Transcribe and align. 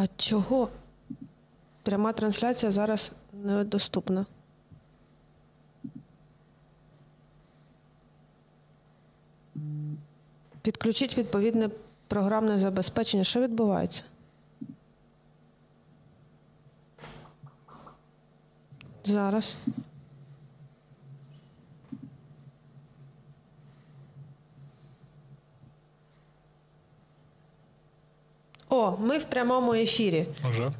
А 0.00 0.06
чого? 0.16 0.68
Пряма 1.82 2.12
трансляція 2.12 2.72
зараз 2.72 3.12
недоступна. 3.32 4.26
Підключіть 10.62 11.18
відповідне 11.18 11.70
програмне 12.08 12.58
забезпечення. 12.58 13.24
Що 13.24 13.40
відбувається? 13.40 14.02
Зараз. 19.04 19.56
О, 28.80 28.96
ми 29.00 29.18
в 29.18 29.24
прямому 29.24 29.74
ефірі. 29.74 30.26
Уже. 30.48 30.70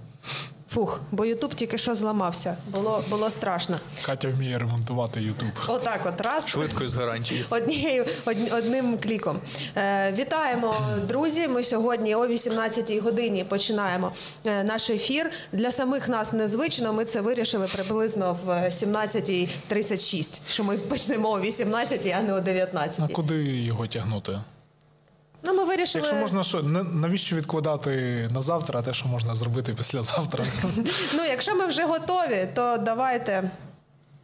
Фух, 0.75 1.01
бо 1.11 1.25
Ютуб 1.25 1.55
тільки 1.55 1.79
що 1.79 1.95
зламався. 1.95 2.57
Було, 2.69 3.05
було 3.11 3.31
страшно. 3.31 3.77
Катя 4.03 4.29
вміє 4.29 4.59
ремонтувати 4.59 5.23
Ютуб. 5.23 5.49
Отак, 5.69 6.01
от 6.05 6.21
раз. 6.21 6.49
Швидко 6.49 6.89
з 6.89 6.95
гарантією. 6.95 7.47
Однією 7.51 8.07
од- 8.27 8.53
одним 8.53 8.99
кліком. 8.99 9.39
Е, 9.77 10.13
вітаємо, 10.19 10.75
друзі. 11.09 11.49
Ми 11.49 11.65
сьогодні 11.65 12.15
о 12.15 12.27
18-й 12.27 12.99
годині 12.99 13.45
починаємо 13.45 14.13
е, 14.45 14.65
наш 14.65 14.91
ефір. 14.91 15.31
Для 15.53 15.73
самих 15.73 16.09
нас 16.09 16.33
незвично. 16.33 16.93
Ми 16.93 17.05
це 17.05 17.21
вирішили 17.21 17.67
приблизно 17.75 18.37
в 18.45 18.49
17.36, 18.71 20.41
що 20.49 20.65
ми 20.65 20.79
почнемо 20.79 21.31
о 21.31 21.41
18-й, 21.41 22.11
а 22.13 22.21
не 22.23 22.33
о 22.35 22.37
А 22.37 22.41
19-й. 22.41 23.13
куди 23.13 23.35
його 23.45 23.87
тягнути? 23.87 24.39
Ну, 25.43 25.55
ми 25.55 25.65
вирішили. 25.65 26.03
Якщо 26.05 26.17
можна 26.21 26.43
що, 26.43 26.63
на- 26.63 26.83
навіщо 26.83 27.37
відкладати 27.37 28.29
на 28.33 28.41
завтра, 28.43 28.83
те, 28.83 28.93
що 28.93 29.09
можна 29.09 29.35
зробити 29.35 29.75
післязавтра? 29.75 30.45
Ну, 31.15 31.25
якщо 31.25 31.55
ми 31.57 31.67
вже 31.67 31.85
готові, 31.85 32.49
то 32.55 32.79
давайте. 32.79 33.51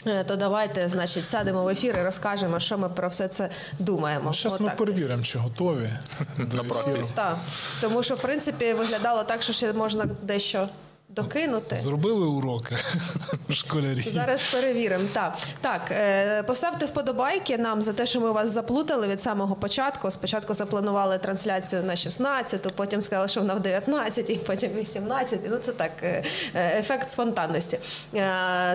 е, 0.06 0.24
То 0.24 0.36
давайте, 0.36 0.88
значить, 0.88 1.26
сядемо 1.26 1.64
в 1.64 1.68
ефір 1.68 1.96
і 2.00 2.02
розкажемо, 2.04 2.60
що 2.60 2.78
ми 2.78 2.88
про 2.88 3.08
все 3.08 3.28
це 3.28 3.50
думаємо. 3.78 4.32
Зараз 4.32 4.60
ми 4.60 4.70
перевіримо, 4.70 5.22
чи 5.22 5.38
готові 5.38 5.90
до 6.38 6.56
ефіру. 6.60 7.02
Так, 7.14 7.36
тому 7.80 8.02
що 8.02 8.14
в 8.14 8.20
принципі 8.22 8.72
виглядало 8.72 9.22
так, 9.24 9.42
що 9.42 9.52
ще 9.52 9.72
можна 9.72 10.04
дещо 10.22 10.68
докинути. 11.16 11.76
Зробили 11.76 12.26
уроки 12.26 12.76
школярі. 13.50 14.02
Зараз 14.10 14.52
перевіримо. 14.52 15.04
Так, 15.12 15.38
так 15.60 15.80
е, 15.90 16.42
поставте 16.42 16.86
вподобайки 16.86 17.58
нам 17.58 17.82
за 17.82 17.92
те, 17.92 18.06
що 18.06 18.20
ми 18.20 18.30
вас 18.30 18.50
заплутали 18.50 19.08
від 19.08 19.20
самого 19.20 19.54
початку. 19.54 20.10
Спочатку 20.10 20.54
запланували 20.54 21.18
трансляцію 21.18 21.82
на 21.84 21.96
16, 21.96 22.72
потім 22.76 23.02
сказали, 23.02 23.28
що 23.28 23.40
вона 23.40 23.54
в 23.54 23.60
19, 23.60 24.44
потім 24.46 24.70
18. 24.74 25.40
Ну 25.50 25.56
це 25.58 25.72
так, 25.72 25.90
е, 26.02 26.24
е, 26.54 26.78
ефект 26.78 27.10
спонтанності. 27.10 27.78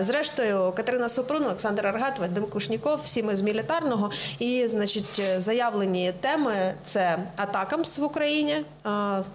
Зрештою, 0.00 0.72
Катерина 0.76 1.08
Супрун, 1.08 1.44
Олександр 1.44 1.86
Аргат, 1.86 2.18
Вадим 2.18 2.46
Кушніков, 2.46 3.00
всі 3.04 3.22
ми 3.22 3.36
з 3.36 3.42
мілітарного. 3.42 4.10
І, 4.38 4.68
значить, 4.68 5.22
заявлені 5.36 6.12
теми 6.20 6.74
це 6.84 7.18
атакамс 7.36 7.98
в 7.98 8.04
Україні. 8.04 8.64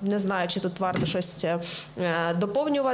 Не 0.02 0.20
знаю, 0.20 0.48
чи 0.48 0.60
тут 0.60 0.80
варто 0.80 1.06
щось 1.06 1.44
е, 1.44 1.60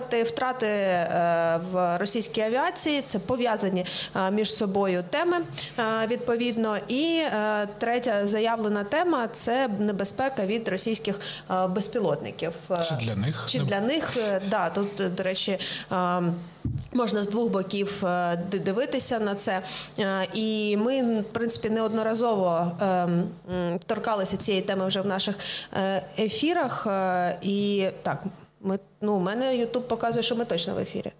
доповнювати. 0.03 0.23
Втрати 0.23 0.65
е, 0.67 1.59
в 1.71 1.97
російській 1.97 2.41
авіації 2.41 3.01
це 3.01 3.19
пов'язані 3.19 3.85
е, 4.15 4.31
між 4.31 4.53
собою 4.53 5.03
теми 5.09 5.37
е, 5.37 5.83
відповідно. 6.07 6.77
І 6.87 7.21
третя 7.77 8.27
заявлена 8.27 8.83
тема 8.83 9.27
це 9.27 9.69
небезпека 9.79 10.45
від 10.45 10.67
російських 10.67 11.19
безпілотників. 11.69 12.53
Чи 12.89 13.05
для 13.05 13.15
них? 13.15 13.45
Чи 13.47 13.59
для 13.59 13.79
них 13.81 14.17
да 14.49 14.69
тут, 14.69 15.15
до 15.15 15.23
речі. 15.23 15.59
Можна 16.93 17.23
з 17.23 17.27
двох 17.27 17.51
боків 17.51 18.03
дивитися 18.51 19.19
на 19.19 19.35
це, 19.35 19.61
і 20.33 20.77
ми, 20.77 21.21
в 21.21 21.23
принципі, 21.23 21.69
неодноразово 21.69 22.71
е, 22.81 23.77
торкалися 23.85 24.37
цієї 24.37 24.63
теми 24.63 24.87
вже 24.87 25.01
в 25.01 25.05
наших 25.05 25.35
ефірах. 26.17 26.87
І 27.41 27.87
так, 28.03 28.23
ми 28.63 28.79
ну, 29.01 29.13
у 29.13 29.19
мене 29.19 29.57
Ютуб 29.57 29.87
показує, 29.87 30.23
що 30.23 30.35
ми 30.35 30.45
точно 30.45 30.75
в 30.75 30.77
ефірі. 30.77 31.11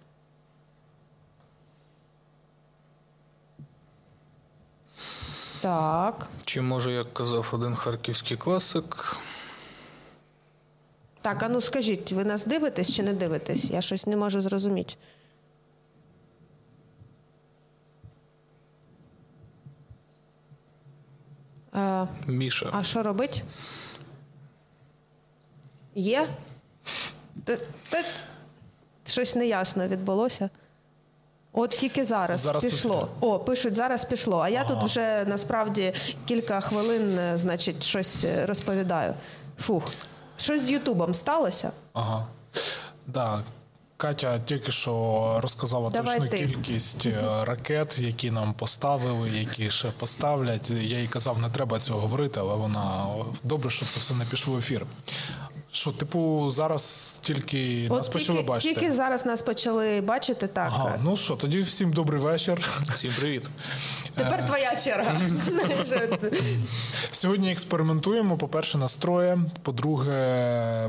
Так, 5.61 6.27
Чи 6.45 6.61
може, 6.61 6.91
як 6.91 7.13
казав 7.13 7.49
один 7.53 7.75
харківський 7.75 8.37
класик, 8.37 9.17
так, 11.23 11.43
а 11.43 11.49
ну 11.49 11.61
скажіть, 11.61 12.11
ви 12.11 12.23
нас 12.23 12.45
дивитесь 12.45 12.93
чи 12.95 13.03
не 13.03 13.13
дивитесь? 13.13 13.65
Я 13.65 13.81
щось 13.81 14.07
не 14.07 14.15
можу 14.15 14.41
зрозуміти. 14.41 14.95
Е, 21.75 22.07
Міша. 22.27 22.69
А 22.71 22.83
що 22.83 23.03
робить? 23.03 23.43
Є? 25.95 26.27
Щось 29.05 29.35
неясно 29.35 29.87
відбулося. 29.87 30.49
От 31.53 31.69
тільки 31.69 32.03
зараз, 32.03 32.39
Зараз 32.41 32.63
пішло. 32.63 32.95
ефір. 32.97 33.07
О, 33.21 33.39
пишуть, 33.39 33.75
зараз 33.75 34.05
пішло. 34.05 34.39
А 34.39 34.49
я 34.49 34.59
Ага. 34.61 34.69
тут 34.75 34.83
вже 34.83 35.25
насправді 35.27 35.93
кілька 36.25 36.61
хвилин, 36.61 37.19
е, 37.19 37.37
значить, 37.37 37.83
щось 37.83 38.23
е, 38.23 38.45
розповідаю. 38.45 39.13
Фух. 39.59 39.83
Щось 40.37 40.61
з 40.61 40.69
Ютубом 40.69 41.13
сталося? 41.13 41.71
Ага. 41.93 42.27
Да. 43.07 43.43
Катя 43.97 44.39
тільки 44.39 44.71
що 44.71 45.39
розказала 45.41 45.89
Давай 45.89 46.19
точну 46.19 46.29
ти. 46.31 46.37
кількість 46.37 47.05
е, 47.05 47.45
ракет, 47.45 47.99
які 47.99 48.31
нам 48.31 48.53
поставили, 48.53 49.29
які 49.29 49.71
ще 49.71 49.87
поставлять. 49.91 50.69
Я 50.69 50.99
їй 50.99 51.07
казав, 51.07 51.39
не 51.39 51.49
треба 51.49 51.79
цього 51.79 51.99
говорити, 51.99 52.39
але 52.39 52.55
вона 52.55 53.07
добре, 53.43 53.69
що 53.69 53.85
це 53.85 53.99
все 53.99 54.13
не 54.13 54.25
пішло 54.25 54.53
в 54.53 54.57
ефір. 54.57 54.85
Що, 55.75 55.91
типу, 55.91 56.49
зараз 56.49 57.17
тільки 57.21 57.87
нас 57.89 58.09
почали 58.09 58.41
бачити. 58.41 58.75
тільки 58.75 58.93
зараз 58.93 59.25
нас 59.25 59.41
почали 59.41 60.01
бачити, 60.01 60.47
так. 60.47 60.71
Ага, 60.75 60.99
ну 61.03 61.15
що, 61.15 61.35
тоді 61.35 61.59
всім 61.59 61.93
добрий 61.93 62.21
вечір. 62.21 62.69
Всім 62.89 63.11
привіт. 63.19 63.49
Тепер 64.15 64.45
твоя 64.45 64.75
черга. 64.75 65.21
Сьогодні 67.11 67.51
експериментуємо. 67.51 68.37
По-перше, 68.37 68.77
настроє. 68.77 69.39
По-друге, 69.61 70.11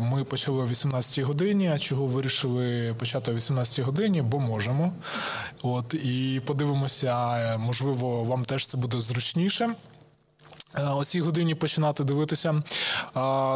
ми 0.02 0.24
почали 0.24 0.62
о 0.62 0.66
18-й 0.66 1.22
годині. 1.22 1.68
А 1.74 1.78
чого 1.78 2.06
вирішили 2.06 2.94
почати 2.98 3.32
о 3.32 3.34
18-й 3.34 3.82
годині? 3.82 4.22
Бо 4.22 4.38
можемо. 4.38 4.92
От 5.62 5.94
і 5.94 6.42
подивимося, 6.46 7.56
можливо, 7.58 8.24
вам 8.24 8.44
теж 8.44 8.66
це 8.66 8.76
буде 8.76 9.00
зручніше. 9.00 9.70
Е, 10.78 10.82
О 10.82 11.04
цій 11.04 11.20
годині 11.20 11.54
починати 11.54 12.04
дивитися. 12.04 12.50
Е, 12.50 12.60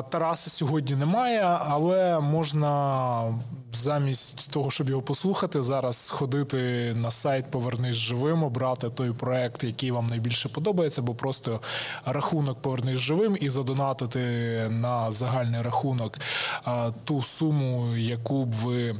Тараса 0.02 0.50
сьогодні 0.50 0.96
немає, 0.96 1.42
але 1.42 2.20
можна 2.20 3.34
замість 3.72 4.52
того, 4.52 4.70
щоб 4.70 4.88
його 4.88 5.02
послухати, 5.02 5.62
зараз 5.62 5.96
сходити 5.96 6.92
на 6.96 7.10
сайт 7.10 7.50
Повернись 7.50 7.96
живим, 7.96 8.42
обрати 8.42 8.90
той 8.90 9.12
проект, 9.12 9.64
який 9.64 9.90
вам 9.90 10.06
найбільше 10.06 10.48
подобається, 10.48 11.00
або 11.00 11.14
просто 11.14 11.60
рахунок 12.04 12.62
Повернись 12.62 12.98
живим 12.98 13.36
і 13.40 13.50
задонатити 13.50 14.18
на 14.70 15.12
загальний 15.12 15.62
рахунок 15.62 16.18
е, 16.66 16.70
ту 17.04 17.22
суму, 17.22 17.96
яку 17.96 18.44
б 18.44 18.52
ви 18.52 18.96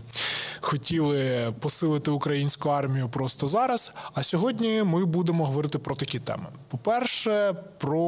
хотіли 0.60 1.52
посилити 1.60 2.10
українську 2.10 2.68
армію 2.68 3.08
просто 3.08 3.48
зараз. 3.48 3.92
А 4.14 4.22
сьогодні 4.22 4.82
ми 4.82 5.04
будемо 5.04 5.46
говорити 5.46 5.78
про 5.78 5.94
такі 5.94 6.18
теми. 6.18 6.46
По-перше, 6.68 7.54
про. 7.78 8.07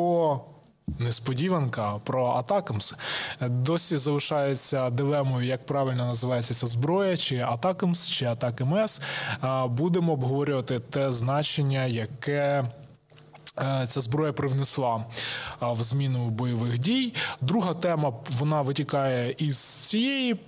Несподіванка 0.98 1.98
про 2.04 2.26
Атакамс 2.26 2.94
досі 3.40 3.98
залишається 3.98 4.90
дилемою, 4.90 5.46
як 5.46 5.66
правильно 5.66 6.06
називається 6.06 6.54
ця 6.54 6.66
зброя, 6.66 7.16
чи 7.16 7.38
Атакамс, 7.38 8.08
чи 8.08 8.24
Атак-МС. 8.24 9.02
Будемо 9.68 10.12
обговорювати 10.12 10.78
те 10.78 11.12
значення, 11.12 11.84
яке 11.86 12.64
е, 13.58 13.86
ця 13.88 14.00
зброя 14.00 14.32
привнесла 14.32 15.04
в 15.60 15.82
зміну 15.82 16.30
бойових 16.30 16.78
дій. 16.78 17.14
Друга 17.40 17.74
тема 17.74 18.12
вона 18.38 18.60
витікає 18.60 19.34
із 19.38 19.58
цієї. 19.58 20.40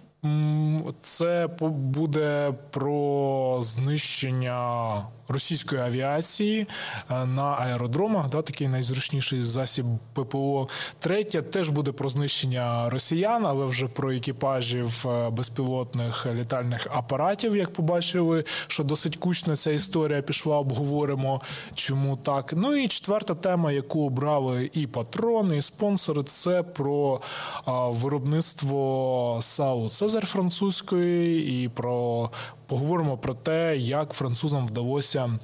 Це 1.03 1.49
буде 1.61 2.55
про 2.71 3.59
знищення 3.63 5.03
російської 5.29 5.83
авіації 5.83 6.67
е, 7.11 7.27
на 7.27 7.43
аеродромах, 7.43 8.29
да, 8.29 8.43
такий 8.43 8.69
найзручніший 8.69 9.43
засіб 9.43 9.87
ППО. 10.13 10.67
Третє 10.99 11.43
теж 11.43 11.69
буде 11.69 11.93
про 11.93 12.09
знищення 12.09 12.91
росіян, 12.91 13.47
але 13.47 13.67
вже 13.67 13.89
про 13.89 14.13
екіпажів 14.13 15.07
е, 15.09 15.31
безпілотних 15.31 16.27
літальних 16.27 16.87
апаратів, 16.91 17.57
як 17.57 17.73
побачили, 17.73 18.45
що 18.67 18.85
досить 18.85 19.17
кучна 19.17 19.57
ця 19.57 19.71
історія 19.71 20.23
пішла. 20.23 20.59
Обговоримо, 20.59 21.41
чому 21.75 22.17
так. 22.17 22.53
Ну 22.57 22.77
і 22.77 22.89
четверта 22.89 23.35
тема, 23.35 23.73
яку 23.73 24.07
обрали 24.07 24.71
і 24.73 24.87
патрони, 24.87 25.57
і 25.57 25.63
спонсори, 25.63 26.23
це 26.23 26.63
про 26.63 27.21
виробництво 27.67 29.39
САУ 29.43 29.89
Цезар 29.89 30.27
французької 30.27 31.65
і 31.65 31.69
про. 31.69 32.31
Поговоримо 32.73 33.17
про 33.19 33.35
те, 33.35 33.77
як 33.79 34.13
французам 34.13 34.67
вдалося 34.67 35.39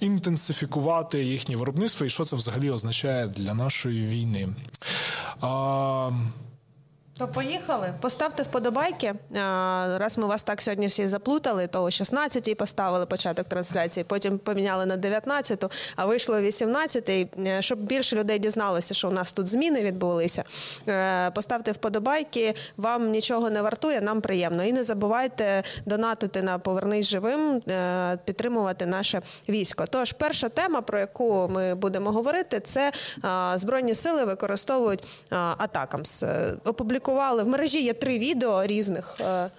інтенсифікувати 0.00 1.24
їхнє 1.24 1.56
виробництво 1.56 2.06
і 2.06 2.10
що 2.10 2.24
це 2.24 2.36
взагалі 2.36 2.70
означає 2.70 3.26
для 3.26 3.54
нашої 3.54 4.00
війни. 4.06 4.48
То 7.18 7.28
поїхали. 7.28 7.94
Поставте 8.00 8.42
вподобайки. 8.42 9.14
Раз 9.96 10.18
ми 10.18 10.26
вас 10.26 10.42
так 10.42 10.62
сьогодні 10.62 10.86
всі 10.86 11.06
заплутали, 11.06 11.66
то 11.66 11.82
о 11.82 11.86
16-й 11.86 12.54
поставили 12.54 13.06
початок 13.06 13.48
трансляції, 13.48 14.04
потім 14.04 14.38
поміняли 14.38 14.86
на 14.86 14.96
19-ту, 14.96 15.70
а 15.96 16.06
вийшло 16.06 16.36
о 16.36 16.38
18-й, 16.38 17.28
Е, 17.46 17.62
щоб 17.62 17.78
більше 17.78 18.16
людей 18.16 18.38
дізналося, 18.38 18.94
що 18.94 19.08
у 19.08 19.10
нас 19.10 19.32
тут 19.32 19.46
зміни 19.46 19.82
відбулися. 19.82 20.44
Е, 20.88 21.30
Поставте 21.30 21.72
вподобайки, 21.72 22.54
вам 22.76 23.10
нічого 23.10 23.50
не 23.50 23.62
вартує, 23.62 24.00
нам 24.00 24.20
приємно. 24.20 24.64
І 24.64 24.72
не 24.72 24.84
забувайте 24.84 25.62
донатити 25.86 26.42
на 26.42 26.58
Повернись 26.58 27.06
живим, 27.06 27.62
е, 27.68 28.18
підтримувати 28.24 28.86
наше 28.86 29.22
військо. 29.48 29.84
Тож, 29.90 30.12
перша 30.12 30.48
тема, 30.48 30.80
про 30.80 30.98
яку 30.98 31.48
ми 31.48 31.74
будемо 31.74 32.10
говорити, 32.10 32.60
це 32.60 32.92
Збройні 33.54 33.94
сили 33.94 34.24
використовують 34.24 35.04
атакамс. 35.30 36.24
Опублікували 36.64 37.03
в 37.12 37.44
мережі 37.44 37.82
є 37.84 37.94
три 37.94 38.18
відео 38.18 38.66
різних. 38.66 39.16
Е, 39.20 39.50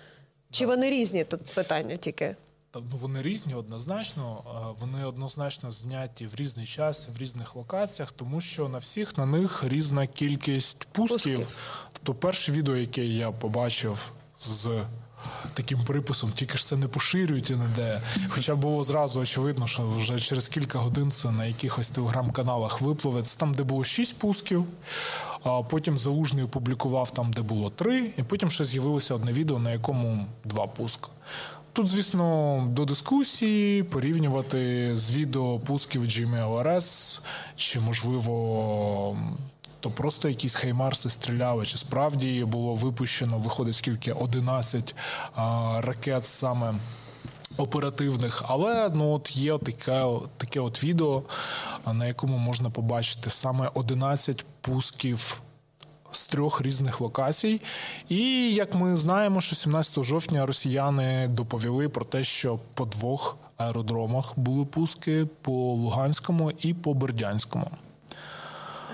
Чи 0.51 0.65
вони 0.65 0.89
різні? 0.89 1.23
Тут 1.23 1.53
питання 1.55 1.97
тільки. 1.97 2.35
Ну, 2.75 2.81
вони 2.91 3.21
різні 3.21 3.53
однозначно. 3.53 4.43
Вони 4.79 5.05
однозначно 5.05 5.71
зняті 5.71 6.27
в 6.27 6.35
різний 6.35 6.65
час, 6.65 7.09
в 7.17 7.21
різних 7.21 7.55
локаціях, 7.55 8.11
тому 8.11 8.41
що 8.41 8.69
на 8.69 8.77
всіх 8.77 9.17
на 9.17 9.25
них 9.25 9.63
різна 9.67 10.07
кількість 10.07 10.87
пусків. 10.91 11.37
Пусків. 11.37 11.57
Тобто, 11.93 12.13
перше 12.13 12.51
відео, 12.51 12.75
яке 12.75 13.05
я 13.05 13.31
побачив 13.31 14.11
з 14.39 14.67
таким 15.53 15.79
приписом, 15.83 16.31
тільки 16.31 16.57
ж 16.57 16.65
це 16.65 16.75
не 16.75 16.87
поширюють 16.87 17.49
ніде. 17.49 18.01
Хоча 18.27 18.55
було 18.55 18.83
зразу 18.83 19.19
очевидно, 19.19 19.67
що 19.67 19.87
вже 19.87 20.19
через 20.19 20.47
кілька 20.47 20.79
годин 20.79 21.11
це 21.11 21.31
на 21.31 21.45
якихось 21.45 21.89
телеграм-каналах 21.89 22.81
випливе. 22.81 23.23
Це 23.23 23.39
там, 23.39 23.53
де 23.53 23.63
було 23.63 23.83
шість 23.83 24.19
пусків. 24.19 24.65
А 25.43 25.61
потім 25.61 25.97
Залужний 25.97 26.43
опублікував 26.43 27.11
там, 27.11 27.33
де 27.33 27.41
було 27.41 27.69
три, 27.69 28.11
і 28.17 28.23
потім 28.23 28.49
ще 28.49 28.65
з'явилося 28.65 29.15
одне 29.15 29.31
відео, 29.31 29.59
на 29.59 29.71
якому 29.71 30.25
два 30.43 30.67
пуска. 30.67 31.07
Тут, 31.73 31.87
звісно, 31.87 32.67
до 32.71 32.85
дискусії 32.85 33.83
порівнювати 33.83 34.91
з 34.97 35.15
відео 35.15 35.59
пусків 35.59 36.03
GMLRS, 36.03 37.21
чи, 37.55 37.79
можливо, 37.79 39.17
то 39.85 39.91
просто 39.91 40.29
якісь 40.29 40.55
хаймарси 40.55 41.09
стріляли, 41.09 41.65
чи 41.65 41.77
справді 41.77 42.45
було 42.45 42.73
випущено, 42.73 43.37
виходить 43.37 43.75
скільки 43.75 44.11
11 44.13 44.95
а, 45.35 45.77
ракет 45.81 46.25
саме. 46.25 46.75
Оперативних, 47.57 48.43
але 48.47 48.89
ну 48.93 49.11
от 49.11 49.35
є 49.35 49.57
таке, 49.57 50.05
таке 50.37 50.59
от 50.59 50.83
відео, 50.83 51.23
на 51.93 52.07
якому 52.07 52.37
можна 52.37 52.69
побачити 52.69 53.29
саме 53.29 53.71
11 53.73 54.45
пусків 54.61 55.41
з 56.11 56.23
трьох 56.23 56.61
різних 56.61 57.01
локацій. 57.01 57.61
І 58.09 58.53
як 58.53 58.75
ми 58.75 58.95
знаємо, 58.95 59.41
що 59.41 59.55
17 59.55 60.03
жовтня 60.03 60.45
росіяни 60.45 61.27
доповіли 61.27 61.89
про 61.89 62.05
те, 62.05 62.23
що 62.23 62.59
по 62.73 62.85
двох 62.85 63.37
аеродромах 63.57 64.33
були 64.39 64.65
пуски 64.65 65.27
по 65.41 65.51
Луганському 65.51 66.51
і 66.51 66.73
по 66.73 66.93
Бердянському. 66.93 67.71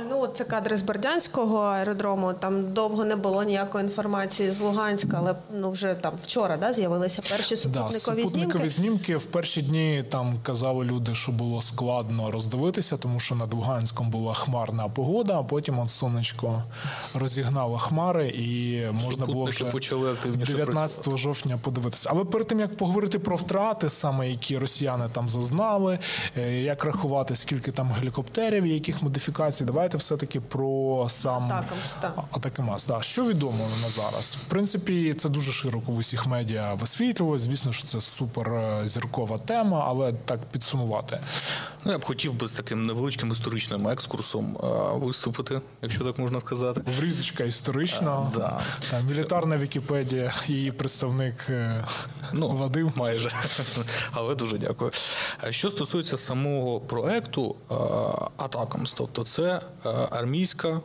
Ну, 0.10 0.22
от 0.22 0.38
це 0.38 0.44
кадри 0.44 0.78
з 0.78 0.82
Бердянського 0.82 1.58
аеродрому. 1.58 2.34
Там 2.34 2.74
довго 2.74 3.06
не 3.06 3.16
було 3.16 3.44
ніякої 3.44 3.84
інформації 3.84 4.52
з 4.52 4.62
Луганська, 4.62 5.18
але 5.20 5.36
ну 5.54 5.72
вже 5.72 5.96
там 5.96 6.14
вчора 6.24 6.58
да, 6.58 6.74
з'явилися 6.74 7.22
перші 7.30 7.56
Да, 7.56 7.62
супутникові 7.62 8.00
супутникові 8.00 8.68
знімки. 8.68 8.70
знімки 8.70 9.18
в 9.18 9.26
перші 9.26 9.62
дні 9.62 10.04
там 10.10 10.34
казали 10.44 10.86
люди, 10.86 11.16
що 11.16 11.32
було 11.32 11.62
складно 11.62 12.32
роздивитися, 12.32 12.98
тому 12.98 13.20
що 13.20 13.36
над 13.36 13.54
Луганськом 13.54 14.10
була 14.10 14.34
хмарна 14.34 14.90
погода, 14.90 15.40
а 15.40 15.44
потім 15.44 15.80
от 15.80 15.90
сонечко 15.90 16.64
розігнало 17.14 17.78
хмари, 17.78 18.28
і 18.28 18.82
можна 19.04 19.26
було 19.26 19.46
вже 19.46 19.66
почали 19.66 20.12
активніше 20.12 20.54
19 20.54 21.18
жовтня 21.18 21.58
подивитися. 21.62 22.10
Але 22.14 22.26
перед 22.26 22.48
тим 22.48 22.60
як 22.60 22.78
поговорити 22.78 23.20
про 23.20 23.36
втрати, 23.36 23.90
саме 23.90 24.30
які 24.30 24.58
росіяни 24.58 25.10
там 25.12 25.30
зазнали, 25.30 26.00
е, 26.38 26.62
як 26.62 26.86
рахувати, 26.86 27.36
скільки 27.36 27.72
там 27.72 27.92
гелікоптерів, 28.00 28.64
і 28.64 28.70
яких 28.70 29.02
модифікацій, 29.04 29.66
давайте 29.66 29.91
все-таки 29.98 30.40
про 30.40 31.08
сам 31.10 31.44
Атакамс, 31.44 31.94
так. 31.94 32.14
Атакамас. 32.32 32.88
Да. 32.88 33.02
Що 33.02 33.26
відомо 33.26 33.68
на 33.84 33.90
зараз? 33.90 34.36
В 34.36 34.50
принципі, 34.50 35.14
це 35.14 35.30
дуже 35.30 35.52
широко 35.52 35.92
в 35.92 35.98
усіх 35.98 36.28
медіа 36.28 36.74
висвітлювалось. 36.74 37.42
Звісно, 37.42 37.72
що 37.72 37.88
це 37.88 38.02
супер 38.02 38.54
е, 38.54 38.82
зіркова 38.88 39.38
тема, 39.38 39.86
але 39.88 40.14
так 40.14 40.40
підсумувати. 40.52 41.20
Ну, 41.86 41.92
я 41.92 41.98
б 41.98 42.06
хотів 42.06 42.34
би 42.34 42.48
з 42.48 42.52
таким 42.54 42.86
невеличким 42.86 43.32
історичним 43.32 43.88
екскурсом 43.88 44.58
е, 44.64 44.68
виступити, 45.06 45.62
якщо 45.82 46.04
так 46.04 46.18
можна 46.20 46.40
сказати. 46.40 46.82
Врізочка 47.00 47.44
історична, 47.44 48.18
Е, 48.22 48.38
да. 48.38 48.60
Та, 48.92 49.00
мілітарна 49.00 49.58
Вікіпедія, 49.58 50.34
її 50.48 50.72
представник 50.72 51.36
е, 51.50 51.86
Ну, 52.34 52.50
Вадим. 52.50 52.92
майже. 52.96 53.30
Але 54.12 54.36
дуже 54.36 54.58
дякую. 54.58 54.92
Що 55.50 55.72
стосується 55.72 56.18
самого 56.18 56.80
проекту 56.80 57.56
е, 57.72 57.74
Атакамс, 58.38 58.94
тобто 58.94 59.24
це 59.24 59.62
армійська 60.10 60.82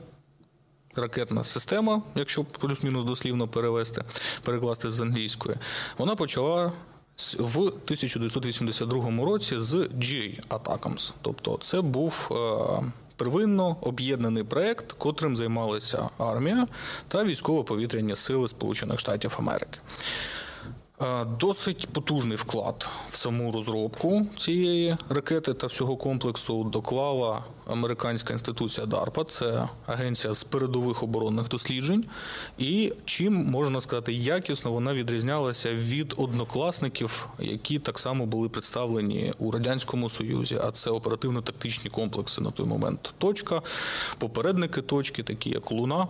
ракетна 0.96 1.44
система, 1.44 2.02
якщо 2.14 2.44
плюс-мінус 2.44 3.04
дослівно 3.04 3.48
перевести, 3.48 4.02
перекласти 4.42 4.90
з 4.90 5.00
англійської, 5.00 5.56
вона 5.98 6.16
почала 6.16 6.72
в 7.38 7.58
1982 7.58 9.24
році 9.24 9.60
з 9.60 9.74
J 9.74 10.40
Атакамс. 10.48 11.12
Тобто 11.22 11.58
це 11.62 11.80
був 11.80 12.28
е, 12.30 12.92
первинно 13.16 13.76
об'єднаний 13.80 14.44
проект, 14.44 14.92
котрим 14.92 15.36
займалися 15.36 16.08
армія 16.18 16.66
та 17.08 17.24
військово-повітряні 17.24 18.16
сили 18.16 18.48
Сполучених 18.48 19.00
Штатів 19.00 19.36
Америки. 19.38 19.78
Е, 21.02 21.24
Досить 21.24 21.88
потужний 21.88 22.36
вклад 22.36 22.88
в 23.10 23.16
саму 23.16 23.52
розробку 23.52 24.26
цієї 24.36 24.96
ракети 25.08 25.54
та 25.54 25.66
всього 25.66 25.96
комплексу 25.96 26.64
доклала 26.64 27.42
американська 27.66 28.32
інституція 28.32 28.86
DARPA, 28.86 29.24
це 29.24 29.68
агенція 29.86 30.34
з 30.34 30.44
передових 30.44 31.02
оборонних 31.02 31.48
досліджень. 31.48 32.04
І 32.58 32.92
чим 33.04 33.34
можна 33.34 33.80
сказати, 33.80 34.12
якісно 34.12 34.72
вона 34.72 34.94
відрізнялася 34.94 35.74
від 35.74 36.14
однокласників, 36.16 37.28
які 37.38 37.78
так 37.78 37.98
само 37.98 38.26
були 38.26 38.48
представлені 38.48 39.32
у 39.38 39.50
радянському 39.50 40.10
союзі. 40.10 40.58
А 40.64 40.70
це 40.70 40.90
оперативно-тактичні 40.90 41.90
комплекси 41.90 42.40
на 42.40 42.50
той 42.50 42.66
момент. 42.66 43.14
Точка, 43.18 43.62
попередники 44.18 44.82
точки, 44.82 45.22
такі 45.22 45.50
як 45.50 45.70
Луна. 45.70 46.08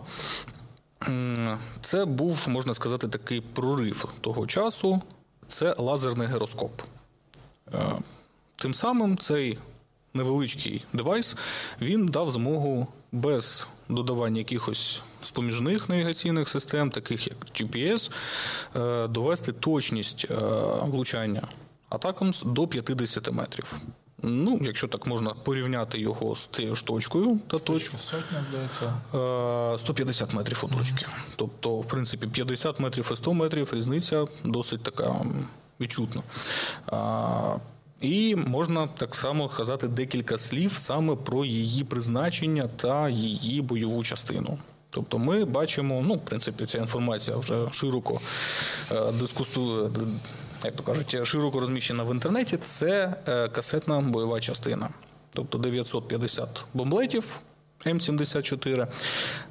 Це 1.81 2.05
був, 2.05 2.49
можна 2.49 2.75
сказати, 2.75 3.09
такий 3.09 3.41
прорив 3.41 4.05
того 4.21 4.47
часу. 4.47 5.03
Це 5.49 5.75
лазерний 5.79 6.29
гіроскоп. 6.29 6.83
Е, 7.75 7.79
Тим 8.57 8.75
самим 8.75 9.19
цей 9.19 9.59
невеличкий 10.15 10.85
девайс 10.93 11.37
він 11.81 12.07
дав 12.07 12.31
змогу 12.31 12.88
без 13.12 13.67
додавання 13.88 14.38
якихось 14.38 15.03
споміжних 15.23 15.88
навігаційних 15.88 16.49
систем, 16.49 16.91
таких 16.91 17.26
як 17.26 17.37
GPS, 17.55 18.12
е, 18.76 19.09
довести 19.09 19.53
точність 19.53 20.26
е, 20.31 20.35
влучання 20.83 21.49
атакамс 21.88 22.43
до 22.43 22.67
50 22.67 23.33
метрів. 23.33 23.81
Ну, 24.28 24.59
якщо 24.62 24.88
так 24.88 25.06
можна 25.06 25.30
порівняти 25.30 25.99
його 25.99 26.37
з 26.37 26.47
тією 26.47 26.75
ж 26.75 26.87
точкою 26.87 27.40
та 27.47 27.59
точкою. 27.59 27.99
Сотня, 27.99 28.45
здається. 28.49 28.92
Е, 29.75 29.78
150 29.78 30.35
метрів 30.35 30.64
у 30.64 30.68
точки. 30.68 31.06
Тобто, 31.37 31.76
в 31.76 31.88
принципі, 31.88 32.26
50 32.26 32.80
метрів 32.80 33.11
і 33.12 33.16
100 33.16 33.33
метрів 33.33 33.71
різниця 33.75 34.26
досить 34.45 34.83
така 34.83 35.14
відчутна. 35.80 36.23
І 38.00 38.37
можна 38.37 38.87
так 38.87 39.14
само 39.14 39.50
сказати 39.52 39.88
декілька 39.88 40.38
слів 40.38 40.73
саме 40.76 41.16
про 41.16 41.45
її 41.45 41.85
призначення 41.85 42.68
та 42.76 43.09
її 43.09 43.61
бойову 43.61 44.02
частину. 44.02 44.59
Тобто 44.90 45.18
ми 45.18 45.45
бачимо, 45.45 46.04
ну, 46.06 46.14
в 46.14 46.25
принципі, 46.25 46.66
ця 46.66 46.78
інформація 46.78 47.37
вже 47.37 47.68
широко 47.73 48.21
е, 48.92 49.12
дискусує, 49.12 49.88
як 50.65 50.75
то 50.75 50.83
кажуть, 50.83 51.27
широко 51.27 51.61
розміщена 51.61 52.03
в 52.03 52.15
інтернеті, 52.15 52.59
це 52.63 53.15
е, 53.29 53.49
касетна 53.49 54.01
бойова 54.01 54.41
частина. 54.41 54.89
Тобто 55.31 55.59
950 55.59 56.65
бомблетів 56.75 57.41
М74. 57.87 58.87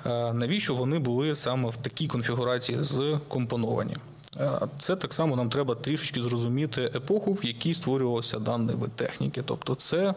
Е, 0.05 0.33
Навіщо 0.33 0.75
вони 0.75 0.99
були 0.99 1.35
саме 1.35 1.69
в 1.69 1.77
такій 1.77 2.07
конфігурації 2.07 2.79
скомпоновані? 2.83 3.95
Е, 4.39 4.49
Це 4.79 4.95
так 4.95 5.13
само 5.13 5.35
нам 5.35 5.49
треба 5.49 5.75
трішечки 5.75 6.21
зрозуміти 6.21 6.81
епоху, 6.81 7.33
в 7.33 7.45
якій 7.45 7.73
створювався 7.73 8.39
даний 8.39 8.75
вид 8.75 8.91
техніки. 8.91 9.41
Тобто, 9.45 9.75
це 9.75 10.13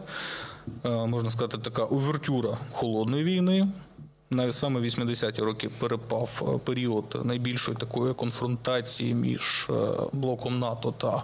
можна 0.83 1.29
сказати 1.29 1.57
така 1.57 1.83
увертюра 1.83 2.57
холодної 2.71 3.23
війни. 3.23 3.67
Навіть 4.31 4.55
саме 4.55 4.79
80-ті 4.79 5.41
роки 5.41 5.69
перепав 5.69 6.29
е, 6.41 6.57
період 6.65 7.21
найбільшої 7.23 7.77
такої 7.77 8.13
конфронтації 8.13 9.13
між 9.13 9.67
е, 9.69 9.73
блоком 10.13 10.59
НАТО 10.59 10.93
та 10.97 11.23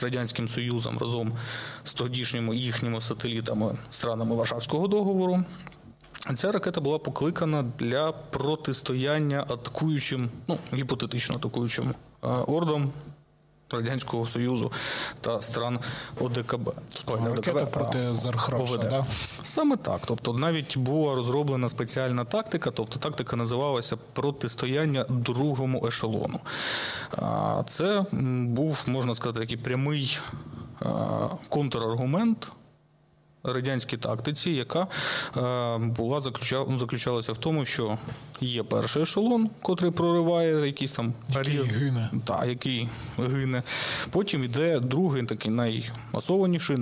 Радянським 0.00 0.48
Союзом 0.48 0.98
разом 0.98 1.32
з 1.84 1.92
тодішніми 1.92 2.56
їхніми 2.56 3.00
сателітами 3.00 3.78
странами 3.90 4.34
Варшавського 4.34 4.88
договору. 4.88 5.44
Ця 6.34 6.52
ракета 6.52 6.80
була 6.80 6.98
покликана 6.98 7.64
для 7.78 8.12
протистояння 8.12 9.40
атакуючим, 9.48 10.30
ну 10.48 10.58
гіпотетично 10.74 11.36
атакуючим 11.36 11.90
е, 11.90 12.26
ордам 12.26 12.92
Радянського 13.72 14.26
Союзу 14.26 14.72
та 15.20 15.42
стран 15.42 15.78
ОДКБ. 16.20 16.70
Ой, 17.06 17.20
не 17.20 17.30
ОДКБ, 17.30 17.70
проти 17.70 17.98
а 17.98 18.14
Зархраша, 18.14 18.74
ОВД. 18.74 18.88
да? 18.90 19.06
Саме 19.42 19.76
так. 19.76 20.00
Тобто 20.06 20.32
навіть 20.32 20.78
була 20.78 21.14
розроблена 21.14 21.68
спеціальна 21.68 22.24
тактика, 22.24 22.70
тобто 22.70 22.98
тактика 22.98 23.36
називалася 23.36 23.96
протистояння 24.12 25.04
другому 25.08 25.86
ешелону. 25.86 26.40
Це 27.68 28.04
був, 28.46 28.84
можна 28.86 29.14
сказати, 29.14 29.40
такий 29.40 29.56
прямий 29.56 30.18
контраргумент 31.48 32.52
радянській 33.44 33.96
тактиці, 33.96 34.50
яка 34.50 34.80
е, 34.82 35.78
була 35.78 36.18
заключа- 36.20 36.78
заключалася 36.78 37.32
в 37.32 37.36
тому, 37.36 37.64
що 37.64 37.98
є 38.40 38.62
перший 38.62 39.02
ешелон, 39.02 39.50
котрий 39.62 39.90
прориває 39.92 40.66
якісь 40.66 40.92
там 40.92 41.12
Який 41.28 41.62
гине. 41.62 42.10
та, 42.26 42.44
який 42.44 42.88
гине. 43.18 43.62
Потім 44.10 44.44
йде 44.44 44.80
другий, 44.80 45.22
такий 45.22 45.50
наймасованіший, 45.52 46.76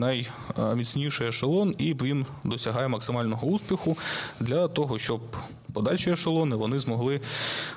найміцніший 0.56 1.28
ешелон, 1.28 1.74
і 1.78 1.94
він 1.94 2.26
досягає 2.44 2.88
максимального 2.88 3.46
успіху 3.46 3.96
для 4.40 4.68
того, 4.68 4.98
щоб 4.98 5.20
подальші 5.72 6.10
ешелони 6.10 6.56
вони 6.56 6.78
змогли 6.78 7.20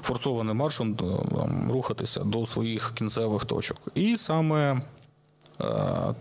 форсованим 0.01 0.57
маршем 0.57 0.93
до- 0.93 1.23
рухатися 1.73 2.19
до 2.23 2.45
своїх 2.45 2.91
кінцевих 2.95 3.45
точок. 3.45 3.77
І 3.95 4.17
саме 4.17 4.81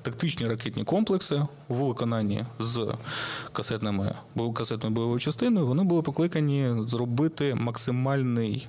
тактичні 0.03 0.47
ракетні 0.47 0.85
комплекси 0.85 1.43
у 1.69 1.75
виконанні 1.75 2.45
з 2.59 2.87
касетними 3.53 4.15
касетною 4.55 4.95
бойовою 4.95 5.19
частиною 5.21 5.67
вони 5.67 5.83
були 5.83 6.03
покликані 6.03 6.75
зробити 6.87 7.55
максимальний. 7.55 8.69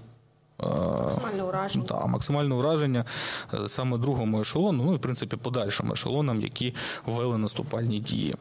е, 0.60 0.66
Максимальне 1.04 1.44
ураження. 1.44 1.86
та, 1.86 2.06
максимальне 2.06 2.56
враження 2.56 3.06
е, 3.54 3.58
саме 3.68 3.98
другому 3.98 4.42
ешелону, 4.42 4.84
ну 4.84 4.94
і 4.94 4.96
в 4.96 5.00
принципі 5.00 5.38
подальшим 5.38 5.92
ешелонам, 5.92 6.42
які 6.42 6.74
вели 7.06 7.38
наступальні 7.38 8.00
дії. 8.00 8.36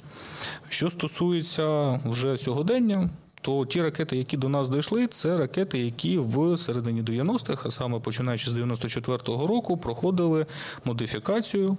Що 0.69 0.91
стосується 0.91 2.01
вже 2.05 2.39
сьогодення, 2.39 3.11
то 3.41 3.67
ті 3.67 3.83
ракети, 3.83 4.17
які 4.17 4.37
до 4.37 4.49
нас 4.49 4.69
дійшли, 4.69 5.07
це 5.07 5.37
ракети, 5.37 5.79
які 5.79 6.19
в 6.19 6.57
середині 6.57 7.03
90-х, 7.03 7.67
а 7.67 7.71
саме 7.71 8.01
починаючи 8.01 8.51
з 8.51 8.55
94-го 8.55 9.47
року, 9.47 9.77
проходили 9.77 10.47
модифікацію 10.85 11.77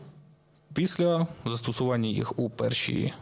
після 0.73 1.27
застосування 1.45 2.09
їх 2.09 2.39
у 2.39 2.49
першій 2.49 3.13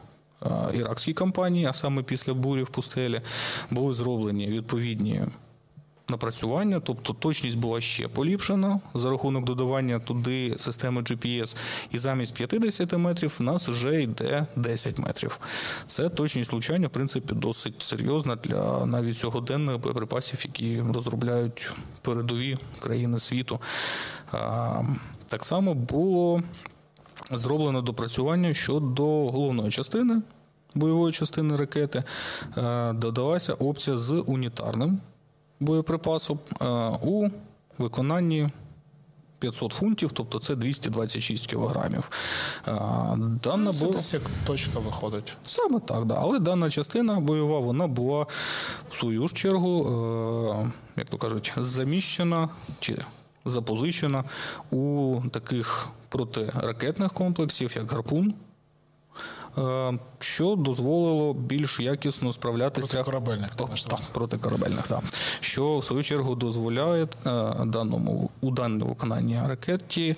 е, 0.42 0.48
іракській 0.74 1.14
кампанії, 1.14 1.66
а 1.66 1.74
саме 1.74 2.04
після 2.04 2.34
бурі 2.34 2.64
в 2.64 2.70
пустелі, 2.70 3.22
були 3.70 3.94
зроблені 3.94 4.48
відповідні 4.48 5.22
напрацювання, 6.12 6.80
тобто 6.80 7.14
точність 7.14 7.58
була 7.58 7.82
ще 7.82 8.08
поліпшена 8.08 8.80
за 8.94 9.10
рахунок 9.10 9.46
додавання 9.46 10.00
туди 10.00 10.56
системи 10.58 11.02
GPS, 11.02 11.58
і 11.92 11.98
замість 11.98 12.34
50 12.34 12.94
метрів 12.94 13.36
в 13.40 13.44
нас 13.44 13.68
вже 13.68 14.02
йде 14.02 14.46
10 14.56 14.98
метрів. 14.98 15.40
Це 15.88 16.10
точність 16.10 16.52
влучання, 16.52 16.88
в 16.88 16.92
принципі, 16.92 17.34
досить 17.34 17.82
серйозна 17.82 18.36
для 18.36 18.86
навіть 18.86 19.18
сьогоденних 19.18 19.78
боєприпасів, 19.78 20.40
які 20.44 20.84
розробляють 20.94 21.70
передові 22.02 22.58
країни 22.80 23.20
світу. 23.20 23.60
Так 25.28 25.46
само 25.46 25.74
було 25.74 26.44
зроблено 27.32 27.82
допрацювання 27.82 28.54
щодо 28.54 29.06
головної 29.30 29.72
частини 29.72 30.22
бойової 30.76 31.14
частини 31.14 31.56
ракети. 31.56 32.04
Е, 32.58 32.94
Додалася 32.94 33.54
опція 33.54 33.98
з 33.98 34.14
унітарним 34.14 35.00
боєприпасом 35.60 36.40
е, 36.62 36.66
у 37.02 37.30
виконанні 37.78 38.50
500 39.40 39.74
фунтів, 39.74 40.12
тобто 40.14 40.40
це 40.40 40.56
226 40.56 41.48
кілограмів. 41.48 42.10
Е, 42.68 42.72
Дана 43.44 43.74
Це 43.74 43.86
бо... 43.86 43.92
десь 43.92 44.14
як 44.14 44.24
точка 44.48 44.80
виходить. 44.80 45.34
Саме 45.44 45.80
так, 45.80 46.06
да. 46.06 46.18
але 46.20 46.40
дана 46.40 46.70
частина 46.70 47.20
бойова 47.20 47.60
вона 47.60 47.88
була 47.88 48.26
в 48.92 48.98
свою 48.98 49.28
ж 49.28 49.36
чергу, 49.36 50.72
як 50.98 51.08
то 51.08 51.18
кажуть, 51.18 51.54
заміщена 51.58 52.50
чи 52.80 52.98
запозичена 53.46 54.24
у 54.72 55.16
таких 55.32 55.88
протиракетних 56.10 57.14
комплексів, 57.14 57.74
як 57.76 57.92
гарпун. 57.92 58.34
е, 59.58 59.94
Що 60.20 60.56
дозволило 60.56 61.34
більш 61.34 61.80
якісно 61.80 62.34
справлятися 62.34 62.94
Протикорабельних, 63.04 63.56
ти 63.56 63.64
О, 63.64 63.68
так, 63.90 64.00
протикорабельних, 64.14 64.88
так. 64.88 65.00
що 65.40 65.78
в 65.78 65.84
свою 65.84 66.04
чергу 66.04 66.36
дозволяє 66.36 67.04
е, 67.04 67.08
даному 67.66 68.30
у 68.42 68.52
даному 68.52 68.86
виконанні 68.86 69.40
ракеті 69.48 70.16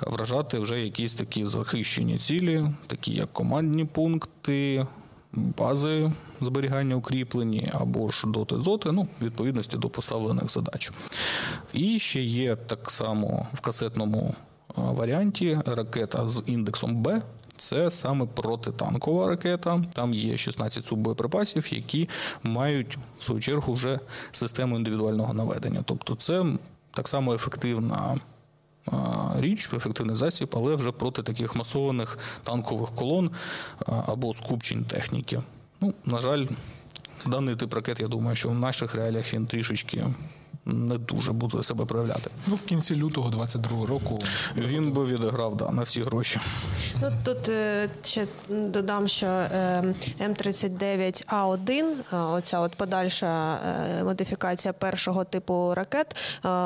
вражати 0.00 0.58
вже 0.58 0.80
якісь 0.80 1.14
такі 1.14 1.46
захищені 1.46 2.18
цілі, 2.18 2.64
такі 2.86 3.12
як 3.14 3.32
командні 3.32 3.84
пункти, 3.84 4.86
бази 5.36 6.12
зберігання 6.40 6.96
укріплені 6.96 7.70
або 7.74 8.10
ж 8.10 8.26
доти 8.26 8.60
зоти, 8.60 8.92
ну, 8.92 9.08
відповідності 9.22 9.76
до 9.76 9.88
поставлених 9.88 10.50
задач. 10.50 10.92
І 11.72 11.98
ще 11.98 12.20
є 12.20 12.56
так 12.56 12.90
само 12.90 13.46
в 13.52 13.60
касетному 13.60 14.34
варіанті 14.76 15.58
ракета 15.66 16.28
з 16.28 16.42
індексом 16.46 17.02
Б. 17.02 17.22
Це 17.56 17.90
саме 17.90 18.26
протитанкова 18.26 19.26
ракета. 19.26 19.84
Там 19.92 20.14
є 20.14 20.36
16 20.38 20.86
суббоєприпасів, 20.86 21.74
які 21.74 22.08
мають 22.42 22.98
в 23.18 23.24
свою 23.24 23.40
чергу 23.40 23.72
вже 23.72 23.98
систему 24.32 24.76
індивідуального 24.76 25.34
наведення. 25.34 25.82
Тобто, 25.84 26.14
це 26.14 26.44
так 26.90 27.08
само 27.08 27.34
ефективна 27.34 28.16
річ, 29.38 29.70
ефективний 29.74 30.16
засіб, 30.16 30.54
але 30.56 30.74
вже 30.74 30.92
проти 30.92 31.22
таких 31.22 31.56
масованих 31.56 32.18
танкових 32.42 32.90
колон 32.90 33.30
або 33.86 34.34
скупчень 34.34 34.84
техніки. 34.84 35.42
Ну, 35.80 35.94
на 36.04 36.20
жаль, 36.20 36.46
даний 37.26 37.56
тип 37.56 37.74
ракет, 37.74 38.00
я 38.00 38.08
думаю, 38.08 38.36
що 38.36 38.48
в 38.48 38.58
наших 38.58 38.94
реаліях 38.94 39.34
він 39.34 39.46
трішечки 39.46 40.04
не 40.66 40.98
дуже 40.98 41.32
буде 41.32 41.62
себе 41.62 41.84
проявляти. 41.84 42.30
Ну, 42.46 42.54
в 42.54 42.62
кінці 42.62 42.96
лютого 42.96 43.30
22 43.30 43.86
року 43.86 44.18
Він 44.56 44.92
би 44.92 45.04
відіграв 45.04 45.56
да, 45.56 45.70
на 45.70 45.82
всі 45.82 46.02
гроші. 46.02 46.40
Ну, 47.02 47.12
тут 47.24 47.48
е, 47.48 47.88
ще 48.02 48.26
додам, 48.48 49.08
що 49.08 49.26
е, 49.26 49.94
М39А1, 50.20 51.84
е, 52.12 52.16
оця 52.16 52.60
от 52.60 52.74
подальша 52.76 53.58
модифікація 54.04 54.72
першого 54.72 55.24
типу 55.24 55.74
ракет, 55.74 56.16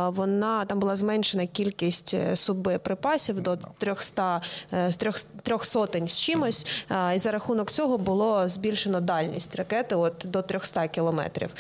вона 0.07 0.65
там 0.65 0.81
була 0.81 0.97
зменшена 0.97 1.47
кількість 1.47 2.17
суббоєприпасів 2.35 3.41
до 3.41 3.59
300, 3.79 4.43
е, 4.73 4.93
з 4.93 4.97
трьох, 4.97 5.23
трьох 5.43 5.65
сотень 5.65 6.09
з 6.09 6.19
чимось, 6.19 6.67
і 7.15 7.19
за 7.19 7.31
рахунок 7.31 7.71
цього 7.71 7.99
було 7.99 8.49
збільшено 8.49 9.01
дальність 9.01 9.57
ракети 9.57 9.95
от 9.95 10.15
до 10.25 10.43
300 10.43 10.89
кілометрів. 10.89 11.51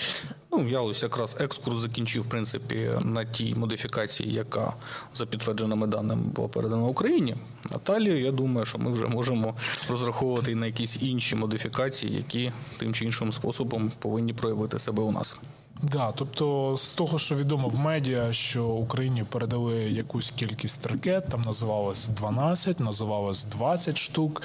Ну, 0.52 0.68
я 0.68 0.80
ось 0.80 1.02
якраз 1.02 1.36
екскурс 1.40 1.78
закінчив, 1.80 2.22
в 2.22 2.26
принципі, 2.26 2.90
на 3.04 3.24
тій 3.24 3.54
модифікації, 3.54 4.32
яка 4.32 4.74
за 5.14 5.26
підтвердженими 5.26 5.86
даними 5.86 6.22
була 6.22 6.48
передана 6.48 6.82
Україні. 6.82 7.36
Наталію, 7.70 8.20
я 8.20 8.32
думаю, 8.32 8.66
що 8.66 8.78
ми 8.78 8.92
вже 8.92 9.06
можемо 9.06 9.54
розраховувати 9.88 10.54
на 10.54 10.66
якісь 10.66 10.98
інші 11.02 11.36
модифікації, 11.36 12.16
які 12.16 12.52
тим 12.76 12.94
чи 12.94 13.04
іншим 13.04 13.32
способом 13.32 13.92
повинні 13.98 14.32
проявити 14.32 14.78
себе 14.78 15.02
у 15.02 15.12
нас. 15.12 15.36
Да, 15.82 16.12
тобто 16.14 16.76
з 16.76 16.90
того, 16.90 17.18
що 17.18 17.34
відомо 17.34 17.68
в 17.68 17.78
медіа, 17.78 18.32
що 18.32 18.66
Україні 18.66 19.24
передали 19.24 19.74
якусь 19.74 20.30
кількість 20.30 20.86
ракет, 20.86 21.28
там 21.28 21.42
називалось 21.42 22.08
12, 22.08 22.80
називалось 22.80 23.44
20 23.44 23.98
штук. 23.98 24.42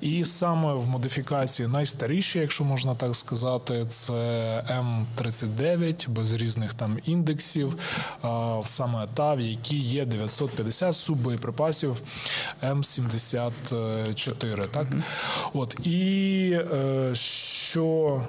І 0.00 0.24
саме 0.24 0.74
в 0.74 0.88
модифікації 0.88 1.68
найстаріші, 1.68 2.38
якщо 2.38 2.64
можна 2.64 2.94
так 2.94 3.16
сказати, 3.16 3.86
це 3.88 4.12
М39 5.18 6.10
без 6.10 6.32
різних 6.32 6.74
там 6.74 6.98
індексів, 7.04 7.78
саме 8.64 9.06
та, 9.14 9.34
в 9.34 9.40
якій 9.40 9.80
є 9.80 10.04
950 10.04 10.94
суббоєприпасів 10.94 12.02
М74. 12.62 14.68
Так? 14.68 14.86
От, 15.52 15.86
і 15.86 16.50
е, 16.52 17.10
що 17.14 18.20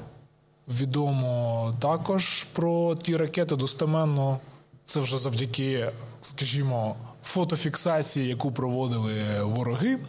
відомо 0.67 1.73
також 1.79 2.43
про 2.53 2.95
ті 2.95 3.17
ракети 3.17 3.55
достеменно. 3.55 4.39
Це 4.85 4.99
вже 4.99 5.17
завдяки, 5.17 5.91
скажімо, 6.21 6.95
фотофіксації, 7.23 8.27
яку 8.27 8.51
проводили 8.51 9.43
вороги. 9.43 9.99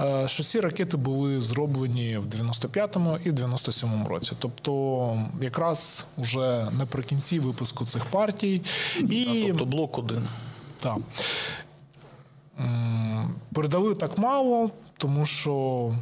е, 0.00 0.28
Що 0.28 0.42
ці 0.44 0.60
ракети 0.60 0.96
були 0.96 1.40
зроблені 1.40 2.16
в 2.18 2.26
95-му 2.26 3.18
і 3.24 3.30
97-му 3.30 4.08
році. 4.08 4.32
Тобто, 4.38 5.22
якраз 5.42 6.06
вже 6.18 6.68
наприкінці 6.72 7.38
випуску 7.38 7.84
цих 7.86 8.04
партій. 8.04 8.62
І 8.98 9.44
Тобто 9.48 9.64
блок 9.64 9.98
один. 9.98 10.22
так. 10.80 10.98
Передали 13.54 13.94
так 13.94 14.18
мало, 14.18 14.70
тому 14.98 15.26
що 15.26 15.94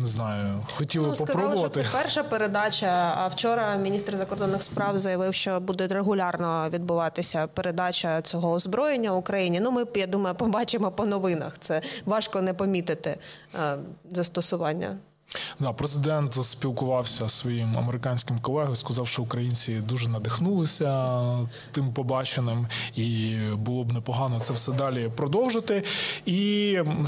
не 0.00 0.06
знаю, 0.06 0.60
хотіли 0.76 1.08
Ну, 1.08 1.14
сказали, 1.14 1.32
що 1.38 1.42
попробувати. 1.48 1.84
це 1.84 1.98
перша 2.02 2.22
передача. 2.22 3.14
А 3.16 3.26
вчора 3.28 3.76
міністр 3.76 4.16
закордонних 4.16 4.62
справ 4.62 4.98
заявив, 4.98 5.34
що 5.34 5.60
буде 5.60 5.86
регулярно 5.86 6.68
відбуватися 6.72 7.46
передача 7.46 8.22
цього 8.22 8.50
озброєння 8.52 9.14
Україні. 9.14 9.60
Ну, 9.60 9.70
ми 9.70 9.84
я 9.94 10.06
думаю, 10.06 10.34
побачимо 10.34 10.90
по 10.90 11.06
новинах. 11.06 11.52
Це 11.58 11.82
важко 12.04 12.42
не 12.42 12.54
помітити 12.54 13.18
е, 13.54 13.76
застосування. 14.12 14.96
Да, 15.60 15.72
президент 15.72 16.44
спілкувався 16.44 17.24
зі 17.24 17.34
своїм 17.34 17.78
американським 17.78 18.38
колегою, 18.40 18.76
сказав, 18.76 19.06
що 19.06 19.22
українці 19.22 19.74
дуже 19.74 20.08
надихнулися 20.08 21.22
тим 21.72 21.92
побаченим, 21.92 22.66
і 22.94 23.36
було 23.54 23.84
б 23.84 23.92
непогано 23.92 24.40
це 24.40 24.52
все 24.52 24.72
далі 24.72 25.10
продовжити. 25.16 25.82
І 26.26 26.36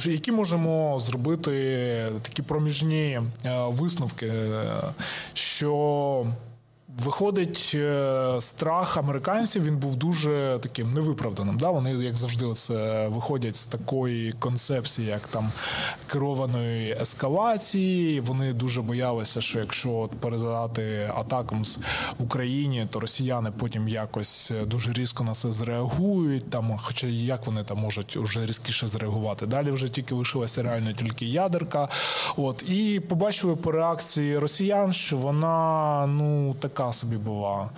які 0.05 0.33
можемо 0.33 0.99
зробити 1.01 2.13
такі 2.23 2.43
проміжні 2.43 3.21
е, 3.45 3.67
висновки, 3.69 4.27
е, 4.27 4.83
що 5.35 6.27
Виходить, 6.99 7.73
е, 7.75 8.37
страх 8.41 8.97
американців 8.97 9.65
він 9.65 9.77
був 9.77 9.97
дуже 9.97 10.59
таким 10.63 10.91
невиправданим. 10.91 11.59
Да? 11.59 11.71
Вони, 11.71 11.93
як 11.93 12.17
завжди, 12.17 12.55
це 12.55 13.09
виходять 13.09 13.57
з 13.57 13.67
такої 13.67 14.33
концепції, 14.33 15.09
як 15.09 15.27
там 15.27 15.53
керованої 16.07 16.97
ескалації. 17.01 18.21
Вони 18.21 18.53
дуже 18.53 18.83
боялися, 18.83 19.41
що 19.41 19.59
якщо 19.59 19.93
от 19.93 20.11
передати 20.11 21.11
атакам 21.17 21.65
з 21.65 21.79
Україні, 22.19 22.87
то 22.91 23.01
росіяни 23.01 23.53
потім 23.59 23.89
якось 23.89 24.53
дуже 24.67 24.93
різко 24.93 25.25
на 25.25 25.35
це 25.35 25.53
зреагують. 25.53 26.51
Там, 26.51 26.79
хоча 26.83 27.07
як 27.07 27.47
вони 27.47 27.65
там 27.65 27.79
можуть 27.79 28.17
вже 28.17 28.47
різкіше 28.47 28.89
зреагувати. 28.89 29.47
Далі 29.47 29.71
вже 29.71 29.89
тільки 29.89 30.15
лишилася 30.15 30.63
реально 30.63 30.93
тільки 30.93 31.27
ядерка. 31.27 31.89
От 32.37 32.65
і 32.69 33.01
побачили 33.01 33.57
по 33.57 33.73
реакції 33.73 34.39
росіян, 34.39 34.93
що 34.93 35.17
вона 35.17 36.07
ну 36.07 36.55
така 36.61 36.80
собі 36.93 37.17
була. 37.17 37.71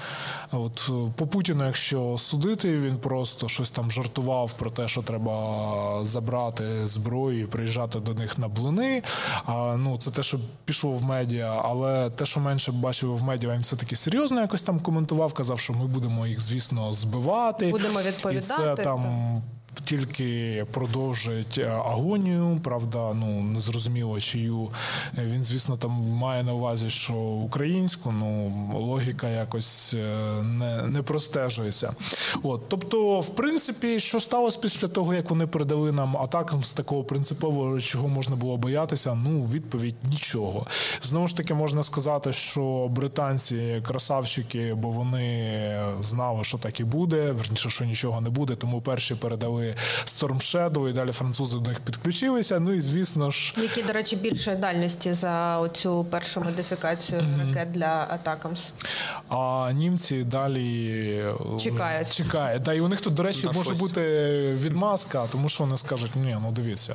От 0.52 0.90
е, 0.90 1.12
по 1.16 1.26
Путіну, 1.26 1.66
якщо 1.66 2.18
судити, 2.18 2.76
він 2.76 2.98
просто 2.98 3.48
щось 3.48 3.70
там 3.70 3.90
жартував 3.90 4.52
про 4.52 4.70
те, 4.70 4.88
що 4.88 5.02
треба 5.02 6.04
забрати 6.04 6.86
зброю 6.86 7.40
і 7.40 7.46
приїжджати 7.46 8.00
до 8.00 8.14
них 8.14 8.38
на 8.38 8.48
блини. 8.48 9.02
А 9.46 9.76
ну 9.78 9.98
це 9.98 10.10
те, 10.10 10.22
що 10.22 10.38
пішло 10.64 10.92
в 10.92 11.04
медіа, 11.04 11.62
але 11.64 12.10
те, 12.10 12.26
що 12.26 12.40
менше 12.40 12.72
бачив 12.72 13.16
в 13.16 13.22
медіа, 13.22 13.54
він 13.54 13.60
все 13.60 13.76
таки 13.76 13.96
серйозно 13.96 14.40
якось 14.40 14.62
там 14.62 14.80
коментував. 14.80 15.32
Казав, 15.32 15.58
що 15.58 15.72
ми 15.72 15.86
будемо 15.86 16.26
їх, 16.26 16.40
звісно, 16.40 16.92
збивати. 16.92 17.68
Будемо 17.68 18.00
І 18.00 18.02
це 18.02 18.10
відповідати, 18.10 18.82
там. 18.82 19.42
Тільки 19.84 20.66
продовжить 20.70 21.58
е, 21.58 21.66
агонію, 21.66 22.58
правда, 22.64 23.14
ну 23.14 23.42
незрозуміло 23.42 24.20
чию. 24.20 24.68
Е, 25.18 25.24
Він, 25.24 25.44
звісно, 25.44 25.76
там 25.76 25.90
має 25.90 26.42
на 26.42 26.52
увазі, 26.52 26.90
що 26.90 27.14
українську, 27.14 28.12
ну 28.12 28.52
логіка 28.74 29.28
якось 29.28 29.94
е, 29.94 30.42
не, 30.42 30.82
не 30.82 31.02
простежується. 31.02 31.92
От, 32.42 32.68
тобто, 32.68 33.20
в 33.20 33.28
принципі, 33.28 34.00
що 34.00 34.20
сталося 34.20 34.58
після 34.62 34.88
того, 34.88 35.14
як 35.14 35.30
вони 35.30 35.46
передали 35.46 35.92
нам 35.92 36.16
атакам 36.16 36.64
з 36.64 36.72
такого 36.72 37.04
принципового, 37.04 37.80
чого 37.80 38.08
можна 38.08 38.36
було 38.36 38.56
боятися? 38.56 39.14
Ну, 39.14 39.42
відповідь 39.42 39.96
нічого. 40.10 40.66
Знову 41.02 41.28
ж 41.28 41.36
таки, 41.36 41.54
можна 41.54 41.82
сказати, 41.82 42.32
що 42.32 42.88
британці 42.90 43.82
красавчики, 43.86 44.74
бо 44.74 44.90
вони 44.90 45.80
знали, 46.00 46.44
що 46.44 46.58
так 46.58 46.80
і 46.80 46.84
буде. 46.84 47.32
Верніше, 47.32 47.70
що 47.70 47.84
нічого 47.84 48.20
не 48.20 48.30
буде, 48.30 48.54
тому 48.54 48.80
перші 48.80 49.14
передали 49.14 49.61
Storm 50.06 50.36
Shadow, 50.36 50.88
і 50.88 50.92
далі 50.92 51.12
французи 51.12 51.58
до 51.58 51.68
них 51.68 51.80
підключилися. 51.80 52.60
Ну 52.60 52.72
і 52.72 52.80
звісно 52.80 53.30
ж. 53.30 53.54
Які, 53.56 53.82
до 53.82 53.92
речі, 53.92 54.16
більше 54.16 54.56
дальності 54.56 55.12
за 55.12 55.58
оцю 55.58 56.04
першу 56.10 56.40
модифікацію 56.40 57.22
ракет 57.38 57.72
для 57.72 58.06
Атакамс? 58.10 58.70
А 59.28 59.70
німці 59.74 60.24
далі 60.24 60.88
е, 61.54 61.58
Чекають. 61.60 62.10
Чекають. 62.10 62.62
Да, 62.62 62.74
і 62.74 62.80
у 62.80 62.88
них 62.88 63.00
тут, 63.00 63.14
до 63.14 63.22
речі, 63.22 63.46
На 63.46 63.52
може 63.52 63.64
щось. 63.64 63.78
бути 63.78 64.02
відмазка, 64.54 65.26
тому 65.32 65.48
що 65.48 65.64
вони 65.64 65.76
скажуть: 65.76 66.16
ні, 66.16 66.36
ну 66.42 66.52
дивіться, 66.52 66.94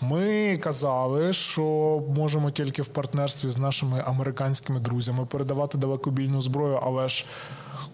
ми 0.00 0.56
казали, 0.56 1.32
що 1.32 1.62
можемо 2.16 2.50
тільки 2.50 2.82
в 2.82 2.88
партнерстві 2.88 3.50
з 3.50 3.58
нашими 3.58 4.02
американськими 4.06 4.80
друзями 4.80 5.26
передавати 5.26 5.78
далекобійну 5.78 6.42
зброю, 6.42 6.80
але 6.82 7.08
ж. 7.08 7.24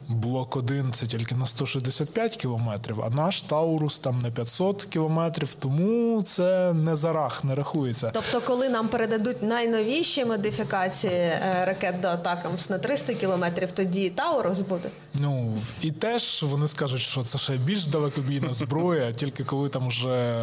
Блок 0.08 0.56
1 0.56 0.92
це 0.92 1.06
тільки 1.06 1.34
на 1.34 1.46
165 1.46 2.36
кілометрів, 2.36 3.02
а 3.02 3.10
наш 3.10 3.42
Таурус 3.42 3.98
там 3.98 4.18
на 4.18 4.30
500 4.30 4.84
кілометрів, 4.84 5.54
тому 5.54 6.22
це 6.22 6.72
не 6.72 6.96
за 6.96 7.12
рах, 7.12 7.44
не 7.44 7.54
рахується. 7.54 8.10
Тобто, 8.14 8.40
коли 8.40 8.68
нам 8.68 8.88
передадуть 8.88 9.42
найновіші 9.42 10.24
модифікації 10.24 11.12
е, 11.12 11.64
ракет 11.64 12.00
до 12.00 12.08
Атакамс 12.08 12.70
на 12.70 12.78
300 12.78 13.14
кілометрів, 13.14 13.72
тоді 13.72 14.10
Таурус 14.10 14.60
буде. 14.60 14.88
Ну 15.14 15.54
і 15.80 15.90
теж 15.90 16.42
вони 16.42 16.68
скажуть, 16.68 17.00
що 17.00 17.22
це 17.22 17.38
ще 17.38 17.56
більш 17.56 17.86
далекобійна 17.86 18.52
зброя, 18.52 19.12
тільки 19.12 19.44
коли 19.44 19.68
там 19.68 19.88
вже 19.88 20.34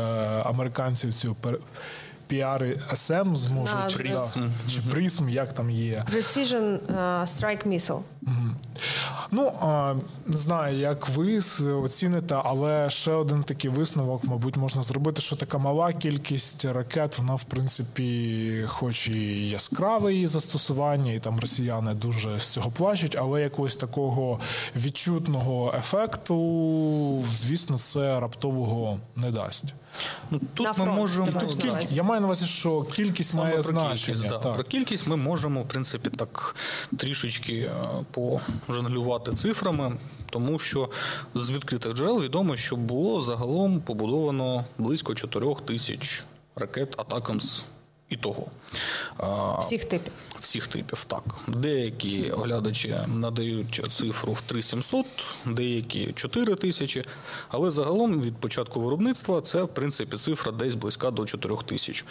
американці 0.46 1.12
цю 1.12 1.36
пер... 1.42 1.60
піари 2.30 2.80
СМ 2.94 3.36
зможуть 3.36 3.76
Да, 3.76 3.88
да, 3.90 3.96
Призм. 3.96 4.40
чи 4.68 4.82
призм, 4.82 5.30
як 5.30 5.54
там 5.54 5.70
є. 5.70 6.06
Precision 6.16 6.80
е, 6.90 7.24
Strike 7.24 7.68
Missile. 7.68 8.02
Ну 9.32 9.52
не 10.26 10.38
знаю, 10.38 10.78
як 10.78 11.10
ви 11.10 11.40
оціните, 11.84 12.36
але 12.44 12.90
ще 12.90 13.12
один 13.12 13.44
такий 13.44 13.72
висновок, 13.72 14.24
мабуть, 14.24 14.58
можна 14.58 14.84
зробити, 14.84 15.22
що 15.22 15.36
така 15.36 15.58
мала 15.58 15.94
кількість 15.94 16.66
ракет, 16.66 17.18
вона 17.18 17.36
в 17.36 17.44
принципі, 17.44 18.64
хоч 18.68 19.08
і 19.08 19.50
яскраве 19.50 20.14
її 20.14 20.28
застосування, 20.28 21.14
і 21.14 21.20
там 21.20 21.40
росіяни 21.40 21.94
дуже 21.94 22.40
з 22.40 22.48
цього 22.48 22.72
плачуть, 22.72 23.18
але 23.20 23.42
якогось 23.42 23.76
такого 23.76 24.40
відчутного 24.76 25.74
ефекту, 25.78 27.24
звісно, 27.34 27.78
це 27.78 28.20
раптового 28.20 29.00
не 29.16 29.32
дасть. 29.32 29.74
Ну, 30.32 30.42
тут 30.54 30.64
На 30.66 30.70
ми 30.70 30.76
фронт, 30.76 30.96
можемо 30.96 31.32
Тут 31.32 31.56
кількість, 31.56 31.94
я 31.94 32.04
маю 32.04 32.22
на 32.22 32.28
увазі, 32.28 32.46
що 32.46 32.82
кількість 32.82 33.32
Саме 33.32 33.44
має 33.44 33.54
про 33.54 33.64
значення. 33.64 33.96
кількість, 33.96 34.28
да. 34.28 34.38
так. 34.38 34.56
Про 34.56 34.64
кількість 34.64 35.08
ми 35.08 35.16
можемо, 35.16 35.62
в 35.62 35.68
принципі, 35.68 36.10
так 36.10 36.56
трішечки 36.98 37.54
е, 37.54 37.72
пожонглювати 38.68 39.34
цифрами, 39.34 39.98
тому 40.30 40.60
що 40.60 40.90
з 41.36 41.52
відкритих 41.52 41.94
джерел 41.94 42.22
відомо, 42.22 42.58
що 42.58 42.76
було 42.76 43.22
загалом 43.22 43.80
побудовано 43.82 44.66
близько 44.78 45.16
4 45.16 45.56
тисяч 45.66 46.24
ракет 46.56 46.96
Атакамс 46.98 47.64
і 48.10 48.18
того. 48.18 48.48
Всіх 49.62 49.86
типів. 49.86 50.14
Всіх 50.40 50.68
типів, 50.68 51.04
так. 51.04 51.24
Деякі 51.48 52.32
оглядачі 52.32 52.96
надають 53.08 53.82
цифру 53.90 54.34
в 54.34 54.42
3700, 54.42 55.06
деякі 55.46 56.14
4 56.14 56.56
тисячі, 56.56 57.04
але 57.50 57.72
загалом 57.72 58.22
від 58.22 58.36
початку 58.38 58.82
виробництва 58.82 59.42
це, 59.42 59.64
в 59.64 59.68
принципі, 59.68 60.18
цифра 60.18 60.52
десь 60.52 60.76
близька 60.76 61.12
до 61.12 61.26
4 61.26 61.56
тисяч. 61.66 62.06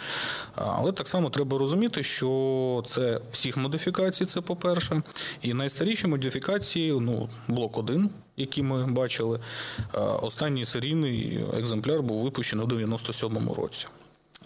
Але 0.55 0.91
так 0.91 1.07
само 1.07 1.29
треба 1.29 1.57
розуміти, 1.57 2.03
що 2.03 2.83
це 2.87 3.19
всіх 3.31 3.57
модифікацій, 3.57 4.25
це 4.25 4.41
по-перше. 4.41 5.01
І 5.41 5.53
найстаріші 5.53 6.07
модифікації, 6.07 6.91
ну, 6.91 7.29
блок 7.47 7.77
1, 7.77 8.09
які 8.37 8.63
ми 8.63 8.87
бачили, 8.87 9.39
останній 10.21 10.65
серійний 10.65 11.39
екземпляр 11.57 12.01
був 12.01 12.23
випущений 12.23 12.65
у 12.65 12.69
97-му 12.69 13.53
році. 13.53 13.87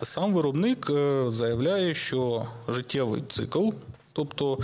Сам 0.03 0.33
виробник 0.33 0.89
е, 0.89 1.25
заявляє, 1.27 1.95
що 1.95 2.45
життєвий 2.67 3.23
цикл 3.29 3.69
тобто 4.13 4.57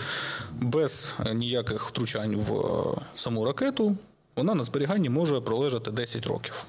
без 0.52 1.16
ніяких 1.34 1.88
втручань 1.88 2.36
в 2.36 2.54
е, 2.54 3.02
саму 3.16 3.46
ракету, 3.46 3.96
вона 4.36 4.56
на 4.56 4.64
зберіганні 4.64 5.10
може 5.10 5.42
пролежати 5.42 5.92
10 5.92 6.28
років. 6.28 6.66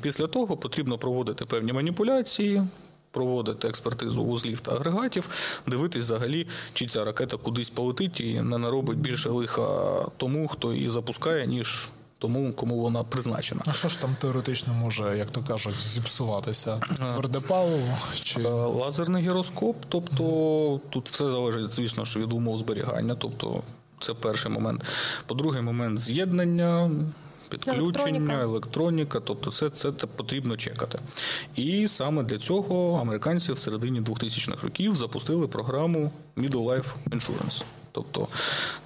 Після 0.00 0.26
того 0.26 0.56
потрібно 0.56 0.98
проводити 0.98 1.44
певні 1.44 1.72
маніпуляції, 1.72 2.62
проводити 3.10 3.68
експертизу 3.68 4.24
вузлів 4.24 4.60
та 4.60 4.72
агрегатів, 4.72 5.28
дивитись 5.66 6.04
взагалі, 6.04 6.46
чи 6.72 6.86
ця 6.86 7.04
ракета 7.04 7.36
кудись 7.36 7.70
полетить 7.70 8.20
і 8.20 8.40
не 8.40 8.58
наробить 8.58 8.98
більше 8.98 9.30
лиха 9.30 9.62
тому, 10.16 10.48
хто 10.48 10.72
її 10.72 10.90
запускає, 10.90 11.46
ніж 11.46 11.88
тому, 12.22 12.52
кому 12.52 12.78
вона 12.78 13.02
призначена. 13.02 13.62
А 13.66 13.72
що 13.72 13.88
ж 13.88 14.00
там 14.00 14.16
теоретично 14.20 14.74
може, 14.74 15.18
як 15.18 15.30
то 15.30 15.42
кажуть, 15.42 15.80
зіпсуватися? 15.80 16.80
Тверде 17.14 17.40
паливо 17.40 17.96
чи 18.14 18.42
Лазерний 18.48 19.22
гіроскоп, 19.22 19.76
тобто 19.88 20.80
тут 20.90 21.10
все 21.10 21.30
залежить, 21.30 21.74
звісно, 21.74 22.04
що 22.04 22.20
від 22.20 22.32
умов 22.32 22.58
зберігання, 22.58 23.14
тобто 23.14 23.62
це 24.00 24.14
перший 24.14 24.52
момент. 24.52 24.82
По-друге, 25.26 25.60
момент 25.60 26.00
з'єднання. 26.00 26.90
Підключення, 27.48 27.82
Електроніка. 27.82 28.42
електроніка, 28.42 29.20
тобто 29.20 29.50
це, 29.50 29.70
це 29.70 29.92
потрібно 29.92 30.56
чекати. 30.56 30.98
І 31.56 31.88
саме 31.88 32.22
для 32.22 32.38
цього 32.38 33.00
американці 33.00 33.52
в 33.52 33.58
середині 33.58 34.00
2000-х 34.00 34.62
років 34.64 34.96
запустили 34.96 35.48
програму 35.48 36.10
Middle 36.36 36.64
Life 36.64 36.86
Insurance. 37.10 37.64
Тобто 37.92 38.28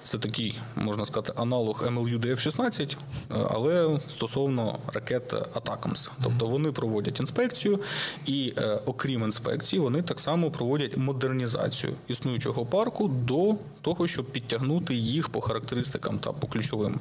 це 0.03 0.17
такий, 0.17 0.59
можна 0.75 1.05
сказати, 1.05 1.33
аналог 1.35 1.83
MLU 1.87 2.19
DF-16, 2.19 2.93
е, 2.93 3.47
але 3.49 3.99
стосовно 4.07 4.79
ракет 4.93 5.33
Атакамс. 5.33 6.09
Тобто 6.23 6.47
вони 6.47 6.71
проводять 6.71 7.19
інспекцію, 7.19 7.79
і 8.25 8.53
е, 8.57 8.79
окрім 8.85 9.23
інспекції, 9.23 9.79
вони 9.79 10.01
так 10.01 10.19
само 10.19 10.51
проводять 10.51 10.97
модернізацію 10.97 11.93
існуючого 12.07 12.65
парку 12.65 13.07
до 13.07 13.55
того, 13.81 14.07
щоб 14.07 14.25
підтягнути 14.25 14.95
їх 14.95 15.29
по 15.29 15.41
характеристикам 15.41 16.19
та 16.19 16.31
по 16.31 16.47
ключовим 16.47 16.99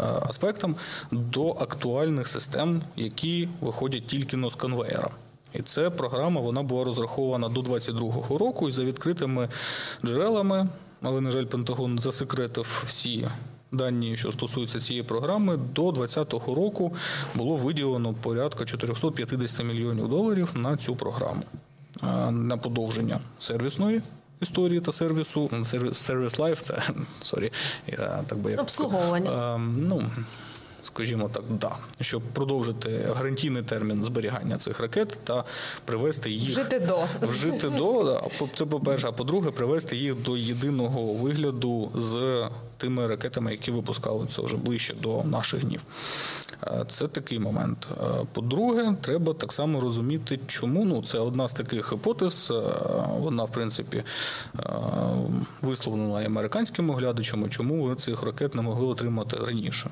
е, 0.00 0.04
аспектам 0.28 0.76
до 1.10 1.50
актуальних 1.50 2.28
систем, 2.28 2.82
які 2.96 3.48
виходять 3.60 4.06
тільки 4.06 4.36
но 4.36 4.50
з 4.50 4.54
конвеєра. 4.54 5.10
І 5.54 5.62
ця 5.62 5.90
програма 5.90 6.40
вона 6.40 6.62
була 6.62 6.84
розрахована 6.84 7.48
до 7.48 7.60
22-го 7.60 8.38
року 8.38 8.68
і 8.68 8.72
за 8.72 8.84
відкритими 8.84 9.48
джерелами, 10.04 10.68
але, 11.04 11.20
на 11.20 11.30
жаль, 11.30 11.44
Пентагон 11.44 11.98
засекретив 11.98 12.82
всі 12.86 13.28
дані, 13.72 14.16
що 14.16 14.32
стосуються 14.32 14.80
цієї 14.80 15.02
програми. 15.02 15.56
До 15.56 15.92
2020 15.92 16.32
року 16.56 16.96
було 17.34 17.56
виділено 17.56 18.14
порядка 18.14 18.64
450 18.64 19.64
мільйонів 19.64 20.08
доларів 20.08 20.50
на 20.54 20.76
цю 20.76 20.96
програму 20.96 21.42
на 22.30 22.56
подовження 22.56 23.20
сервісної. 23.38 24.02
Історії 24.40 24.80
та 24.80 24.92
сервісу 24.92 25.50
service 25.92 26.38
life 26.38 26.60
це 26.60 26.82
sorry, 27.22 27.52
я 27.86 28.22
так 28.26 28.38
би 28.38 28.50
як 28.50 28.60
Обслуговування. 28.60 29.54
Ем, 29.54 29.86
ну, 29.88 30.10
скажімо 30.84 31.30
так, 31.32 31.42
да, 31.50 31.76
щоб 32.00 32.22
продовжити 32.22 33.00
гарантійний 33.16 33.62
термін 33.62 34.04
зберігання 34.04 34.56
цих 34.56 34.80
ракет 34.80 35.18
та 35.24 35.44
привести 35.84 36.30
їх 36.30 36.50
Жити 36.50 36.80
до. 36.80 36.98
вжити 37.22 37.68
до 37.68 38.04
да, 38.04 38.20
по- 38.38 38.48
це 38.54 38.64
по-перше, 38.66 39.06
а 39.08 39.12
по-друге, 39.12 39.50
привести 39.50 39.96
їх 39.96 40.14
до 40.22 40.36
єдиного 40.36 41.02
вигляду 41.12 41.90
з 41.94 42.44
тими 42.76 43.06
ракетами, 43.06 43.50
які 43.50 43.70
випускаються 43.70 44.42
вже 44.42 44.56
ближче 44.56 44.94
до 45.02 45.24
наших 45.24 45.64
днів. 45.64 45.80
Е, 46.66 46.84
Це 46.90 47.08
такий 47.08 47.38
момент. 47.38 47.86
Е, 47.90 48.04
По-друге, 48.32 48.94
треба 49.00 49.34
так 49.34 49.52
само 49.52 49.80
розуміти, 49.80 50.38
чому 50.46 50.84
ну 50.84 51.02
це 51.02 51.18
одна 51.18 51.48
з 51.48 51.52
таких 51.52 51.92
гіпотез. 51.92 52.50
е, 52.50 52.62
Вона, 53.18 53.44
в 53.44 53.52
принципі, 53.52 54.02
висловлена 55.62 56.22
і 56.22 56.26
американським 56.26 56.90
оглядачами, 56.90 57.48
чому 57.48 57.84
ви 57.84 57.94
цих 57.94 58.22
ракет 58.22 58.54
не 58.54 58.62
могли 58.62 58.86
отримати 58.86 59.36
раніше. 59.36 59.90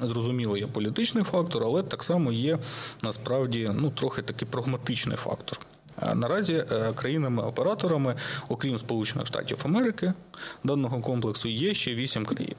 Зрозуміло, 0.00 0.56
є 0.56 0.66
політичний 0.66 1.24
фактор, 1.24 1.64
але 1.64 1.82
так 1.82 2.02
само 2.02 2.32
є 2.32 2.58
насправді 3.02 3.70
ну 3.74 3.90
трохи 3.90 4.22
такий 4.22 4.48
прагматичний 4.48 5.16
фактор. 5.16 5.58
Е, 6.02 6.14
Наразі 6.14 6.64
е, 6.72 6.92
країнами-операторами, 6.94 8.14
окрім 8.48 8.78
Сполучених 8.78 9.26
Штатів 9.26 9.58
Америки, 9.64 10.12
даного 10.64 11.00
комплексу 11.00 11.48
є 11.48 11.74
ще 11.74 11.94
вісім 11.94 12.24
країн. 12.26 12.54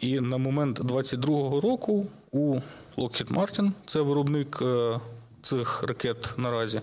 І 0.00 0.20
на 0.20 0.36
момент 0.36 0.80
22-го 0.80 1.60
року 1.60 2.06
у 2.32 2.58
Lockheed 2.96 3.34
Martin, 3.34 3.72
це 3.86 4.00
виробник 4.00 4.58
е, 4.62 4.98
цих 5.42 5.82
ракет 5.82 6.34
наразі, 6.36 6.80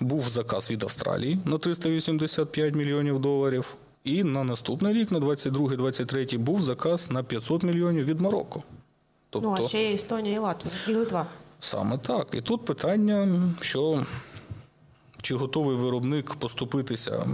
був 0.00 0.28
заказ 0.28 0.70
від 0.70 0.82
Австралії 0.82 1.38
на 1.44 1.58
385 1.58 2.74
мільйонів 2.74 3.18
доларів. 3.18 3.74
І 4.04 4.24
на 4.24 4.44
наступний 4.44 4.94
рік, 4.94 5.12
на 5.12 5.18
22-23, 5.18 6.38
був 6.38 6.62
заказ 6.62 7.10
на 7.10 7.22
500 7.22 7.62
мільйонів 7.62 8.04
від 8.04 8.20
Марокко. 8.20 8.62
Тобто, 9.32 9.54
Ну, 9.58 9.64
а 9.64 9.68
ще 9.68 9.82
є 9.88 9.94
Естонія 9.94 10.34
і 10.36 10.38
Латвія, 10.38 10.74
і 10.88 10.94
Литва. 10.94 11.26
Саме 11.60 11.98
так. 11.98 12.28
І 12.32 12.40
тут 12.40 12.64
питання, 12.64 13.28
що 13.60 14.06
чи 15.22 15.34
готовий 15.34 15.76
виробник 15.76 16.34
поступитися, 16.34 17.26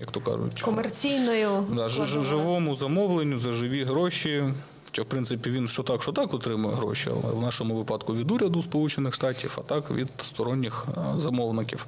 як 0.00 0.10
то 0.10 0.20
кажуть, 0.20 0.62
Комерційною 0.62 1.64
да, 1.72 1.88
живому 1.88 2.76
замовленню 2.76 3.38
за 3.38 3.52
живі 3.52 3.84
гроші. 3.84 4.44
Що, 4.96 5.02
в 5.02 5.06
принципі, 5.06 5.50
він 5.50 5.68
що 5.68 5.82
так, 5.82 6.02
що 6.02 6.12
так 6.12 6.34
отримує 6.34 6.74
гроші, 6.74 7.10
але 7.12 7.32
в 7.32 7.40
нашому 7.40 7.74
випадку 7.74 8.14
від 8.14 8.30
уряду 8.30 8.62
Сполучених 8.62 9.14
Штатів, 9.14 9.58
а 9.58 9.60
так 9.60 9.90
від 9.90 10.08
сторонніх 10.22 10.86
замовників. 11.16 11.86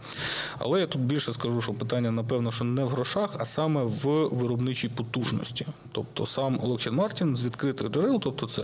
Але 0.59 0.81
я 0.81 0.87
тут 0.87 1.03
більше 1.03 1.33
скажу, 1.33 1.63
що 1.63 1.73
питання, 1.73 2.11
напевно, 2.11 2.53
що 2.53 2.65
не 2.65 2.85
в 2.85 2.89
грошах, 2.89 3.31
а 3.39 3.45
саме 3.45 3.83
в 3.83 4.29
виробничій 4.33 4.89
потужності. 4.89 5.67
Тобто 5.93 6.27
сам 6.27 6.59
Lockheed 6.59 6.95
Martin 6.95 7.37
з 7.37 7.45
відкритих 7.45 7.89
джерел, 7.91 8.21
тобто 8.21 8.47
це 8.47 8.63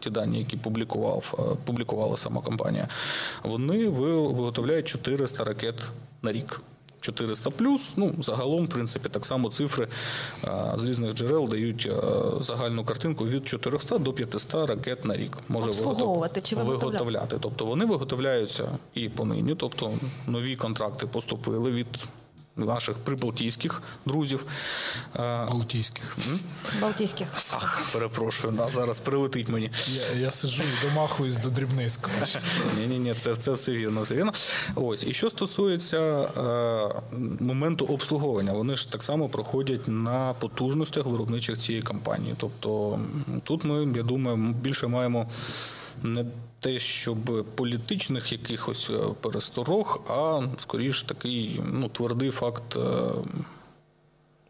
ті 0.00 0.10
дані, 0.10 0.38
які 0.38 0.56
публікував, 0.56 1.54
публікувала 1.64 2.16
сама 2.16 2.40
компанія, 2.40 2.88
вони 3.42 3.88
виготовляють 3.88 4.88
400 4.88 5.44
ракет 5.44 5.74
на 6.22 6.32
рік. 6.32 6.60
400 7.04 7.50
плюс. 7.50 7.92
Ну, 7.96 8.14
загалом, 8.20 8.64
в 8.66 8.68
принципі, 8.68 9.08
так 9.08 9.24
само 9.24 9.48
цифри 9.50 9.88
з 10.76 10.84
різних 10.84 11.14
джерел 11.14 11.48
дають 11.48 11.90
загальну 12.40 12.84
картинку 12.84 13.26
від 13.26 13.48
400 13.48 13.98
до 13.98 14.12
500 14.12 14.68
ракет 14.68 15.04
на 15.04 15.16
рік. 15.16 15.38
Може 15.48 15.70
виготовляти 15.70 16.40
чи 16.40 16.56
виготовляти. 16.56 17.36
Тобто 17.40 17.64
вони 17.66 17.84
виготовляються 17.84 18.68
і 18.94 19.08
понині. 19.08 19.54
Тобто 19.54 19.92
нові 20.26 20.56
контракти 20.56 21.06
поступили 21.06 21.70
від 21.70 21.86
наших 22.56 22.96
прибалтійських 22.96 23.82
друзів. 24.06 24.44
А, 25.12 25.46
Балтійських. 25.50 26.16
Балтійських. 26.80 27.28
Ах, 27.52 27.82
перепрошую, 27.92 28.54
да, 28.56 28.68
зараз 28.68 29.00
прилетить 29.00 29.48
мені. 29.48 29.70
Я, 29.86 30.20
я 30.20 30.30
сиджу 30.30 30.62
і 30.62 30.86
домахуюсь 30.86 31.36
до 31.36 31.50
дрібниського. 31.50 32.14
Ні, 32.78 32.86
ні, 32.86 32.98
ні, 32.98 33.14
це, 33.14 33.36
це 33.36 33.52
все 33.52 33.72
вірно, 33.72 34.02
все 34.02 34.14
вірно. 34.14 34.32
Ось, 34.74 35.04
і 35.04 35.14
що 35.14 35.30
стосується 35.30 36.00
е, 36.00 37.02
моменту 37.40 37.84
обслуговування, 37.84 38.52
вони 38.52 38.76
ж 38.76 38.92
так 38.92 39.02
само 39.02 39.28
проходять 39.28 39.88
на 39.88 40.32
потужностях 40.32 41.06
виробничих 41.06 41.58
цієї 41.58 41.82
компанії. 41.82 42.34
Тобто 42.36 43.00
тут 43.42 43.64
ми, 43.64 43.92
я 43.96 44.02
думаю, 44.02 44.36
більше 44.36 44.86
маємо 44.86 45.28
не 46.02 46.24
те, 46.64 46.78
щоб 46.78 47.46
політичних 47.54 48.32
якихось 48.32 48.90
е, 48.90 48.98
пересторог, 49.20 50.00
а 50.08 50.42
скоріш 50.58 51.02
такий 51.02 51.60
ну, 51.72 51.88
твердий 51.88 52.30
факт. 52.30 52.76
Е, 52.76 52.80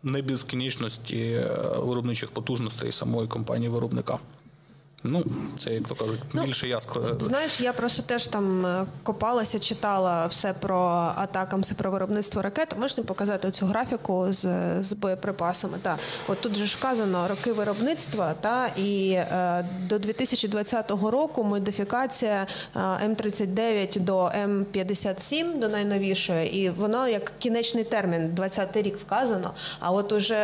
Небезкінечності 0.03 1.19
е, 1.19 1.57
виробничих 1.79 2.31
потужностей 2.31 2.93
самої 2.93 3.29
компанії 3.29 3.69
виробника. 3.69 4.19
Ну, 5.07 5.25
це, 5.59 5.71
як 5.71 5.89
то 5.89 5.95
кажуть, 5.95 6.21
Ну, 6.33 6.45
більше 6.45 6.69
я 6.69 6.79
ск- 6.79 7.23
Знаєш, 7.23 7.61
я 7.61 7.73
просто 7.73 8.03
теж 8.03 8.27
там 8.27 8.67
е, 8.67 8.87
копалася, 9.03 9.59
читала 9.59 10.27
все 10.27 10.53
про 10.53 11.13
атакам, 11.17 11.61
все 11.61 11.75
про 11.75 11.91
виробництво 11.91 12.43
ракет. 12.43 12.75
Мені 12.79 12.93
показати 13.07 13.51
цю 13.51 13.67
графіку 13.67 14.27
з, 14.31 14.49
з 14.83 14.93
боєприпасами? 14.93 15.79
Та 15.83 15.97
от 16.29 16.41
тут 16.41 16.57
же 16.57 16.67
ж 16.67 16.77
вказано 16.79 17.29
роки 17.29 17.53
виробництва, 17.53 18.35
та 18.41 18.67
і 18.77 19.11
е, 19.11 19.69
до 19.89 19.99
2020 19.99 20.91
року 20.91 21.45
модифікація 21.45 22.47
е, 22.77 22.79
М39 22.81 24.01
до 24.01 24.19
М57, 24.25 25.59
до 25.59 25.69
найновішої, 25.69 26.57
і 26.57 26.71
воно 26.71 27.09
як 27.09 27.33
кінечний 27.39 27.85
термін, 27.85 28.31
20 28.35 28.77
рік 28.77 28.97
вказано. 28.99 29.51
А 29.81 29.91
от 29.93 30.13
уже 30.13 30.35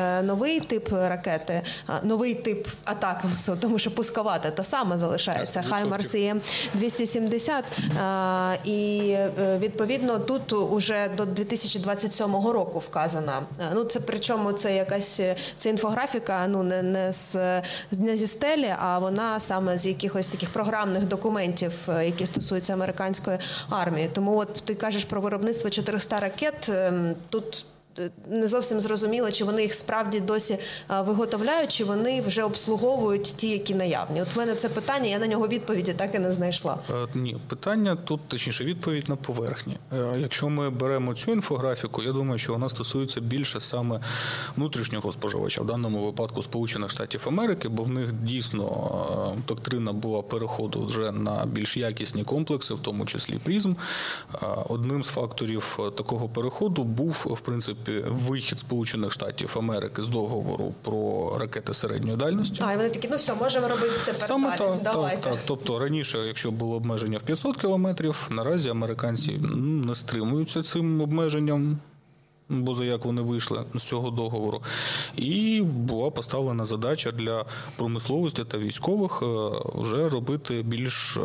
е, 0.00 0.22
новий 0.22 0.60
тип 0.60 0.92
ракети, 0.92 1.62
е, 1.88 1.92
новий 2.02 2.34
тип 2.34 2.68
атакамсу, 2.84 3.56
тому 3.60 3.78
що 3.78 3.90
пусковата 4.10 4.50
та 4.50 4.64
сама 4.64 4.98
залишається. 4.98 5.60
100%. 5.60 5.68
Хаймарс 5.68 6.14
і 6.14 6.34
М270. 6.76 7.62
е, 8.00 8.58
І 8.64 9.10
е, 9.12 9.58
відповідно 9.58 10.18
тут 10.18 10.52
уже 10.52 11.10
до 11.16 11.24
2027 11.24 12.32
року 12.46 12.78
вказана. 12.78 13.42
Е, 13.60 13.70
Ну 13.74 13.84
це 13.84 14.00
причому 14.00 14.52
це 14.52 14.76
якась 14.76 15.20
е, 15.20 15.36
це 15.56 15.70
інфографіка, 15.70 16.46
ну 16.48 16.62
не, 16.62 16.82
не 16.82 17.12
з 17.12 17.36
не 17.92 18.16
зі 18.16 18.26
стелі, 18.26 18.74
а 18.78 18.98
вона 18.98 19.40
саме 19.40 19.78
з 19.78 19.86
якихось 19.86 20.28
таких 20.28 20.50
програмних 20.50 21.04
документів, 21.04 21.88
які 22.02 22.26
стосуються 22.26 22.72
американської 22.72 23.38
армії. 23.70 24.10
Тому 24.12 24.36
от 24.38 24.54
ти 24.54 24.74
кажеш 24.74 25.04
про 25.04 25.20
виробництво 25.20 25.70
400 25.70 26.20
ракет. 26.20 26.68
ем, 26.68 27.14
Тут 27.28 27.64
не 28.30 28.48
зовсім 28.48 28.80
зрозуміло, 28.80 29.30
чи 29.30 29.44
вони 29.44 29.62
їх 29.62 29.74
справді 29.74 30.20
досі 30.20 30.58
виготовляють, 30.88 31.72
чи 31.72 31.84
вони 31.84 32.20
вже 32.20 32.42
обслуговують 32.42 33.22
ті, 33.36 33.48
які 33.48 33.74
наявні. 33.74 34.22
От 34.22 34.34
в 34.34 34.38
мене 34.38 34.54
це 34.54 34.68
питання, 34.68 35.06
я 35.08 35.18
на 35.18 35.26
нього 35.26 35.48
відповіді 35.48 35.92
так 35.92 36.14
і 36.14 36.18
не 36.18 36.32
знайшла. 36.32 36.78
Е, 36.90 37.06
Ні, 37.14 37.36
питання 37.48 37.96
тут 37.96 38.20
точніше 38.28 38.64
відповідь 38.64 39.08
на 39.08 39.16
поверхні. 39.16 39.76
Е, 39.92 40.18
Якщо 40.18 40.48
ми 40.48 40.70
беремо 40.70 41.14
цю 41.14 41.32
інфографіку, 41.32 42.02
я 42.02 42.12
думаю, 42.12 42.38
що 42.38 42.52
вона 42.52 42.68
стосується 42.68 43.20
більше 43.20 43.60
саме 43.60 44.00
внутрішнього 44.56 45.12
споживача, 45.12 45.62
в 45.62 45.66
даному 45.66 46.04
випадку 46.04 46.42
Сполучених 46.42 46.90
Штатів 46.90 47.22
Америки, 47.26 47.68
бо 47.68 47.82
в 47.82 47.88
них 47.88 48.12
дійсно 48.12 49.34
е, 49.36 49.42
доктрина 49.48 49.92
була 49.92 50.22
переходу 50.22 50.86
вже 50.86 51.12
на 51.12 51.46
більш 51.46 51.76
якісні 51.76 52.24
комплекси, 52.24 52.74
в 52.74 52.80
тому 52.80 53.06
числі 53.06 53.38
призм. 53.44 53.74
Одним 54.68 55.04
з 55.04 55.08
факторів 55.08 55.78
такого 55.96 56.28
переходу 56.28 56.84
був 56.84 57.26
в 57.30 57.40
принципі 57.40 57.79
вихід 58.08 58.58
Сполучених 58.58 59.12
Штатів 59.12 59.54
Америки 59.58 60.02
з 60.02 60.08
договору 60.08 60.74
про 60.82 61.36
ракети 61.38 61.74
середньої 61.74 62.16
дальності. 62.16 62.62
А 62.66 62.72
і 62.72 62.76
вони 62.76 62.90
такі, 62.90 63.08
ну 63.10 63.16
все, 63.16 63.34
можемо 63.34 63.68
робити 63.68 63.92
тепер 64.04 64.22
Саме 64.22 64.48
далі. 64.48 64.58
так, 64.58 64.92
Давайте. 64.92 65.22
так, 65.22 65.32
так. 65.32 65.42
Тобто 65.46 65.78
раніше, 65.78 66.18
якщо 66.18 66.50
було 66.50 66.76
обмеження 66.76 67.18
в 67.18 67.22
500 67.22 67.56
кілометрів, 67.56 68.28
наразі 68.30 68.68
американці 68.68 69.32
не 69.56 69.94
стримуються 69.94 70.62
цим 70.62 71.00
обмеженням. 71.00 71.78
Бо 72.50 72.74
за 72.74 72.84
як 72.84 73.04
вони 73.04 73.22
вийшли 73.22 73.64
з 73.74 73.82
цього 73.82 74.10
договору, 74.10 74.62
і 75.16 75.62
була 75.62 76.10
поставлена 76.10 76.64
задача 76.64 77.12
для 77.12 77.44
промисловості 77.76 78.44
та 78.44 78.58
військових 78.58 79.22
е, 79.22 79.26
вже 79.74 80.08
робити 80.08 80.62
більш 80.62 81.16
е, 81.16 81.20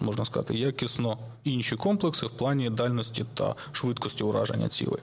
можна 0.00 0.24
сказати 0.24 0.54
якісно 0.54 1.18
інші 1.44 1.76
комплекси 1.76 2.26
в 2.26 2.30
плані 2.30 2.70
дальності 2.70 3.24
та 3.34 3.54
швидкості 3.72 4.24
ураження 4.24 4.68
цілей. 4.68 5.00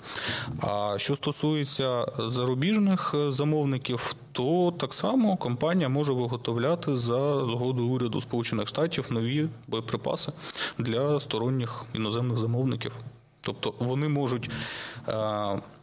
А 0.62 0.94
що 0.98 1.16
стосується 1.16 2.06
зарубіжних 2.20 3.16
е, 3.16 3.32
замовників, 3.32 4.16
то 4.32 4.74
так 4.78 4.94
само 4.94 5.38
компанія 5.38 5.90
може 5.90 6.14
виготовляти 6.14 6.98
за 6.98 7.46
згодою 7.46 7.90
уряду 7.90 8.22
Сполучених 8.22 8.68
Штатів 8.68 9.08
нові 9.10 9.48
боєприпаси 9.68 10.32
для 10.78 11.20
сторонніх 11.20 11.86
іноземних 11.94 12.38
замовників. 12.38 12.94
Тобто 13.42 13.74
вони 13.80 14.08
можуть, 14.10 14.50
е, 15.08 15.14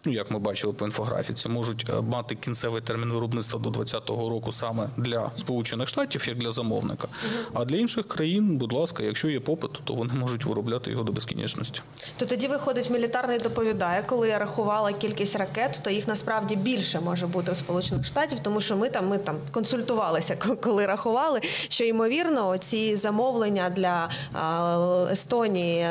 ну 0.08 0.14
як 0.14 0.30
ми 0.30 0.38
бачили 0.38 0.72
по 0.72 0.84
інфографіці, 0.84 1.48
можуть 1.48 1.86
е, 1.90 2.00
мати 2.00 2.34
кінцевий 2.34 2.82
термін 2.82 3.12
виробництва 3.12 3.58
до 3.60 3.70
2020 3.70 4.30
року 4.30 4.52
саме 4.52 4.86
для 4.96 5.30
Сполучених 5.36 5.88
Штатів, 5.88 6.24
як 6.28 6.38
для 6.38 6.50
замовника. 6.50 7.08
А 7.54 7.64
для 7.64 7.76
інших 7.76 8.08
країн, 8.08 8.56
будь 8.58 8.72
ласка, 8.72 9.02
якщо 9.02 9.28
є 9.28 9.40
попит, 9.40 9.70
то 9.84 9.94
вони 9.94 10.14
можуть 10.14 10.44
виробляти 10.44 10.90
його 10.90 11.02
до 11.02 11.12
безкінечності. 11.12 11.80
То 12.16 12.26
тоді 12.26 12.48
виходить 12.48 12.90
мілітарний 12.90 13.38
доповідає, 13.38 14.02
коли 14.06 14.28
я 14.28 14.38
рахувала 14.38 14.92
кількість 14.92 15.36
ракет, 15.36 15.80
то 15.84 15.90
їх 15.90 16.08
насправді 16.08 16.56
більше 16.56 17.00
може 17.00 17.26
бути 17.26 17.52
у 17.52 17.54
Сполучених 17.54 18.04
Штатів, 18.06 18.38
тому 18.42 18.60
що 18.60 18.76
ми 18.76 18.88
там 18.90 19.08
ми 19.08 19.18
там 19.18 19.36
консультувалися, 19.50 20.36
ко- 20.36 20.56
коли 20.56 20.86
рахували, 20.86 21.40
що 21.68 21.84
ймовірно 21.84 22.58
ці 22.58 22.96
замовлення 22.96 23.70
для 23.70 24.10
Естонії, 25.12 25.86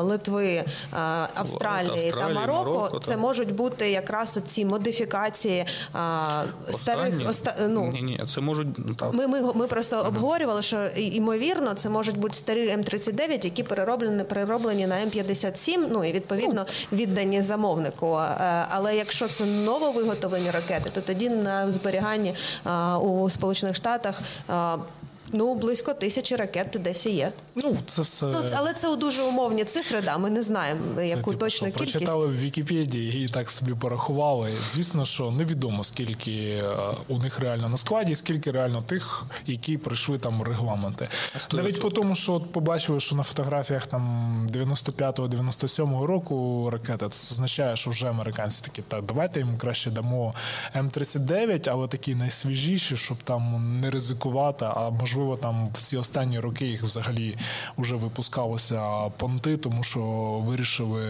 Литви, 0.00 0.64
а, 0.92 1.26
Австралії, 1.34 1.88
та 1.88 1.92
Австралії, 2.06 2.34
Марокко, 2.34 2.70
Марокко, 2.74 2.98
це 2.98 3.10
так. 3.12 3.20
можуть 3.20 3.51
бути 3.52 3.90
якраз 3.90 4.40
ці 4.46 4.64
модифікації 4.64 5.66
а, 5.92 6.44
старих 6.72 7.28
оста, 7.28 7.54
ну, 7.68 7.90
ні, 7.92 8.02
ні, 8.02 8.20
це 8.26 8.40
можуть 8.40 8.66
ну, 8.78 8.94
так. 8.94 9.14
ми, 9.14 9.26
ми, 9.26 9.52
ми 9.54 9.66
просто 9.66 10.00
обговорювали, 10.00 10.62
що 10.62 10.86
ймовірно 10.96 11.74
це 11.74 11.88
можуть 11.88 12.18
бути 12.18 12.34
старі 12.34 12.68
М39, 12.68 13.44
які 13.44 13.62
перероблені, 13.62 14.24
перероблені 14.24 14.86
на 14.86 14.94
М57, 14.94 15.86
ну 15.90 16.04
і 16.04 16.12
відповідно 16.12 16.66
віддані 16.92 17.42
замовнику. 17.42 18.20
Але 18.68 18.96
якщо 18.96 19.28
це 19.28 19.44
нововиготовлені 19.44 20.50
ракети, 20.50 20.90
то 20.94 21.00
тоді 21.00 21.28
на 21.28 21.70
зберіганні 21.70 22.34
е, 22.66 22.94
у 22.96 23.30
Сполучених 23.30 23.76
Штатах. 23.76 24.20
е, 24.50 24.78
Ну, 25.32 25.54
близько 25.54 25.94
тисячі 25.94 26.36
ракет 26.36 26.76
десь 26.80 27.06
і 27.06 27.10
є. 27.10 27.32
Ну, 27.54 27.76
це 27.86 28.02
все. 28.02 28.26
Ну, 28.26 28.48
це- 28.48 28.54
але 28.58 28.74
це 28.74 28.96
дуже 28.96 29.22
умовні 29.22 29.64
цифри, 29.64 30.00
да. 30.04 30.18
Ми 30.18 30.30
не 30.30 30.42
знаємо, 30.42 30.80
Це, 30.96 31.08
яку 31.08 31.30
типу, 31.30 31.40
точну 31.40 31.68
що, 31.68 31.78
кількість. 31.78 31.92
Прочитали 31.92 32.26
в 32.26 32.40
Вікіпедії 32.40 33.24
і 33.24 33.28
так 33.28 33.50
собі 33.50 33.74
порахували. 33.74 34.52
Звісно, 34.72 35.04
що 35.06 35.30
невідомо, 35.30 35.84
скільки 35.84 36.32
е, 36.62 36.76
у 37.08 37.18
них 37.18 37.40
реально 37.40 37.68
на 37.68 37.76
складі, 37.76 38.14
скільки 38.14 38.50
реально 38.50 38.82
тих, 38.82 39.24
які 39.46 39.78
пройшли 39.78 40.18
там 40.18 40.42
регламенти. 40.42 41.08
Навіть 41.52 41.80
по 41.80 41.90
тому, 41.90 42.14
що 42.14 42.32
от 42.32 42.52
побачили, 42.52 43.00
що 43.00 43.16
на 43.16 43.22
фотографіях 43.22 43.86
там 43.86 44.46
95-97 44.54 46.04
року 46.04 46.68
ракета, 46.72 47.08
це 47.08 47.34
означає, 47.34 47.76
що 47.76 47.90
вже 47.90 48.08
американці 48.08 48.62
такі, 48.64 48.82
так, 48.82 49.04
давайте 49.04 49.40
їм 49.40 49.56
краще 49.58 49.90
дамо 49.90 50.32
М39, 50.76 51.70
але 51.70 51.88
такі 51.88 52.14
найсвіжіші, 52.14 52.96
щоб 52.96 53.16
там 53.24 53.80
не 53.80 53.90
ризикувати, 53.90 54.64
а 54.68 54.90
можливо 54.90 55.21
там 55.36 55.68
в 55.72 55.82
ці 55.82 55.96
останні 55.96 56.40
роки 56.40 56.66
їх 56.66 56.82
взагалі 56.82 57.36
вже 57.78 57.96
випускалося 57.96 59.08
понти, 59.08 59.56
тому 59.56 59.82
що 59.82 60.00
вирішили 60.46 61.04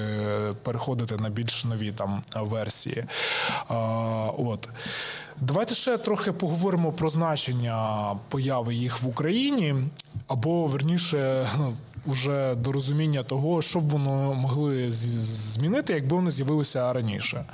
переходити 0.62 1.16
на 1.16 1.28
більш 1.28 1.64
нові 1.64 1.92
там 1.92 2.22
версії. 2.34 3.04
А, 3.68 3.74
от. 4.38 4.68
Давайте 5.40 5.74
ще 5.74 5.98
трохи 5.98 6.32
поговоримо 6.32 6.92
про 6.92 7.10
значення 7.10 8.06
появи 8.28 8.74
їх 8.74 9.02
в 9.02 9.08
Україні, 9.08 9.74
або 10.26 10.66
верніше. 10.66 11.48
Уже 12.06 12.54
до 12.54 12.72
розуміння 12.72 13.22
того, 13.22 13.62
що 13.62 13.80
б 13.80 13.88
воно 13.88 14.34
могли 14.34 14.90
змінити, 14.90 15.92
якби 15.92 16.16
вони 16.16 16.30
з'явилися 16.30 16.92
раніше. 16.92 17.44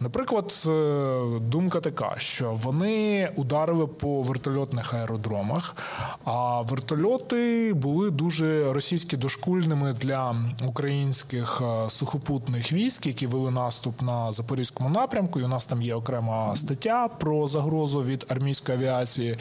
Наприклад, 0.00 0.64
е, 0.66 1.20
думка 1.40 1.80
така, 1.80 2.14
що 2.18 2.58
вони 2.62 3.28
ударили 3.36 3.86
по 3.86 4.22
вертольотних 4.22 4.94
аеродромах, 4.94 5.76
а 6.24 6.60
вертольоти 6.60 7.72
були 7.74 8.10
дуже 8.10 8.72
російські 8.72 9.16
дошкульними 9.16 9.92
для 9.92 10.36
українських 10.66 11.62
е, 11.64 11.90
сухопутних 11.90 12.72
військ, 12.72 13.06
які 13.06 13.26
вели 13.26 13.50
наступ 13.50 14.02
на 14.02 14.32
запорізькому 14.32 14.88
напрямку. 14.88 15.40
І 15.40 15.42
у 15.42 15.48
нас 15.48 15.66
там 15.66 15.82
є 15.82 15.94
окрема 15.94 16.56
стаття 16.56 17.08
про 17.08 17.46
загрозу 17.46 18.02
від 18.02 18.26
армійської 18.28 18.78
авіації. 18.78 19.38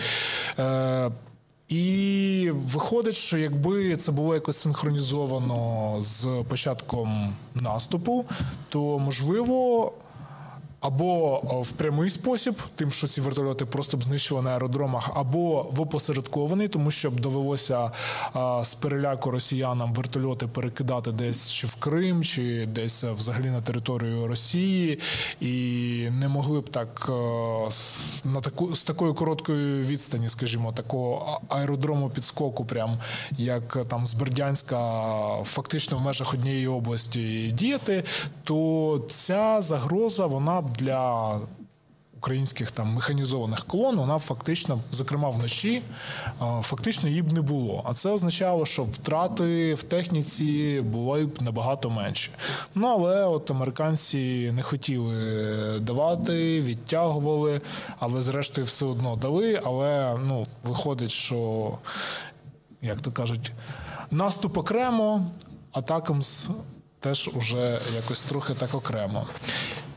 І 1.72 2.52
виходить, 2.54 3.16
що 3.16 3.38
якби 3.38 3.98
це 3.98 4.12
було 4.12 4.34
якось 4.34 4.58
синхронізовано 4.58 5.96
з 6.00 6.28
початком 6.50 7.34
наступу, 7.56 8.26
то 8.70 9.00
можливо. 9.00 9.92
Або 10.82 11.42
е, 11.44 11.62
в 11.62 11.72
прямий 11.72 12.10
спосіб, 12.10 12.56
тим, 12.76 12.92
що 12.92 13.08
ці 13.08 13.22
вертольоти 13.22 13.66
просто 13.66 13.98
б 13.98 14.04
знищили 14.04 14.42
на 14.42 14.50
аеродромах, 14.50 15.12
або 15.16 15.70
в 15.72 15.82
опосередкований, 15.82 16.68
тому 16.68 16.92
що 16.92 17.12
б 17.12 17.20
довелося 17.20 17.92
а, 18.34 18.64
з 18.64 18.76
переляку 18.76 19.32
росіянам 19.32 19.94
вертольоти 19.94 20.48
перекидати 20.48 21.12
десь 21.12 21.52
чи 21.52 21.68
в 21.68 21.76
Крим, 21.76 22.24
чи 22.24 22.66
десь 22.66 23.04
е, 23.04 23.12
взагалі 23.12 23.50
на 23.50 23.62
територію 23.62 24.28
Росії, 24.28 25.00
і 25.40 25.54
не 26.12 26.28
могли 26.28 26.60
б 26.60 26.70
так 26.70 27.10
е, 27.10 27.12
на 28.24 28.42
таку 28.42 28.76
з 28.76 28.84
такої 28.84 29.14
короткої 29.14 29.84
відстані, 29.84 30.30
скажімо, 30.30 30.72
такого 30.72 31.42
аеродрому 31.50 32.10
підскоку, 32.10 32.66
прям 32.66 32.98
як 33.38 33.76
е, 33.76 33.84
там 33.84 34.08
з 34.08 34.14
Бердянська, 34.14 34.78
фактично 35.44 35.98
в 35.98 36.02
межах 36.02 36.34
однієї 36.34 36.68
області 36.68 37.52
діяти, 37.58 38.04
то 38.44 39.02
ця 39.10 39.62
загроза 39.62 40.26
вона 40.26 40.62
б 40.62 40.71
для 40.80 41.40
українських 42.22 42.72
там 42.72 42.94
механізованих 42.94 43.66
колон, 43.66 43.98
вона 43.98 44.18
фактично, 44.18 44.80
зокрема 44.92 45.30
вночі, 45.30 45.82
фактично 46.62 47.10
її 47.10 47.22
б 47.22 47.34
не 47.34 47.42
було. 47.42 47.84
А 47.86 47.94
це 47.94 48.10
означало, 48.10 48.66
що 48.66 48.84
втрати 48.84 49.74
в 49.74 49.84
техніці 49.84 50.82
були 50.82 51.26
б 51.26 51.42
набагато 51.42 51.90
менші. 51.90 52.32
Ну 52.76 52.88
але 52.88 53.26
от 53.26 53.52
американці 53.52 54.52
не 54.56 54.64
хотіли 54.64 55.80
давати, 55.80 56.62
відтягували, 56.62 57.62
але 58.00 58.22
зрештою 58.22 58.66
все 58.66 58.86
одно 58.86 59.16
дали. 59.16 59.62
Але 59.66 60.18
ну, 60.28 60.44
виходить, 60.64 61.12
що 61.12 61.72
як 62.82 63.02
то 63.02 63.12
кажуть, 63.12 63.52
наступ 64.12 64.58
окремо, 64.58 65.26
атакамс 65.72 66.50
теж 67.00 67.30
уже 67.36 67.80
якось 67.96 68.22
трохи 68.22 68.54
так 68.54 68.76
окремо. 68.76 69.26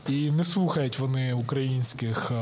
І 0.09 0.31
не 0.31 0.45
слухають 0.45 0.99
вони 0.99 1.33
українських 1.33 2.31
е, 2.31 2.35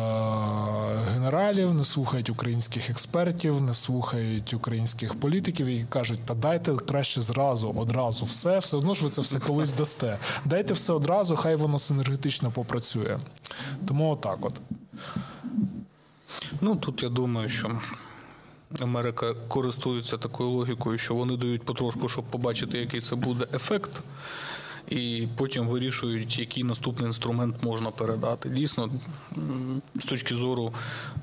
генералів, 1.14 1.74
не 1.74 1.86
слухають 1.86 2.30
українських 2.30 2.90
експертів, 2.90 3.62
не 3.62 3.74
слухають 3.74 4.54
українських 4.54 5.16
політиків, 5.20 5.70
які 5.70 5.86
кажуть, 5.90 6.20
та 6.26 6.34
дайте 6.34 6.76
краще 6.76 7.22
зразу, 7.22 7.70
одразу 7.70 8.26
все, 8.26 8.60
все 8.60 8.78
одно 8.78 8.94
ж 8.94 9.04
ви 9.04 9.10
це 9.10 9.22
все 9.22 9.40
колись 9.40 9.74
дасте. 9.74 10.18
Дайте 10.46 10.74
все 10.74 10.94
одразу, 10.94 11.36
хай 11.36 11.56
воно 11.56 11.80
синергетично 11.80 12.52
попрацює. 12.52 13.20
Тому 13.88 14.12
отак 14.12 14.38
от. 14.42 14.54
Ну 16.62 16.76
тут 16.76 17.04
я 17.04 17.10
думаю, 17.10 17.50
що 17.50 17.72
Америка 18.80 19.34
користується 19.48 20.18
такою 20.18 20.50
логікою, 20.50 20.98
що 20.98 21.16
вони 21.16 21.38
дають 21.38 21.64
потрошку, 21.64 22.10
щоб 22.10 22.26
побачити, 22.26 22.78
який 22.78 23.02
це 23.02 23.16
буде 23.16 23.48
ефект. 23.54 23.92
І 24.94 25.28
потім 25.36 25.68
вирішують, 25.68 26.40
який 26.40 26.64
наступний 26.64 27.08
інструмент 27.08 27.56
можна 27.64 27.92
передати. 27.92 28.50
Дійсно, 28.50 28.90
з 29.96 30.06
точки 30.06 30.36
зору 30.36 30.74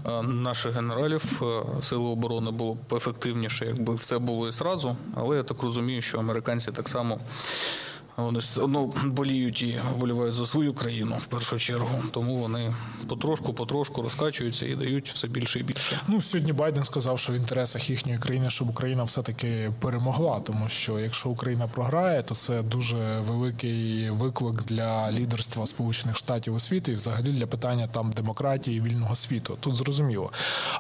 е, 0.07 0.23
наших 0.23 0.75
генералів, 0.75 1.43
е, 1.43 1.63
сили 1.83 2.05
оборони 2.05 2.51
було 2.51 2.75
б 2.75 2.95
ефективніше, 2.95 3.67
якби 3.67 3.95
все 3.95 4.19
було 4.19 4.49
і 4.49 4.53
зразу. 4.53 4.97
Але 5.15 5.37
я 5.37 5.43
так 5.43 5.63
розумію, 5.63 6.03
що 6.03 6.19
американці 6.19 6.73
так 6.73 6.89
само. 6.89 7.21
Вони 8.25 8.41
ж 8.41 8.47
все 8.47 8.61
одно 8.61 8.93
боліють 9.05 9.63
і 9.63 9.81
вболівають 9.95 10.35
за 10.35 10.47
свою 10.47 10.75
країну 10.75 11.17
в 11.21 11.27
першу 11.27 11.59
чергу. 11.59 12.03
Тому 12.11 12.37
вони 12.37 12.75
потрошку, 13.09 13.55
потрошку 13.55 14.03
розкачуються 14.03 14.67
і 14.67 14.75
дають 14.75 15.11
все 15.11 15.29
більше 15.29 15.61
і 15.61 15.63
більше. 15.63 16.01
Ну, 16.09 16.23
сьогодні 16.23 16.53
Байден 16.53 16.85
сказав, 16.85 17.19
що 17.19 17.33
в 17.33 17.37
інтересах 17.37 17.91
їхньої 17.91 18.19
країни, 18.19 18.51
щоб 18.51 18.69
Україна 18.69 19.05
все-таки 19.05 19.73
перемогла, 19.81 20.41
тому 20.41 20.69
що 20.69 20.99
якщо 20.99 21.29
Україна 21.29 21.69
програє, 21.69 22.23
то 22.23 22.35
це 22.35 22.63
дуже 22.63 23.21
великий 23.21 24.11
виклик 24.11 24.63
для 24.65 25.13
лідерства 25.13 25.67
Сполучених 25.67 26.17
Штатів 26.17 26.55
у 26.55 26.61
світі 26.61 26.91
і 26.93 26.95
взагалі 26.95 27.33
для 27.33 27.47
питання 27.47 27.87
там 27.87 28.11
демократії 28.11 28.77
і 28.77 28.81
вільного 28.81 29.15
світу. 29.15 29.57
Тут 29.61 29.75
зрозуміло. 29.75 30.33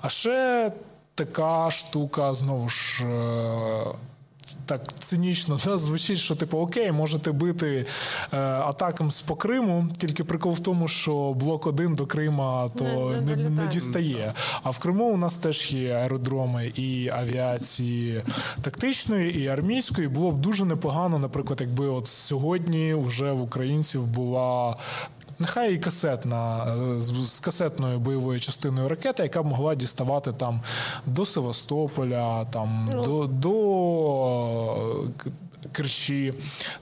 А 0.03 0.09
ще 0.09 0.73
така 1.15 1.71
штука 1.71 2.35
знову 2.35 2.69
ж. 2.69 3.07
Так 4.67 4.99
цинічно 4.99 5.59
да, 5.65 5.79
звучить, 5.79 6.19
що 6.19 6.35
типу 6.35 6.59
окей, 6.59 6.93
можете 6.93 7.33
бити 7.33 7.87
е, 8.33 8.37
атакам 8.39 9.11
з 9.11 9.21
по 9.21 9.37
Криму, 9.37 9.89
тільки 9.99 10.25
прикол 10.25 10.53
в 10.53 10.61
тому, 10.61 10.89
що 10.89 11.33
блок 11.33 11.67
1 11.67 11.95
до 11.95 12.07
Крима 12.07 12.71
то 12.79 12.85
Не- 12.85 13.21
не 13.21 13.37
не, 13.37 13.51
не, 13.51 13.67
дістає. 13.67 14.33
А 14.63 14.71
в 14.71 14.79
Криму 14.79 15.05
у 15.05 15.17
нас 15.17 15.37
теж 15.37 15.73
є 15.73 15.95
аеродроми 15.95 16.67
і 16.67 17.09
авіації 17.09 18.23
тактичної, 18.63 19.41
і 19.41 19.49
армійської. 19.49 20.09
Було 20.09 20.31
б 20.31 20.41
дуже 20.41 20.65
непогано, 20.65 21.19
наприклад, 21.19 21.61
якби 21.61 21.89
от 21.89 22.07
сьогодні 22.07 22.95
вже 22.95 23.33
в 23.33 23.43
українців 23.43 24.07
була. 24.07 24.77
Нехай 25.41 25.75
і 25.75 25.79
касетна 25.79 26.67
е, 26.97 27.01
з 27.01 27.13
з 27.37 27.41
касетною 27.41 27.99
бойовою 27.99 28.41
частиною 28.41 28.89
ракета, 28.89 29.23
яка 29.23 29.43
б 29.43 29.47
могла 29.47 29.75
діставати 29.75 30.33
там 30.33 30.61
до 31.07 31.27
Севастополя, 31.27 32.45
там 32.45 32.91
Ну. 32.95 33.03
до, 33.03 33.27
до 33.27 33.53
е, 35.27 35.31
Керчі, 35.73 36.35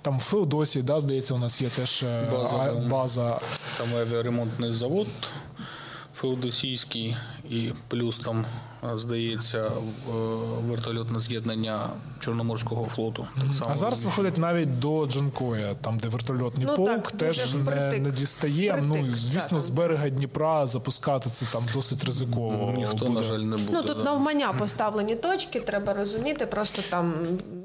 там 0.03 0.18
в 0.18 0.21
Феодосії, 0.21 0.83
да, 0.83 1.01
здається, 1.01 1.35
у 1.35 1.38
нас 1.38 1.61
є 1.61 1.68
теж 1.68 2.03
е, 2.03 2.29
База, 2.33 2.57
а- 2.59 2.88
база 2.88 3.40
Там 3.79 3.88
авіаремонтний 3.97 4.73
завод 4.73 5.07
Феодосійський, 6.14 7.16
і 7.51 7.71
плюс 7.88 8.18
там, 8.18 8.44
здається, 8.97 9.59
е, 9.59 9.71
вертольотне 10.69 11.21
з'єднання 11.21 11.87
Чорноморського 12.21 12.85
флоту. 12.85 13.27
Так 13.37 13.55
само 13.55 13.71
А 13.75 13.77
зараз 13.77 14.05
виходить 14.05 14.38
навіть 14.38 14.79
до 14.79 15.07
Джанкоя, 15.07 15.75
там 15.75 15.99
де 15.99 16.09
вертольотний 16.09 16.67
Ну, 16.67 16.77
полк 16.77 16.88
так, 16.88 17.12
теж 17.12 17.53
дуже 17.53 17.59
не, 18.01 18.11
дістає. 18.11 18.73
Впритик, 18.73 19.03
ну 19.09 19.17
звісно, 19.17 19.59
так. 19.59 19.61
з 19.61 19.71
берега 19.71 20.09
Дніпра 20.09 20.67
запускати 20.67 21.31
це 21.31 21.47
там 21.53 21.64
досить 21.75 22.05
ризиково. 22.05 22.75
ніхто, 22.77 22.97
буде. 22.97 23.11
на 23.11 23.23
жаль, 23.23 23.38
не 23.38 23.57
буде. 23.57 23.73
Ну 23.73 23.83
тут 23.83 23.97
да. 23.97 24.05
навмання 24.05 24.53
поставлені 24.59 25.14
точки, 25.14 25.61
треба 25.61 25.95
розуміти. 25.95 26.47
Просто 26.47 26.83
там 26.91 27.14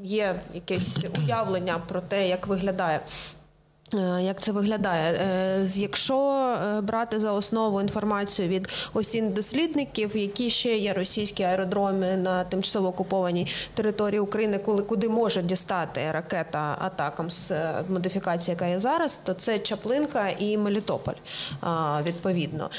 є 0.04 0.41
якесь 0.54 0.97
уявлення 1.17 1.82
про 1.88 2.02
те, 2.02 2.30
як 2.30 2.47
виглядає. 2.47 2.99
Е, 3.93 4.23
Як 4.23 4.41
це 4.41 4.51
виглядає? 4.51 5.13
Е, 5.13 5.67
Якщо 5.75 6.32
е, 6.77 6.82
брати 6.82 7.19
за 7.19 7.32
основу 7.32 7.82
інформацію 7.82 8.47
від 8.47 8.69
осін 8.93 9.34
дослідників, 9.34 10.17
які 10.17 10.49
ще 10.49 10.77
є 10.77 10.93
російські 10.93 11.43
аеродроми 11.43 12.17
на 12.17 12.43
тимчасово 12.43 12.88
окупованій 12.88 13.47
території 13.73 14.19
України, 14.19 14.58
коли 14.58 14.84
куди 14.84 15.10
може 15.10 15.41
дістати 15.41 16.12
ракета 16.12 16.77
атакам 16.79 17.32
з 17.32 17.51
модифікації, 17.89 18.53
яка 18.53 18.67
є 18.67 18.79
зараз, 18.79 19.17
то 19.17 19.34
це 19.34 19.60
Чаплинка 19.60 20.29
і 20.29 20.58
Мелітополь. 20.58 21.13
Відповідно. 22.03 22.69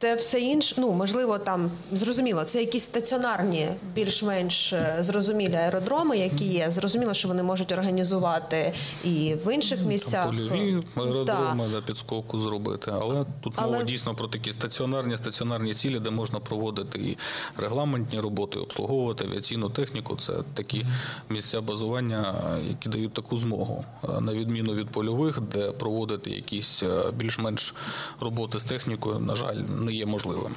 Те 0.00 0.14
все 0.14 0.40
інше, 0.40 0.74
ну 0.78 0.92
можливо, 0.92 1.38
там 1.38 1.70
зрозуміло, 1.92 2.44
це 2.44 2.60
якісь 2.60 2.84
стаціонарні, 2.84 3.68
більш-менш 3.94 4.72
е, 4.72 4.96
зрозумілі 5.00 5.54
аеродроми, 5.54 6.18
які 6.18 6.44
є. 6.44 6.70
Зрозуміло, 6.70 7.14
що 7.14 7.28
вони 7.28 7.42
можуть 7.42 7.72
організувати 7.72 8.72
і 9.04 9.34
в 9.44 9.54
інших 9.54 9.80
місцях. 9.86 10.24
Там 10.24 10.36
польові 10.36 10.82
Да. 10.96 11.02
аеродроми 11.02 11.68
на 11.68 11.80
підсковку 11.80 12.38
зробити. 12.38 12.90
Але 12.94 13.24
тут 13.40 13.52
Але- 13.56 13.72
мова 13.72 13.84
дійсно 13.84 14.14
про 14.14 14.28
такі 14.28 14.52
стаціонарні 14.52 15.16
стаціонарні 15.16 15.74
цілі, 15.74 15.98
де 15.98 16.10
можна 16.10 16.40
проводити 16.40 16.98
і 16.98 17.16
регламентні 17.56 18.20
роботи, 18.20 18.58
обслуговувати 18.58 19.24
авіаційну 19.24 19.70
техніку. 19.70 20.16
Це 20.16 20.32
такі 20.54 20.86
місця 21.28 21.60
базування, 21.60 22.34
які 22.68 22.88
дають 22.88 23.12
таку 23.14 23.36
змогу, 23.36 23.84
Е, 24.04 24.20
на 24.20 24.34
відміну 24.34 24.74
від 24.74 24.88
польових, 24.88 25.40
де 25.40 25.70
проводити 25.72 26.30
якісь 26.30 26.82
е, 26.82 26.88
більш-менш 27.16 27.74
роботи 28.20 28.60
з 28.60 28.64
технікою, 28.64 29.18
на 29.18 29.36
жаль, 29.36 29.56
не 29.78 29.89
є 29.90 30.06
можливим. 30.06 30.54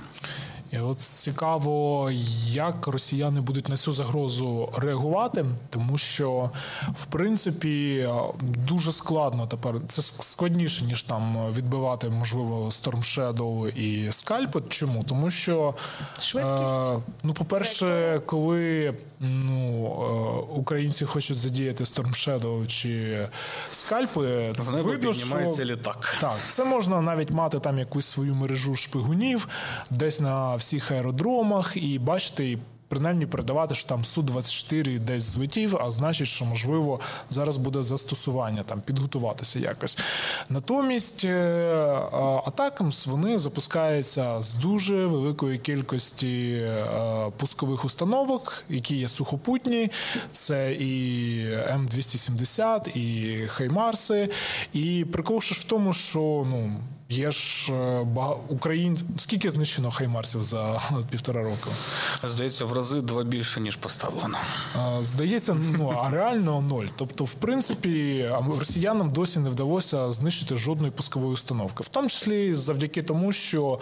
І 0.74 0.80
от 0.80 1.00
цікаво, 1.00 2.10
як 2.48 2.88
росіяни 2.88 3.42
будуть 3.42 3.70
на 3.70 3.78
цю 3.78 3.92
загрозу 3.92 4.70
реагувати, 4.78 5.46
тому 5.70 5.98
що 5.98 6.52
в 6.94 7.06
принципі 7.06 8.08
дуже 8.42 8.92
складно 8.92 9.48
тепер 9.48 9.76
це 9.88 10.02
складніше 10.02 10.86
ніж 10.86 11.04
там 11.04 11.52
відбивати 11.52 12.10
можливо 12.10 12.66
Storm 12.66 13.00
Shadow 13.00 13.70
і 13.70 14.10
Scalp. 14.10 14.68
Чому? 14.70 15.04
Тому 15.04 15.32
що 15.32 15.74
Швидкість. 16.20 16.76
е, 16.76 17.00
ну, 17.24 17.34
по-перше, 17.34 18.22
коли 18.26 18.94
ну 19.20 19.86
е, 19.86 20.56
українці 20.60 21.06
хочуть 21.06 21.38
задіяти 21.38 21.84
Storm 21.84 22.10
Shadow 22.10 22.68
чи 22.68 23.28
скальпи, 23.72 24.22
небо 24.72 24.90
видно, 24.90 25.12
піднімається 25.12 25.56
що 25.56 25.74
літак. 25.74 26.18
так, 26.22 26.38
це 26.50 26.66
можна 26.66 27.02
навіть 27.02 27.32
мати 27.32 27.60
там 27.60 27.80
якусь 27.80 28.06
свою 28.06 28.36
мережу 28.36 28.76
шпигунів 28.76 29.48
десь 29.90 30.20
на 30.20 30.56
всіх 30.64 30.92
аеродромах 30.92 31.78
і 31.78 32.00
бачити. 32.00 32.52
і 32.52 32.58
Принаймні 32.94 33.26
передавати, 33.26 33.76
що 33.76 33.90
там 33.90 34.04
Су-24 34.04 35.00
десь 35.00 35.24
злетів, 35.24 35.78
а 35.78 35.92
значить, 35.92 36.28
що 36.28 36.46
можливо 36.46 37.00
зараз 37.30 37.58
буде 37.58 37.84
застосування, 37.84 38.64
там 38.64 38.82
підготуватися 38.82 39.60
якось. 39.60 39.98
Натомість 40.50 41.26
е, 41.26 41.36
Атакамс 42.46 43.08
вони 43.08 43.40
запускаються 43.40 44.42
з 44.42 44.56
дуже 44.56 45.06
великої 45.06 45.58
кількості 45.58 46.52
е, 46.52 46.86
пускових 47.38 47.86
установок, 47.86 48.64
які 48.70 48.96
є 48.96 49.08
сухопутні. 49.08 49.92
Це 50.32 50.74
і 50.74 51.46
М270, 51.50 52.98
і 52.98 53.38
Хаймарси. 53.48 54.30
І 54.74 55.06
прикол 55.12 55.42
ще 55.42 55.56
в 55.56 55.64
тому, 55.64 55.94
що 55.94 56.20
ну. 56.50 56.80
Є 57.14 57.32
ж 57.32 57.74
е, 57.74 58.04
бага... 58.04 58.36
Україн... 58.48 58.98
Скільки 59.18 59.50
знищено 59.50 59.92
хаймарсів 59.92 60.44
за 60.44 60.82
півтора 61.10 61.44
року? 61.44 61.70
Здається, 62.24 62.66
в 62.66 62.74
рази 62.74 63.02
два 63.02 63.24
більше, 63.24 63.62
ніж 63.62 63.76
поставлено. 63.76 64.38
Здається, 65.02 65.58
ну 65.78 65.94
а 66.04 66.12
реально 66.12 66.62
ноль. 66.62 66.86
Тобто, 66.96 67.24
в 67.24 67.34
принципі, 67.34 68.30
росіянам 68.60 69.12
досі 69.12 69.40
не 69.40 69.50
вдалося 69.50 70.12
знищити 70.12 70.56
жодної 70.56 70.92
пускової 70.92 71.34
установки, 71.34 71.84
в 71.84 71.88
тому 71.88 72.10
числі 72.10 72.54
завдяки 72.54 73.04
тому, 73.04 73.32
що 73.32 73.80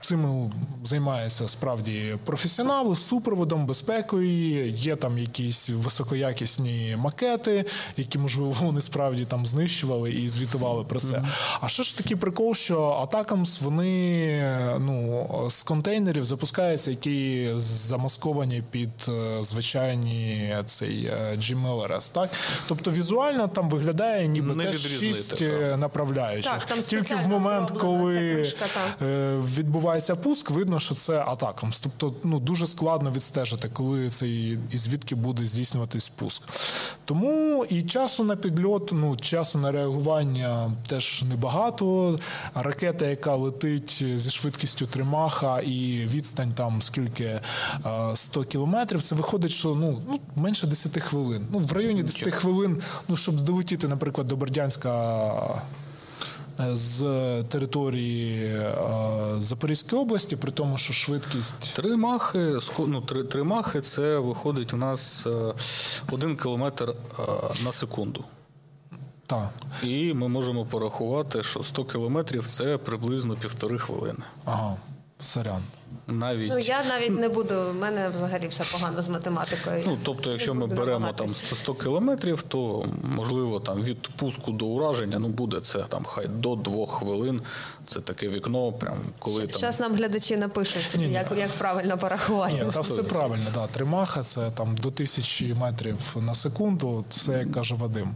цим 0.00 0.52
займається 0.84 1.48
справді 1.48 2.16
професіонали 2.24 2.96
з 2.96 3.06
супроводом, 3.06 3.66
безпекою. 3.66 4.68
Є 4.68 4.96
там 4.96 5.18
якісь 5.18 5.70
високоякісні 5.70 6.96
макети, 6.98 7.64
які 7.96 8.18
можливо 8.18 8.56
вони 8.60 8.80
справді 8.80 9.24
там 9.24 9.46
знищували 9.46 10.12
і 10.12 10.28
звітували 10.28 10.84
про 10.84 11.00
це. 11.00 11.24
А 11.60 11.68
ще 11.68 11.82
ж 11.82 11.95
такий 11.96 12.16
прикол, 12.16 12.54
що 12.54 12.82
Атакамс 12.82 13.60
вони 13.60 14.58
ну 14.80 15.26
з 15.50 15.62
контейнерів 15.62 16.24
запускаються, 16.24 16.90
які 16.90 17.50
замасковані 17.56 18.62
під 18.70 18.90
е, 19.08 19.38
звичайні 19.42 20.56
цей 20.66 21.04
е, 21.04 21.36
GMLRS, 21.36 22.14
так 22.14 22.30
тобто 22.68 22.90
візуально 22.90 23.48
там 23.48 23.70
виглядає, 23.70 24.28
ніби 24.28 24.54
Не 24.54 24.64
теж 24.64 24.98
шість 24.98 25.30
так. 25.30 25.42
е, 25.42 25.76
направляючих. 25.76 26.52
Так, 26.52 26.64
там 26.64 26.80
Тільки 26.80 27.14
в 27.14 27.28
момент, 27.28 27.70
коли 27.70 28.34
кришка, 28.34 28.66
е, 29.02 29.38
відбувається 29.58 30.16
пуск, 30.16 30.50
видно, 30.50 30.80
що 30.80 30.94
це 30.94 31.18
Атакамс. 31.18 31.80
Тобто, 31.80 32.14
ну 32.24 32.40
дуже 32.40 32.66
складно 32.66 33.10
відстежити, 33.10 33.70
коли 33.72 34.10
цей 34.10 34.58
і 34.70 34.78
звідки 34.78 35.14
буде 35.14 35.46
здійснюватись 35.46 36.08
пуск. 36.08 36.42
Тому 37.04 37.64
і 37.70 37.82
часу 37.82 38.24
на 38.24 38.36
підльот, 38.36 38.90
ну 38.92 39.16
часу 39.16 39.58
на 39.58 39.72
реагування 39.72 40.72
теж 40.88 41.24
небагато. 41.30 41.75
Ракета, 42.54 43.06
яка 43.06 43.34
летить 43.36 44.04
зі 44.14 44.30
швидкістю 44.30 44.86
тримаха, 44.86 45.60
і 45.60 46.06
відстань 46.06 46.52
там 46.54 46.82
скільки 46.82 47.24
е, 47.24 47.40
100 48.14 48.44
кілометрів, 48.44 49.02
це 49.02 49.14
виходить, 49.14 49.50
що 49.50 49.74
ну, 49.74 50.02
ну 50.08 50.20
менше 50.36 50.66
10 50.66 51.02
хвилин. 51.02 51.46
Ну 51.52 51.58
в 51.58 51.72
районі 51.72 52.02
10 52.02 52.34
хвилин, 52.34 52.82
ну 53.08 53.16
щоб 53.16 53.40
долетіти, 53.40 53.88
наприклад, 53.88 54.26
до 54.26 54.36
Бердянська. 54.36 54.90
е, 56.60 56.76
З 56.76 57.02
території 57.48 58.44
е, 58.46 58.74
Запорізької 59.40 60.02
області, 60.02 60.36
при 60.36 60.52
тому, 60.52 60.78
що 60.78 60.92
швидкість 60.92 61.74
Три 61.76 61.96
махи, 61.96 62.58
ну, 62.78 63.00
три, 63.00 63.24
три 63.24 63.42
махи 63.42 63.80
це 63.80 64.18
виходить 64.18 64.74
у 64.74 64.76
нас 64.76 65.26
е, 65.26 65.54
один 66.12 66.36
кілометр 66.36 66.90
е, 66.90 67.22
на 67.64 67.72
секунду. 67.72 68.24
Так. 69.26 69.50
І 69.82 70.14
ми 70.14 70.28
можемо 70.28 70.64
порахувати, 70.64 71.42
що 71.42 71.62
100 71.62 71.84
кілометрів 71.84 72.46
це 72.46 72.78
приблизно 72.78 73.36
півтори 73.36 73.78
хвилини. 73.78 74.22
Ага. 74.44 74.76
Сорян. 75.18 75.62
Навіть 76.08 76.50
Ну 76.52 76.58
я 76.58 76.84
навіть 76.84 77.18
не 77.18 77.28
буду. 77.28 77.54
в 77.70 77.74
мене 77.74 78.08
взагалі 78.08 78.46
все 78.46 78.64
погано 78.72 79.02
з 79.02 79.08
математикою. 79.08 79.82
Ну, 79.86 79.98
тобто, 80.02 80.32
якщо 80.32 80.54
ми 80.54 80.66
беремо 80.66 80.84
там 80.86 81.00
намагатись. 81.00 81.36
100 81.36 81.56
100 81.56 81.74
кілометрів, 81.74 82.42
то 82.42 82.84
можливо 83.16 83.60
там 83.60 83.82
від 83.82 84.08
пуску 84.08 84.52
до 84.52 84.66
ураження, 84.66 85.18
ну 85.18 85.28
буде 85.28 85.60
це 85.60 85.78
там 85.78 86.04
хай 86.04 86.26
до 86.28 86.56
двох 86.56 86.90
хвилин. 86.92 87.40
Це 87.86 88.00
таке 88.00 88.28
вікно, 88.28 88.72
прям 88.72 88.96
коли 89.18 89.46
там 89.46 89.60
Зараз 89.60 89.80
нам 89.80 89.94
глядачі 89.94 90.36
напишуть, 90.36 90.90
Ні-ні. 90.96 91.12
як, 91.12 91.26
як 91.38 91.50
правильно 91.50 91.98
порахувати. 91.98 92.54
Ні, 92.64 92.70
та 92.72 92.80
все 92.80 93.02
правильно, 93.02 93.46
да. 93.54 93.66
Тримаха 93.66 94.22
це 94.22 94.50
там 94.50 94.76
до 94.76 94.90
тисячі 94.90 95.54
метрів 95.54 95.96
на 96.16 96.34
секунду, 96.34 97.04
все 97.10 97.32
як 97.32 97.52
каже 97.52 97.74
Вадим. 97.74 98.10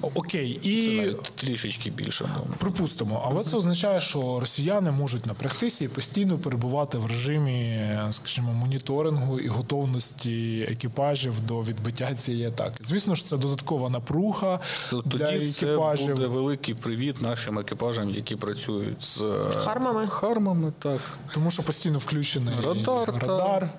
Окей, 0.00 0.60
це 0.62 0.68
і 0.68 0.96
навіть 0.96 1.22
трішечки 1.22 1.90
більше. 1.90 2.28
припустимо, 2.58 3.22
але 3.28 3.44
це 3.44 3.56
означає, 3.56 4.00
що 4.00 4.40
росіяни 4.40 4.90
можуть 4.90 5.26
напрягтися 5.26 5.84
і 5.84 5.88
постійно 5.88 6.38
перебувати 6.38 6.93
в 6.98 7.06
режимі, 7.06 7.88
скажімо, 8.10 8.52
моніторингу 8.52 9.40
і 9.40 9.48
готовності 9.48 10.66
екіпажів 10.70 11.40
до 11.40 11.60
відбиття 11.60 12.14
цієї 12.14 12.46
атаки. 12.46 12.84
Звісно 12.84 13.14
ж, 13.14 13.26
це 13.26 13.36
додаткова 13.36 13.88
напруга 13.90 14.60
Тоді 14.90 15.18
для 15.18 15.26
екіпажів. 15.26 16.06
це 16.06 16.14
буде 16.14 16.26
великий 16.26 16.74
привіт 16.74 17.22
нашим 17.22 17.58
екіпажам, 17.58 18.10
які 18.10 18.36
працюють 18.36 19.02
з 19.02 19.22
е, 19.22 19.50
Хармами? 19.56 20.06
Хармами, 20.06 20.72
так. 20.78 21.00
Тому 21.34 21.50
що 21.50 21.62
постійно 21.62 21.98
включений 21.98 22.54
Радар, 22.64 22.84
та- 23.06 23.18
радар. 23.28 23.70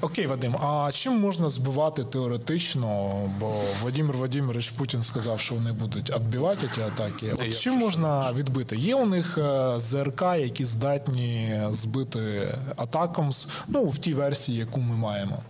Окей, 0.00 0.26
Вадим, 0.26 0.56
а 0.56 0.92
чим 0.92 1.20
можна 1.20 1.48
збивати 1.48 2.04
теоретично? 2.04 3.14
Бо 3.40 3.60
Владимир 3.80 4.16
Владимирович 4.16 4.70
Путін 4.70 5.02
сказав, 5.02 5.40
що 5.40 5.54
вони 5.54 5.72
будуть 5.72 6.10
відбивати 6.10 6.70
ці 6.74 6.80
атаки. 6.80 7.32
От 7.32 7.58
чим 7.58 7.74
можна 7.74 8.32
відбити? 8.32 8.76
Є 8.76 8.94
у 8.94 9.06
них 9.06 9.38
е, 9.38 9.74
ЗРК, 9.76 10.22
які 10.22 10.64
здатні 10.64 11.60
збити 11.70 12.54
атаком 12.76 13.30
ну, 13.68 13.84
в 13.84 13.98
тій 13.98 14.14
версії, 14.14 14.58
яку 14.58 14.80
ми 14.80 14.96
маємо. 14.96 15.42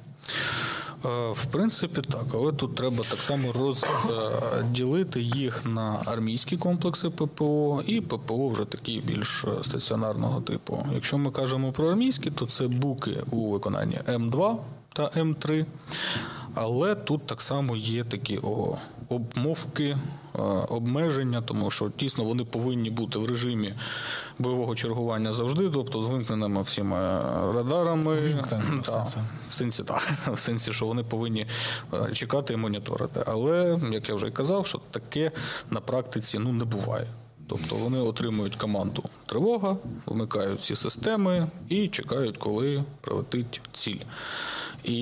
Е, 1.05 1.09
В 1.33 1.45
принципі, 1.51 2.01
так, 2.01 2.25
але 2.35 2.53
тут 2.53 2.75
треба 2.75 3.05
так 3.11 3.23
само 3.23 3.53
розділити 3.53 5.21
їх 5.21 5.67
на 5.67 6.03
армійські 6.05 6.57
комплекси 6.57 7.11
ППО 7.11 7.83
і 7.87 8.01
ППО 8.01 8.49
вже 8.49 8.65
такі 8.65 9.01
більш 9.01 9.45
е, 9.45 9.65
стаціонарного 9.65 10.41
типу. 10.41 10.87
Якщо 10.95 11.19
ми 11.19 11.31
кажемо 11.31 11.73
про 11.73 11.89
армійські, 11.91 12.31
то 12.31 12.47
це 12.47 12.69
буки 12.69 13.17
у 13.31 13.51
виконанні 13.51 13.99
М2 14.09 14.57
та 14.93 15.03
М3. 15.09 15.65
Але 16.63 16.95
тут 16.95 17.27
так 17.27 17.43
само 17.43 17.77
є 17.77 18.05
такі 18.05 18.39
о, 18.43 18.77
обмовки, 19.09 19.85
е, 19.85 19.99
обмеження, 20.69 21.41
тому 21.41 21.71
що 21.71 21.91
тісно 21.91 22.25
вони 22.25 22.45
повинні 22.45 22.91
бути 22.91 23.19
в 23.19 23.27
режимі 23.27 23.75
бойового 24.39 24.75
чергування 24.75 25.33
завжди, 25.33 25.71
тобто 25.71 26.03
з 26.03 26.07
вимкненими 26.07 26.63
всіма 26.63 27.23
радарами. 27.55 28.17
Ввімкненими, 28.17 28.81
в 28.81 28.87
Та, 28.87 28.93
сенсі. 28.93 29.19
в 29.49 29.55
сенсі 29.55 29.85
так, 29.85 30.13
в 30.33 30.39
сенсі, 30.39 30.73
що 30.73 30.87
вони 30.87 31.03
повинні 31.03 31.47
е, 31.95 32.13
чекати 32.13 32.55
і 32.55 32.57
моніторити. 32.57 33.25
Але 33.27 33.81
як 33.93 34.09
я 34.09 34.15
вже 34.15 34.27
й 34.27 34.31
казав, 34.31 34.67
що 34.67 34.81
таке 34.91 35.31
на 35.71 35.81
практиці 35.81 36.39
ну 36.39 36.53
не 36.53 36.65
буває. 36.65 37.07
Тобто 37.47 37.77
вони 37.77 37.99
отримують 37.99 38.57
команду 38.57 39.03
тривога, 39.27 39.77
вмикають 40.07 40.61
ці 40.61 40.77
системи 40.77 41.49
і 41.69 41.89
чекають, 41.89 42.37
коли 42.39 42.85
прилетить 43.01 43.61
ціль. 43.73 43.99
І 44.85 44.97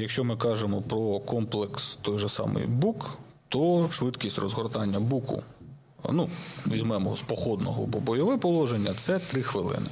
якщо 0.00 0.24
ми 0.24 0.36
кажемо 0.36 0.82
про 0.82 1.18
комплекс 1.20 1.98
той 2.02 2.18
же 2.18 2.28
самий 2.28 2.66
БУК, 2.66 3.18
то 3.48 3.88
швидкість 3.90 4.38
розгортання 4.38 5.00
буку, 5.00 5.42
ну 6.10 6.28
візьмемо 6.66 7.16
з 7.16 7.22
походного 7.22 7.86
бо 7.86 8.00
бойове 8.00 8.36
положення, 8.36 8.94
це 8.98 9.18
3 9.18 9.42
хвилини. 9.42 9.86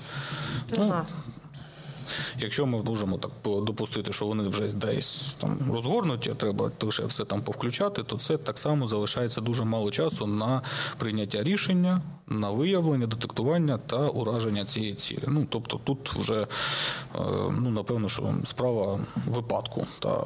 Ну, 0.79 0.85
Ага. 0.85 1.07
Якщо 2.39 2.67
ми 2.67 2.83
можемо 2.83 3.19
так 3.19 3.31
допустити, 3.45 4.13
що 4.13 4.27
вони 4.27 4.49
вже 4.49 4.75
десь 4.75 5.37
там 5.41 5.59
розгорнуті, 5.73 6.33
треба 6.37 6.71
лише 6.83 7.05
все 7.05 7.25
там 7.25 7.43
повключати, 7.43 8.03
то 8.03 8.19
це 8.19 8.37
так 8.37 8.59
само 8.59 8.87
залишається 8.87 9.41
дуже 9.41 9.65
мало 9.65 9.91
часу 9.91 10.27
на 10.27 10.63
прийняття 10.99 11.43
рішення, 11.43 12.01
на 12.27 12.51
виявлення, 12.51 13.07
детектування 13.07 13.79
та 13.79 14.09
ураження 14.09 14.65
цієї 14.65 14.95
цілі. 14.95 15.25
Ну 15.27 15.47
тобто 15.51 15.81
тут 15.85 16.13
вже 16.13 16.41
е, 16.41 16.47
ну 17.61 17.71
напевно, 17.71 18.09
що 18.09 18.35
справа 18.45 18.99
випадку 19.27 19.87
та 19.99 20.21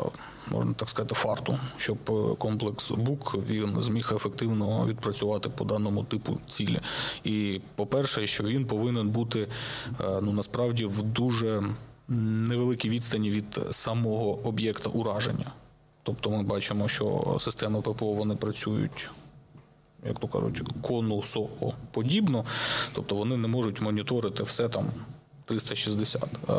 можна 0.50 0.72
так 0.72 0.88
сказати, 0.88 1.14
фарту, 1.14 1.58
щоб 1.76 1.98
е, 2.08 2.34
комплекс 2.38 2.90
БУК 2.90 3.36
він 3.48 3.82
зміг 3.82 4.12
ефективно 4.16 4.86
відпрацювати 4.86 5.48
по 5.48 5.64
даному 5.64 6.04
типу 6.04 6.38
цілі. 6.48 6.80
І 7.24 7.60
по-перше, 7.74 8.26
що 8.26 8.44
він 8.44 8.66
повинен 8.66 9.08
бути 9.08 9.40
е, 9.40 10.04
ну 10.22 10.32
насправді 10.32 10.84
в 10.84 11.02
дуже 11.02 11.62
невеликій 12.08 12.88
відстані 12.88 13.30
від 13.30 13.60
самого 13.70 14.38
об'єкта 14.48 14.90
ураження. 14.90 15.52
Тобто 16.02 16.30
ми 16.30 16.42
бачимо, 16.42 16.88
що 16.88 17.36
системи 17.40 17.80
ППО 17.80 18.12
вони 18.12 18.36
працюють. 18.36 19.10
Як 20.06 20.18
то 20.18 20.28
кажуть, 20.28 20.62
конусо 20.82 21.48
подібно, 21.90 22.44
тобто 22.92 23.14
вони 23.14 23.36
не 23.36 23.48
можуть 23.48 23.80
моніторити 23.80 24.42
все 24.42 24.68
там 24.68 24.86
360. 25.48 26.22
Е, 26.48 26.52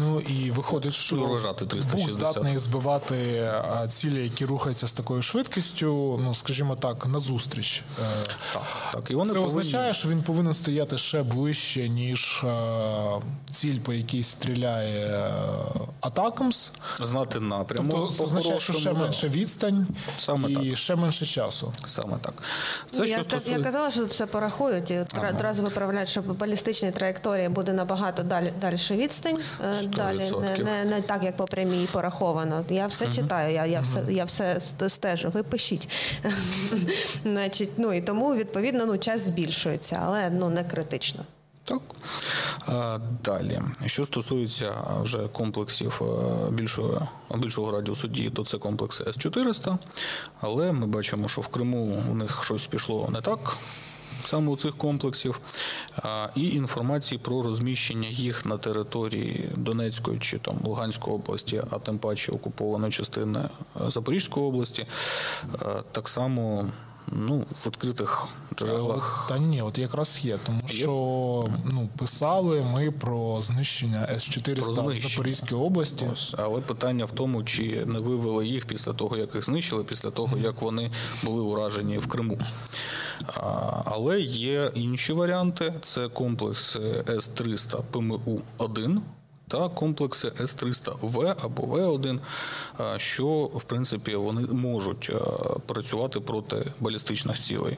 Ну 0.00 0.20
і 0.20 0.50
виходить, 0.50 0.92
що 0.94 1.16
Ну, 1.16 1.38
360. 1.66 1.96
Бук 1.96 2.10
здатний 2.10 2.58
збивати 2.58 3.50
цілі, 3.88 4.22
які 4.22 4.44
рухаються 4.44 4.86
з 4.86 4.92
такою 4.92 5.22
швидкістю, 5.22 6.20
ну 6.24 6.34
скажімо 6.34 6.76
так, 6.76 7.06
назустріч. 7.06 7.82
Е, 8.02 8.04
Так, 8.52 8.62
так. 8.92 9.10
І 9.10 9.14
вони 9.14 9.32
Це 9.32 9.38
повинні... 9.38 9.60
означає, 9.60 9.94
що 9.94 10.08
він 10.08 10.22
повинен 10.22 10.54
стояти 10.54 10.98
ще 10.98 11.22
ближче, 11.22 11.88
ніж 11.88 12.42
е, 12.44 13.20
ціль, 13.52 13.78
по 13.78 13.92
якій 13.92 14.22
стріляє 14.22 15.06
е, 15.06 15.32
Атакамс. 16.00 16.72
знати 17.00 17.40
напрямок. 17.40 17.92
Тобто 17.92 18.14
це 18.14 18.24
означає, 18.24 18.60
що 18.60 18.72
ще 18.72 18.92
менше 18.92 19.28
відстань 19.28 19.86
Саме 20.18 20.50
і 20.50 20.54
так. 20.68 20.76
ще 20.78 20.96
менше 20.96 21.26
часу. 21.26 21.72
Саме 21.84 22.16
так. 22.22 22.34
Це 22.90 22.98
Ну, 22.98 23.06
що 23.06 23.40
я, 23.46 23.56
я 23.56 23.64
казала, 23.64 23.90
що 23.90 24.00
тут 24.00 24.10
все 24.10 24.26
порахують 24.26 24.90
і 24.90 25.04
ага. 25.14 25.28
одразу 25.30 25.62
виправляють, 25.62 26.08
що 26.08 26.22
балістичні 26.22 26.90
траєкторії 26.90 27.48
буде 27.48 27.72
набагато 27.72 28.05
далі, 28.12 28.52
далі 28.60 28.76
відстань. 28.90 29.38
е, 29.64 29.74
Сто 29.78 29.88
Далі 29.88 30.30
не, 30.40 30.64
не, 30.64 30.84
не 30.84 31.02
так, 31.02 31.22
як 31.22 31.36
по 31.36 31.44
прямій 31.44 31.88
пораховано. 31.92 32.64
Я 32.68 32.86
все 32.86 33.12
читаю, 33.12 33.54
я, 33.54 33.66
я, 33.66 33.80
все, 33.80 34.04
я 34.08 34.24
все 34.24 34.60
стежу. 34.88 35.30
Ви 35.30 35.42
пишіть. 35.42 35.88
Значить, 37.22 37.70
ну 37.76 37.92
і 37.92 38.00
тому 38.00 38.34
відповідно 38.34 38.86
ну, 38.86 38.98
час 38.98 39.20
збільшується, 39.20 40.00
але 40.04 40.30
ну 40.30 40.48
не 40.48 40.64
критично. 40.64 41.24
Так. 41.66 41.80
Далі. 43.24 43.60
Що 43.86 44.06
стосується 44.06 44.74
вже 45.02 45.28
комплексів 45.28 46.02
е, 46.02 46.50
більшого, 46.50 47.08
більшого 47.34 47.70
радіусу 47.70 48.08
дії, 48.08 48.30
то 48.30 48.44
це 48.44 48.58
комплекси 48.58 49.04
С-400. 49.04 49.76
Але 50.40 50.72
ми 50.72 50.86
бачимо, 50.86 51.28
що 51.28 51.40
в 51.40 51.48
Криму 51.48 52.02
у 52.10 52.14
них 52.14 52.44
щось 52.44 52.66
пішло 52.66 53.08
не 53.12 53.20
так. 53.20 53.56
Саме 54.26 54.50
у 54.50 54.56
цих 54.56 54.76
комплексів, 54.76 55.40
і 56.34 56.48
інформації 56.48 57.18
про 57.18 57.42
розміщення 57.42 58.08
їх 58.08 58.46
на 58.46 58.58
території 58.58 59.48
Донецької 59.56 60.18
чи 60.18 60.38
там 60.38 60.54
Луганської 60.64 61.16
області, 61.16 61.62
а 61.70 61.78
тим 61.78 61.98
паче 61.98 62.32
окупованої 62.32 62.92
частини 62.92 63.38
е, 63.40 63.90
Запорізької 63.90 64.46
області, 64.46 64.86
е, 65.54 65.82
так 65.92 66.08
само 66.08 66.66
ну, 67.12 67.38
в 67.38 67.66
відкритих 67.66 68.28
джерелах 68.56 69.26
Та 69.28 69.38
ні, 69.38 69.62
от 69.62 69.78
якраз 69.78 70.20
є, 70.24 70.38
тому 70.46 70.60
що 70.66 70.90
ну 71.64 71.88
писали 71.98 72.64
ми 72.72 72.90
про 72.90 73.42
знищення 73.42 74.08
С-400 74.10 74.62
Про 74.62 74.72
в. 74.72 74.96
Запорізькій 74.96 75.54
області. 75.54 76.06
Ось. 76.12 76.34
Але 76.38 76.60
питання 76.60 77.04
в 77.04 77.10
тому, 77.10 77.44
чи 77.44 77.86
не 77.86 77.98
вивели 77.98 78.46
їх 78.46 78.66
після 78.66 78.92
того, 78.92 79.16
як 79.16 79.34
їх 79.34 79.44
знищили, 79.44 79.84
після 79.84 80.10
того, 80.10 80.38
як 80.38 80.62
вони 80.62 80.90
були 81.24 81.42
уражені 81.42 81.98
в 81.98 82.06
Криму. 82.06 82.38
А, 83.26 83.40
Але 83.84 84.20
є 84.20 84.70
інші 84.74 85.12
варіанти: 85.12 85.74
це 85.82 86.08
комплекс 86.08 86.76
С-300 87.08 87.82
ПМУ-1 87.92 89.00
та 89.48 89.68
комплекси 89.68 90.32
С-300В 90.40 91.34
або 91.42 91.62
В1, 91.62 92.18
що 92.98 93.26
в 93.54 93.62
принципі 93.62 94.16
вони 94.16 94.40
можуть 94.40 95.10
працювати 95.66 96.20
проти 96.20 96.66
балістичних 96.80 97.38
цілей. 97.38 97.76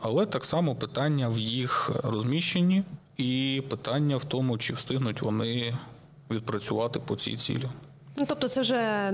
Але 0.00 0.26
так 0.26 0.44
само 0.44 0.74
питання 0.74 1.28
в 1.28 1.38
їх 1.38 1.90
розміщенні 2.02 2.82
і 3.16 3.62
питання 3.70 4.16
в 4.16 4.24
тому, 4.24 4.58
чи 4.58 4.72
встигнуть 4.72 5.22
вони 5.22 5.76
відпрацювати 6.30 7.00
по 7.00 7.16
цій 7.16 7.36
цілі. 7.36 7.68
Ну, 8.16 8.24
тобто 8.28 8.48
це 8.48 8.60
вже 8.60 9.10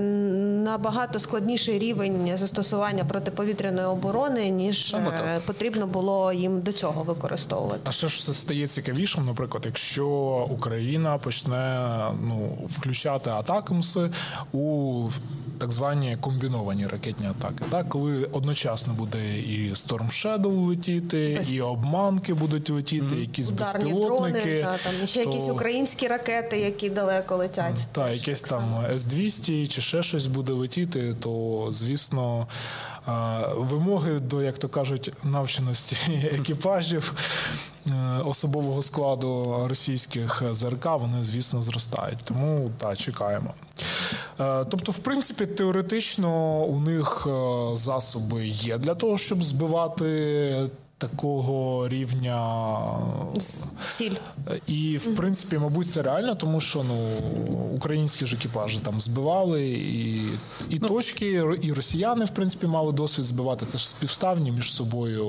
набагато 0.65 1.19
складніший 1.19 1.79
рівень 1.79 2.37
застосування 2.37 3.05
протиповітряної 3.05 3.87
оборони, 3.87 4.51
ніж 4.51 4.95
е, 4.95 5.41
потрібно 5.47 5.87
було 5.87 6.33
їм 6.33 6.61
до 6.61 6.73
цього 6.73 7.03
використовувати. 7.03 7.81
А 7.85 7.93
ще 7.93 8.09
ж 8.09 8.33
стає 8.33 8.67
цікавішим, 8.67 9.27
наприклад, 9.27 9.63
якщо 9.67 10.07
Україна 10.51 11.19
почне 11.19 11.87
ну, 12.23 12.59
включати 12.69 13.31
атакамси 13.31 14.11
у 14.53 15.09
так 15.61 15.73
звані 15.73 16.17
комбіновані 16.21 16.87
ракетні 16.87 17.27
атаки. 17.27 17.65
Так, 17.71 17.89
коли 17.89 18.25
одночасно 18.25 18.93
буде 18.93 19.39
і 19.39 19.71
Storm 19.73 20.07
Shadow 20.09 20.67
летіти, 20.69 21.43
і 21.51 21.61
обманки 21.61 22.35
будуть 22.35 22.71
летіти, 22.71 23.17
якісь 23.17 23.49
Ударні 23.51 23.85
безпілотники. 23.85 24.41
дрони, 24.41 24.63
та, 24.63 24.79
там 24.91 24.93
і 25.05 25.07
ще 25.07 25.25
то- 25.25 25.31
якісь 25.31 25.49
українські 25.49 26.09
ракети, 26.09 26.61
які 26.61 26.91
далеко 26.91 27.37
летять. 27.37 27.87
так, 27.93 28.07
Теж 28.09 28.17
якесь 28.21 28.41
так 28.41 28.51
там. 28.51 28.85
С-200 28.95 29.67
чи 29.69 29.81
ще 29.83 30.03
щось 30.03 30.27
буде 30.27 30.53
летіти, 30.53 31.17
то 31.21 31.67
звісно 31.71 32.47
вимоги 33.57 34.21
до, 34.21 34.43
як 34.43 34.59
то 34.59 34.69
кажуть, 34.69 35.13
навченості 35.25 35.97
екіпажів 36.33 37.15
е, 37.87 38.23
особового 38.25 38.83
складу 38.83 39.61
російських 39.69 40.43
ЗРК, 40.51 40.87
вони, 40.87 41.25
звісно, 41.25 41.63
зростають. 41.63 42.19
Тому 42.25 42.71
так, 42.79 42.99
чекаємо. 42.99 43.55
Е, 44.41 44.65
Тобто, 44.65 44.93
в 44.93 44.99
принципі, 44.99 45.47
теоретично 45.47 46.61
у 46.65 46.81
них 46.81 47.27
е, 47.27 47.31
засоби 47.77 48.47
є 48.47 48.79
для 48.79 48.95
того, 48.95 49.19
щоб 49.19 49.43
збивати 49.43 50.71
такого 51.01 51.89
рівня 51.89 52.51
Ціль. 53.91 54.15
і 54.67 54.97
в 54.97 55.17
принципі, 55.17 55.59
мабуть, 55.59 55.91
це 55.91 56.03
реально, 56.03 56.35
тому 56.35 56.61
що 56.61 56.85
ну 56.85 56.95
українські 57.75 58.27
ж 58.27 58.37
екіпажі 58.37 58.81
там 58.81 59.01
збивали, 59.01 59.69
і, 59.69 60.23
і 60.69 60.79
точки, 60.79 61.45
і 61.63 61.73
росіяни, 61.73 62.25
в 62.25 62.31
принципі, 62.31 62.67
мали 62.67 62.93
досвід 62.93 63.25
збивати. 63.25 63.67
Це 63.67 63.79
ж 63.79 63.89
співставні 63.89 64.53
між 64.53 64.73
собою 64.75 65.27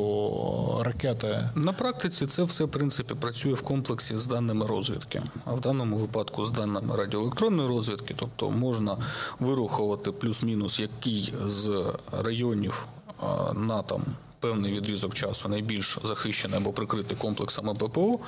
ракети. 0.82 1.50
На 1.56 1.74
практиці 1.74 2.28
це 2.28 2.44
все 2.44 2.64
в 2.64 2.70
принципі 2.70 3.14
працює 3.14 3.54
в 3.54 3.62
комплексі 3.62 4.18
з 4.18 4.28
даними 4.28 4.66
розвідки, 4.66 5.22
а 5.46 5.54
в 5.54 5.62
даному 5.62 5.96
випадку 5.98 6.46
з 6.46 6.52
даними 6.52 6.96
радіоелектронної 6.96 7.70
розвідки, 7.70 8.16
тобто 8.18 8.50
можна 8.50 8.98
вирухувати 9.40 10.12
плюс-мінус 10.12 10.80
який 10.80 11.34
з 11.46 11.84
районів 12.12 12.86
а, 13.20 13.54
на 13.54 13.82
там. 13.82 14.02
Певний 14.42 14.74
відрізок 14.74 15.14
часу 15.14 15.50
найбільш 15.50 16.00
захищений 16.04 16.58
або 16.58 16.72
прикритий 16.72 17.18
комплексами 17.18 17.74
ППО. 17.74 18.20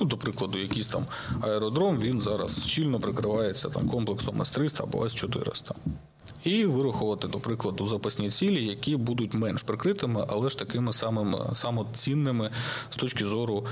Ну, 0.00 0.06
до 0.06 0.16
прикладу, 0.16 0.58
якийсь 0.58 0.86
там 0.86 1.06
аеродром, 1.40 1.98
він 1.98 2.20
зараз 2.20 2.66
щільно 2.66 3.00
прикривається 3.00 3.68
там 3.68 3.88
комплексом 3.88 4.42
С-300 4.42 4.82
або 4.82 5.06
С-400. 5.06 5.72
І 6.44 6.64
вирахувати, 6.64 7.28
до 7.28 7.38
прикладу, 7.38 7.86
запасні 7.86 8.30
цілі, 8.30 8.64
які 8.64 8.96
будуть 8.96 9.34
менш 9.34 9.62
прикритими, 9.62 10.26
але 10.28 10.50
ж 10.50 10.58
такими 10.58 10.92
самими 10.92 11.46
самоцінними 11.54 12.50
з 12.90 12.96
точки 12.96 13.24
зору 13.24 13.66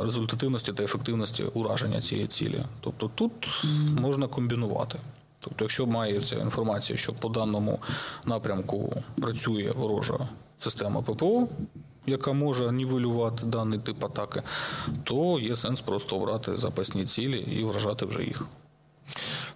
результативності 0.00 0.72
та 0.72 0.82
ефективності 0.82 1.44
ураження 1.54 2.00
цієї 2.00 2.26
цілі. 2.26 2.58
Тобто 2.80 3.10
тут 3.14 3.64
можна 4.00 4.26
комбінувати. 4.26 4.98
Тобто, 5.40 5.64
якщо 5.64 5.86
мається 5.86 6.36
інформація, 6.36 6.98
що 6.98 7.12
по 7.12 7.28
даному 7.28 7.78
напрямку 8.24 9.02
працює 9.20 9.72
ворожа 9.76 10.18
система 10.58 11.02
ППО, 11.02 11.48
яка 12.06 12.32
може 12.32 12.72
нівелювати 12.72 13.46
даний 13.46 13.78
тип 13.78 14.04
атаки, 14.04 14.42
то 15.04 15.38
є 15.40 15.56
сенс 15.56 15.80
просто 15.80 16.16
обрати 16.16 16.56
запасні 16.56 17.06
цілі 17.06 17.38
і 17.38 17.64
вражати 17.64 18.06
вже 18.06 18.24
їх. 18.24 18.46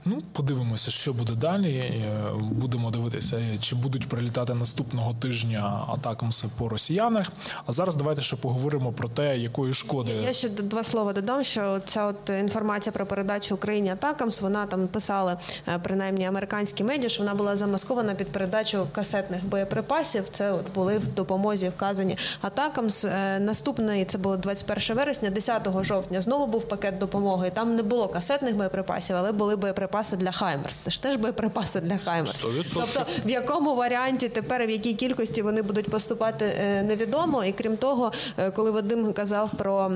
Ну, 0.05 0.23
подивимося, 0.33 0.91
що 0.91 1.13
буде 1.13 1.35
далі. 1.35 1.77
Е, 1.77 2.33
Будемо 2.41 2.91
дивитися, 2.91 3.59
чи 3.61 3.77
будуть 3.77 4.09
прилітати 4.09 4.55
наступного 4.55 5.15
тижня 5.15 5.85
атакамси 5.89 6.49
по 6.59 6.69
росіянах. 6.69 7.27
А 7.67 7.73
зараз 7.73 7.95
давайте 7.95 8.23
ще 8.23 8.37
поговоримо 8.37 8.93
про 8.93 9.09
те, 9.09 9.39
якої 9.39 9.73
шкоди 9.73 10.13
Я 10.13 10.33
ще 10.33 10.49
два 10.49 10.85
слова 10.85 11.13
додам, 11.13 11.45
що 11.45 11.81
ця 11.87 12.07
от 12.07 12.31
інформація 12.41 12.93
про 12.93 13.07
передачу 13.07 13.55
Україні 13.55 13.91
Атакамс, 13.91 14.41
вона 14.41 14.67
там 14.67 14.89
писали 14.89 15.37
е, 15.69 15.79
принаймні 15.83 16.25
американські 16.27 16.85
медіа, 16.85 17.09
що 17.11 17.23
вона 17.23 17.35
була 17.35 17.57
замаскована 17.57 18.15
під 18.15 18.29
передачу 18.29 18.87
касетних 18.93 19.45
боєприпасів. 19.45 20.25
Це 20.31 20.53
от 20.53 20.73
були 20.75 20.99
в 20.99 21.07
допомозі 21.09 21.69
вказані 21.69 22.17
Атакамс. 22.41 23.05
Е, 23.05 23.41
Наступний 23.41 24.05
це 24.05 24.19
було 24.19 24.37
21 24.37 24.97
вересня, 24.97 25.31
10 25.31 25.69
жовтня. 25.83 26.23
Знову 26.23 26.47
був 26.47 26.69
пакет 26.69 26.99
допомоги. 26.99 27.51
Там 27.55 27.77
не 27.77 27.83
було 27.83 28.09
касетних 28.09 28.57
боєприпасів, 28.57 29.17
але 29.17 29.33
були 29.41 29.57
боєприпаси 29.57 30.17
для 30.17 30.33
Хаймерс. 30.33 30.77
Це 30.77 30.91
ж 30.91 31.03
теж 31.03 31.17
боєприпаси 31.17 31.81
для 31.81 31.99
Хаймерс. 31.99 32.45
100%. 32.45 32.65
Тобто 32.75 33.07
в 33.25 33.31
якому 33.31 33.75
варіанті 33.77 34.29
тепер, 34.29 34.67
в 34.67 34.71
якій 34.71 34.95
кількості 34.95 35.43
вони 35.43 35.63
будуть 35.63 35.91
поступати, 35.91 36.45
е, 36.45 36.83
невідомо. 36.83 37.45
І 37.45 37.53
крім 37.53 37.77
того, 37.77 38.13
е, 38.39 38.51
коли 38.51 38.71
Вадим 38.71 39.13
казав 39.13 39.51
про 39.59 39.93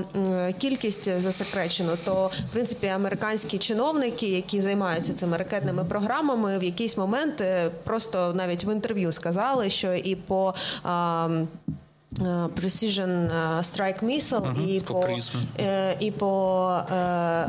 кількість 0.57 1.21
засекречену, 1.21 1.97
то 2.05 2.31
в 2.49 2.53
принципі 2.53 2.87
американські 2.87 3.57
чиновники, 3.57 4.27
які 4.27 4.61
займаються 4.61 5.13
цими 5.13 5.37
ракетними 5.37 5.85
програмами, 5.85 6.57
в 6.59 6.63
якийсь 6.63 6.97
момент 6.97 7.41
е, 7.41 7.69
просто 7.83 8.33
навіть 8.33 8.65
в 8.65 8.69
інтерв'ю 8.73 9.11
сказали, 9.11 9.69
що 9.69 9.93
і 9.93 10.15
по 10.15 10.53
а, 10.83 11.29
Precision 12.21 13.09
е, 13.09 13.61
Strike 13.61 14.03
Missile 14.03 14.67
і 14.67 14.79
по 14.79 14.95
по, 14.95 15.07
е, 15.59 15.95
і 15.99 16.11
по 16.11 16.79
е, 16.91 16.95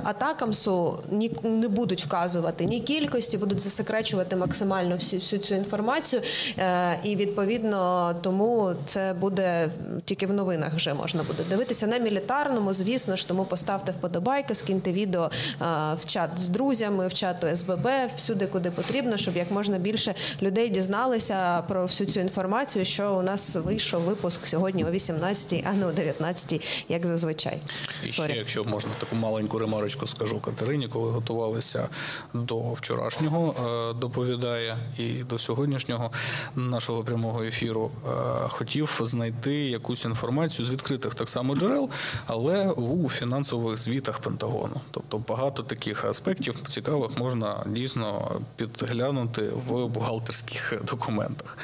атакамсу 0.04 0.98
ні, 1.10 1.30
не 1.42 1.68
будуть 1.68 2.04
вказувати 2.04 2.64
ні 2.64 2.80
кількості, 2.80 3.38
будуть 3.38 3.60
засекречувати 3.60 4.36
максимально 4.36 4.96
всі, 4.96 5.16
всю 5.16 5.40
цю 5.40 5.54
інформацію. 5.54 6.22
Е, 6.58 6.98
і 7.02 7.16
відповідно 7.16 8.14
тому 8.22 8.72
це 8.84 9.14
буде 9.20 9.68
тільки 10.04 10.26
в 10.26 10.32
новинах 10.32 10.74
вже 10.74 10.94
можна 10.94 11.22
буде 11.22 11.42
дивитися. 11.48 11.86
На 11.86 11.98
мілітарному, 11.98 12.74
звісно 12.74 13.16
ж, 13.16 13.28
тому 13.28 13.44
поставте 13.44 13.92
вподобайки, 13.92 14.54
скиньте 14.54 14.92
відео 14.92 15.24
е, 15.24 15.64
в 15.98 16.06
чат 16.06 16.30
з 16.36 16.48
друзями, 16.48 17.06
в 17.06 17.14
чату 17.14 17.46
СББ, 17.56 17.88
всюди, 18.16 18.46
куди 18.46 18.70
потрібно, 18.70 19.16
щоб 19.16 19.36
як 19.36 19.50
можна 19.50 19.78
більше 19.78 20.14
людей 20.42 20.68
дізналися 20.68 21.62
про 21.68 21.82
всю 21.82 22.10
цю 22.10 22.20
інформацію, 22.20 22.84
що 22.84 23.14
у 23.14 23.22
нас 23.22 23.56
вийшов 23.56 24.02
випуск 24.02 24.46
сьогодні 24.46 24.55
о 24.58 24.90
18 24.90 25.64
а 25.66 25.72
не 25.72 25.86
о 25.86 25.92
19 25.92 26.86
як 26.88 27.06
зазвичай. 27.06 27.58
І 28.06 28.08
ще, 28.08 28.32
якщо 28.36 28.64
можна 28.64 28.90
таку 28.98 29.16
маленьку 29.16 29.58
ремарочку 29.58 30.06
скажу 30.06 30.40
Катерині, 30.40 30.88
коли 30.88 31.10
готувалися 31.10 31.88
до 32.34 32.72
вчорашнього, 32.72 33.54
е, 33.90 34.00
доповідає 34.00 34.78
і 34.98 35.08
до 35.08 35.38
сьогоднішнього 35.38 36.10
нашого 36.56 37.04
прямого 37.04 37.42
ефіру, 37.42 37.90
е, 38.06 38.10
хотів 38.48 39.00
знайти 39.02 39.54
якусь 39.54 40.04
інформацію 40.04 40.66
з 40.66 40.70
відкритих 40.70 41.14
так 41.14 41.28
само 41.28 41.56
джерел, 41.56 41.90
але 42.26 42.70
у 42.70 43.08
фінансових 43.08 43.78
звітах 43.78 44.18
Пентагону. 44.18 44.80
Тобто 44.90 45.18
багато 45.18 45.62
таких 45.62 46.04
аспектів 46.04 46.56
цікавих 46.68 47.18
можна 47.18 47.64
дійсно 47.66 48.40
підглянути 48.56 49.42
в 49.42 49.86
бухгалтерських 49.86 50.74
документах. 50.84 51.58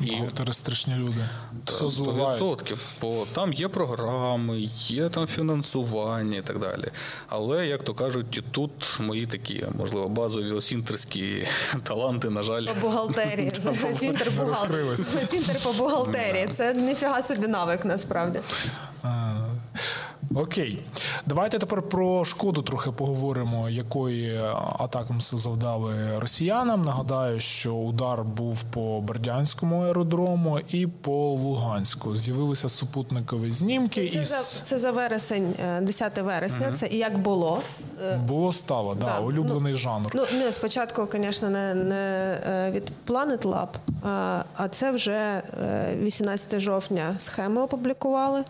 І 0.00 0.10
бухгалтери 0.10 0.52
страшні 0.52 0.94
люди. 0.94 1.28
Все 1.66 1.84
Та. 1.84 1.90
100%. 2.14 2.76
Бо 3.00 3.26
там 3.34 3.52
є 3.52 3.68
програми, 3.68 4.60
є 4.86 5.08
там 5.08 5.26
фінансування 5.26 6.38
і 6.38 6.42
так 6.42 6.58
далі. 6.58 6.84
Але, 7.28 7.66
як 7.66 7.82
то 7.82 7.94
кажуть, 7.94 8.42
тут 8.50 8.70
мої 9.00 9.26
такі, 9.26 9.64
можливо, 9.78 10.08
базові 10.08 10.50
осінтерські 10.52 11.46
таланти, 11.82 12.30
на 12.30 12.42
жаль, 12.42 12.66
По 12.66 12.80
бухгалтерії. 12.80 13.50
Сінтер 13.98 14.32
не 14.32 14.44
бухгалтер. 14.44 14.46
розкрилось. 14.46 15.30
Сінтер 15.30 15.56
по 15.62 15.72
бухгалтерії. 15.72 16.46
Це 16.50 16.74
ніфіга 16.74 17.22
собі 17.22 17.46
навик 17.48 17.84
насправді. 17.84 18.40
Е, 20.36 20.40
Окей, 20.40 20.82
давайте 21.26 21.58
тепер 21.58 21.82
про 21.82 22.24
шкоду 22.24 22.62
трохи 22.62 22.90
поговоримо, 22.90 23.70
якої 23.70 24.40
атакамси 24.78 25.36
завдали 25.36 26.18
росіянам. 26.18 26.82
Нагадаю, 26.82 27.40
що 27.40 27.72
удар 27.74 28.24
був 28.24 28.62
по 28.62 29.00
Бердянському 29.00 29.82
аеродрому 29.84 30.60
і 30.68 30.86
по 30.86 31.12
Луганську. 31.12 32.16
З'явилися 32.16 32.68
супутникові 32.68 33.52
знімки, 33.52 34.08
Це 34.08 34.18
і 34.18 34.24
за, 34.24 34.36
це 34.38 34.78
за 34.78 34.90
вересень, 34.90 35.54
е, 35.64 35.80
10 35.80 36.18
вересня. 36.18 36.72
Це 36.72 36.86
і 36.86 36.96
як 36.96 37.18
було. 37.18 37.62
Е, 38.02 38.16
було 38.16 38.52
стало, 38.52 38.94
да, 38.94 39.06
Да, 39.06 39.18
улюблений 39.18 39.74
жанр. 39.74 40.10
Ну, 40.14 40.26
не 40.32 40.52
спочатку, 40.52 41.08
звісно, 41.12 41.50
не, 41.50 41.74
не 41.74 42.38
е, 42.46 42.70
від 42.70 42.92
Planet 43.06 43.42
Lab, 43.42 43.68
а, 44.56 44.68
це 44.70 44.90
вже 44.90 45.42
е, 45.62 45.96
18 46.02 46.60
жовтня 46.60 47.14
схеми 47.18 47.62
опублікували. 47.62 48.44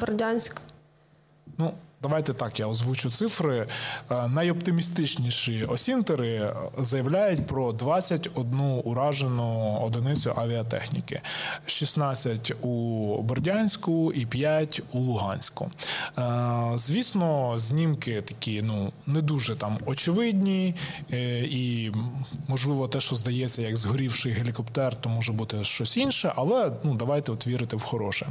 Бердянськ. 0.00 0.60
Ну, 1.60 1.74
давайте 2.02 2.32
так, 2.32 2.58
я 2.60 2.66
озвучу 2.66 3.10
цифри. 3.10 3.66
Е, 4.10 4.28
Найоптимістичніші 4.28 5.64
осінтери 5.64 6.54
заявляють 6.78 7.46
про 7.46 7.72
21 7.72 8.60
уражену 8.84 9.78
одиницю 9.82 10.32
авіатехніки, 10.36 11.20
16 11.66 12.52
у 12.62 13.22
Бердянську 13.22 14.12
і 14.12 14.26
5 14.26 14.82
у 14.92 14.98
Луганську. 14.98 15.70
Е, 16.18 16.22
Звісно, 16.74 17.54
знімки 17.58 18.22
такі 18.22 18.62
ну 18.62 18.92
не 19.06 19.22
дуже 19.22 19.56
там 19.56 19.78
очевидні, 19.86 20.74
е, 21.12 21.38
і 21.40 21.92
можливо 22.48 22.88
те, 22.88 23.00
що 23.00 23.16
здається, 23.16 23.62
як 23.62 23.76
згорівший 23.76 24.32
гелікоптер, 24.32 24.94
то 24.94 25.08
може 25.08 25.32
бути 25.32 25.64
щось 25.64 25.96
інше, 25.96 26.32
але 26.36 26.72
ну 26.82 26.94
давайте 26.94 27.32
от 27.32 27.46
вірити 27.46 27.76
в 27.76 27.82
хороше. 27.82 28.26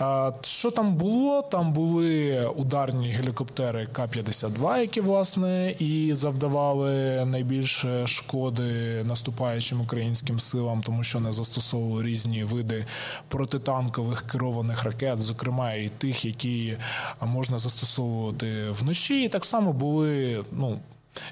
Е, 0.00 0.32
Що 0.42 0.70
там 0.70 0.94
було? 0.94 1.42
Там 1.42 1.72
були 1.72 2.46
ударні 2.56 2.89
ударні 2.90 3.10
гелікоптери 3.10 3.86
К-52, 3.92 4.78
які 4.78 5.00
власне 5.00 5.74
і 5.78 6.10
завдавали 6.14 7.24
найбільше 7.24 8.06
шкоди 8.06 9.02
наступаючим 9.04 9.80
українським 9.80 10.40
силам, 10.40 10.82
тому 10.82 11.02
що 11.04 11.20
не 11.20 11.32
застосовували 11.32 12.02
різні 12.02 12.44
види 12.44 12.86
протитанкових 13.28 14.26
керованих 14.26 14.84
ракет, 14.84 15.20
зокрема 15.20 15.72
і 15.72 15.88
тих, 15.88 16.24
які 16.24 16.76
можна 17.22 17.58
застосовувати 17.58 18.70
вночі. 18.70 19.24
І 19.24 19.28
так 19.28 19.44
само 19.44 19.72
були 19.72 20.44
ну. 20.52 20.80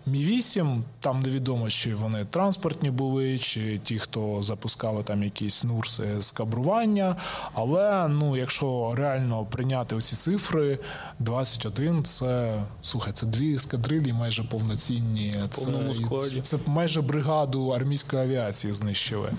Мі 0.06 0.24
8 0.24 0.84
там 1.00 1.20
невідомо, 1.20 1.70
чи 1.70 1.94
вони 1.94 2.24
транспортні 2.24 2.90
були, 2.90 3.38
чи 3.38 3.78
ті, 3.78 3.98
хто 3.98 4.42
запускали 4.42 5.02
там 5.02 5.22
якісь 5.22 5.64
нурси 5.64 6.20
з 6.20 6.30
кабрування. 6.30 7.16
Але 7.54 8.08
ну, 8.08 8.36
якщо 8.36 8.92
реально 8.96 9.44
прийняти 9.44 9.94
оці 9.96 10.16
цифри, 10.16 10.78
21 11.18 12.04
це 12.04 12.62
слухай, 12.82 13.12
це 13.12 13.26
дві 13.26 13.54
ескадрилі 13.54 14.12
майже 14.12 14.42
повноцінні. 14.42 15.34
Це, 15.50 15.66
складі. 15.94 16.40
це 16.44 16.58
майже 16.66 17.02
бригаду 17.02 17.68
армійської 17.68 18.22
авіації 18.22 18.72
знищили. 18.72 19.32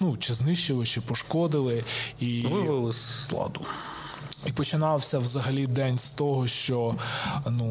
Ну 0.00 0.16
чи 0.16 0.34
знищили, 0.34 0.86
чи 0.86 1.00
пошкодили. 1.00 1.84
І 2.20 2.40
Вивели 2.40 2.92
з 2.92 3.32
ладу. 3.32 3.60
І 4.46 4.52
починався 4.52 5.18
взагалі 5.18 5.66
день 5.66 5.98
з 5.98 6.10
того, 6.10 6.46
що 6.46 6.94
ну 7.50 7.66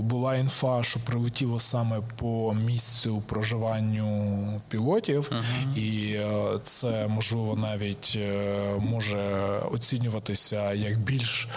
була 0.00 0.36
інфа, 0.36 0.82
що 0.82 1.00
прилетіло 1.00 1.60
саме 1.60 2.00
по 2.16 2.54
місцю 2.54 3.22
проживанню 3.26 4.60
пілотів, 4.68 5.32
і 5.76 6.12
е, 6.12 6.58
це 6.64 7.06
можливо 7.08 7.56
навіть 7.56 8.14
е, 8.16 8.74
може 8.78 9.58
оцінюватися 9.72 10.72
як 10.72 10.98
більш. 10.98 11.48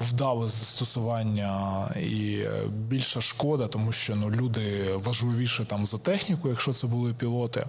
Вдале 0.00 0.48
застосування 0.48 1.84
і 1.96 2.38
е, 2.38 2.62
більша 2.88 3.20
шкода, 3.20 3.66
тому 3.66 3.92
що 3.92 4.16
ну 4.16 4.30
люди 4.30 4.94
важливіше 5.04 5.64
там 5.64 5.86
за 5.86 5.98
техніку, 5.98 6.48
якщо 6.48 6.72
це 6.72 6.86
були 6.86 7.14
пілоти. 7.14 7.66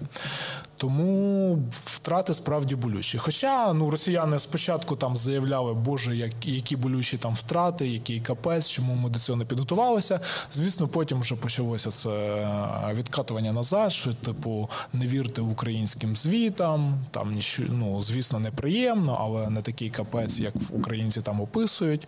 Тому 0.77 1.59
втрати 1.71 2.33
справді 2.33 2.75
болючі. 2.75 3.17
Хоча 3.17 3.73
ну 3.73 3.89
росіяни 3.89 4.39
спочатку 4.39 4.95
там 4.95 5.17
заявляли, 5.17 5.73
боже, 5.73 6.15
як 6.15 6.31
які 6.43 6.75
болючі 6.75 7.17
там 7.17 7.33
втрати, 7.33 7.87
який 7.87 8.19
капець, 8.19 8.69
чому 8.69 8.95
ми 8.95 9.09
до 9.09 9.19
цього 9.19 9.37
не 9.37 9.45
підготувалися. 9.45 10.19
Звісно, 10.51 10.87
потім 10.87 11.19
вже 11.19 11.35
почалося 11.35 11.91
це 11.91 12.09
е, 12.09 12.93
відкатування 12.93 13.53
назад, 13.53 13.91
що 13.91 14.13
типу 14.13 14.69
не 14.93 15.07
вірте 15.07 15.41
українським 15.41 16.15
звітам. 16.15 16.99
Там 17.11 17.31
ніщо, 17.31 17.63
ну 17.69 18.01
звісно, 18.01 18.39
неприємно, 18.39 19.17
але 19.19 19.49
не 19.49 19.61
такий 19.61 19.89
капець, 19.89 20.39
як 20.39 20.53
українці 20.71 21.21
там 21.21 21.41
описують. 21.41 22.07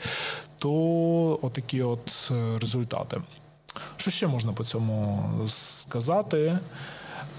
То 0.58 1.40
отакі 1.42 1.82
от 1.84 2.32
е, 2.32 2.60
результати. 2.60 3.22
Що 3.98 4.12
ще 4.12 4.28
можна 4.28 4.54
по 4.54 4.64
цьому 4.64 5.24
сказати? 5.48 6.60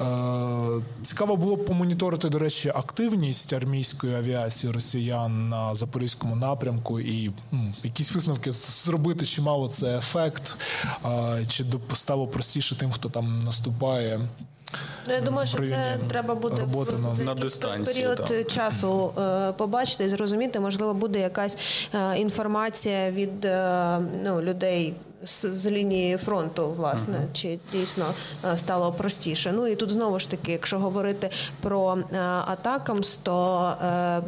Е, 0.00 0.80
Цікаво 1.02 1.36
було 1.36 1.56
б 1.56 1.64
помоніторити, 1.64 2.28
до 2.28 2.38
речі, 2.38 2.68
активність 2.74 3.52
армійської 3.52 4.14
авіації 4.14 4.72
росіян 4.72 5.48
на 5.48 5.74
запорізькому 5.74 6.36
напрямку 6.36 7.00
і 7.00 7.30
м, 7.52 7.74
якісь 7.82 8.14
висновки 8.14 8.52
зробити, 8.52 9.26
чи 9.26 9.42
мало 9.42 9.68
це 9.68 9.98
ефект, 9.98 10.56
е, 11.04 11.46
чи 11.48 11.64
стало 11.94 12.26
простіше 12.26 12.78
тим, 12.78 12.90
хто 12.92 13.08
там 13.08 13.40
наступає. 13.40 14.20
Ну, 15.08 15.14
я 15.14 15.20
думаю, 15.20 15.46
що 15.46 15.64
це 15.66 15.98
треба 16.08 16.34
буде 16.34 16.60
роботи 16.60 16.96
в- 16.96 17.18
на- 17.18 17.24
На 17.24 17.34
дистанції, 17.34 17.96
період 18.06 18.24
так. 18.28 18.46
часу 18.46 19.12
е, 19.18 19.52
побачити 19.52 20.04
і 20.04 20.08
зрозуміти. 20.08 20.60
Можливо, 20.60 20.94
буде 20.94 21.20
якась 21.20 21.58
е, 21.94 22.18
інформація 22.18 23.10
від 23.10 23.44
е, 23.44 23.98
ну, 24.24 24.42
людей 24.42 24.94
з, 25.26 25.46
з 25.54 25.66
лінії 25.66 26.16
фронту, 26.16 26.68
власне, 26.76 27.14
чи 27.32 27.58
дійсно 27.72 28.04
стало 28.56 28.92
простіше. 28.92 29.52
Ну 29.56 29.66
і 29.66 29.76
тут 29.76 29.90
знову 29.90 30.18
ж 30.18 30.30
таки, 30.30 30.52
якщо 30.52 30.78
говорити 30.78 31.30
про 31.60 31.98
е, 32.12 32.18
атакамс, 32.46 33.16
то 33.16 33.72
е, 33.84 34.22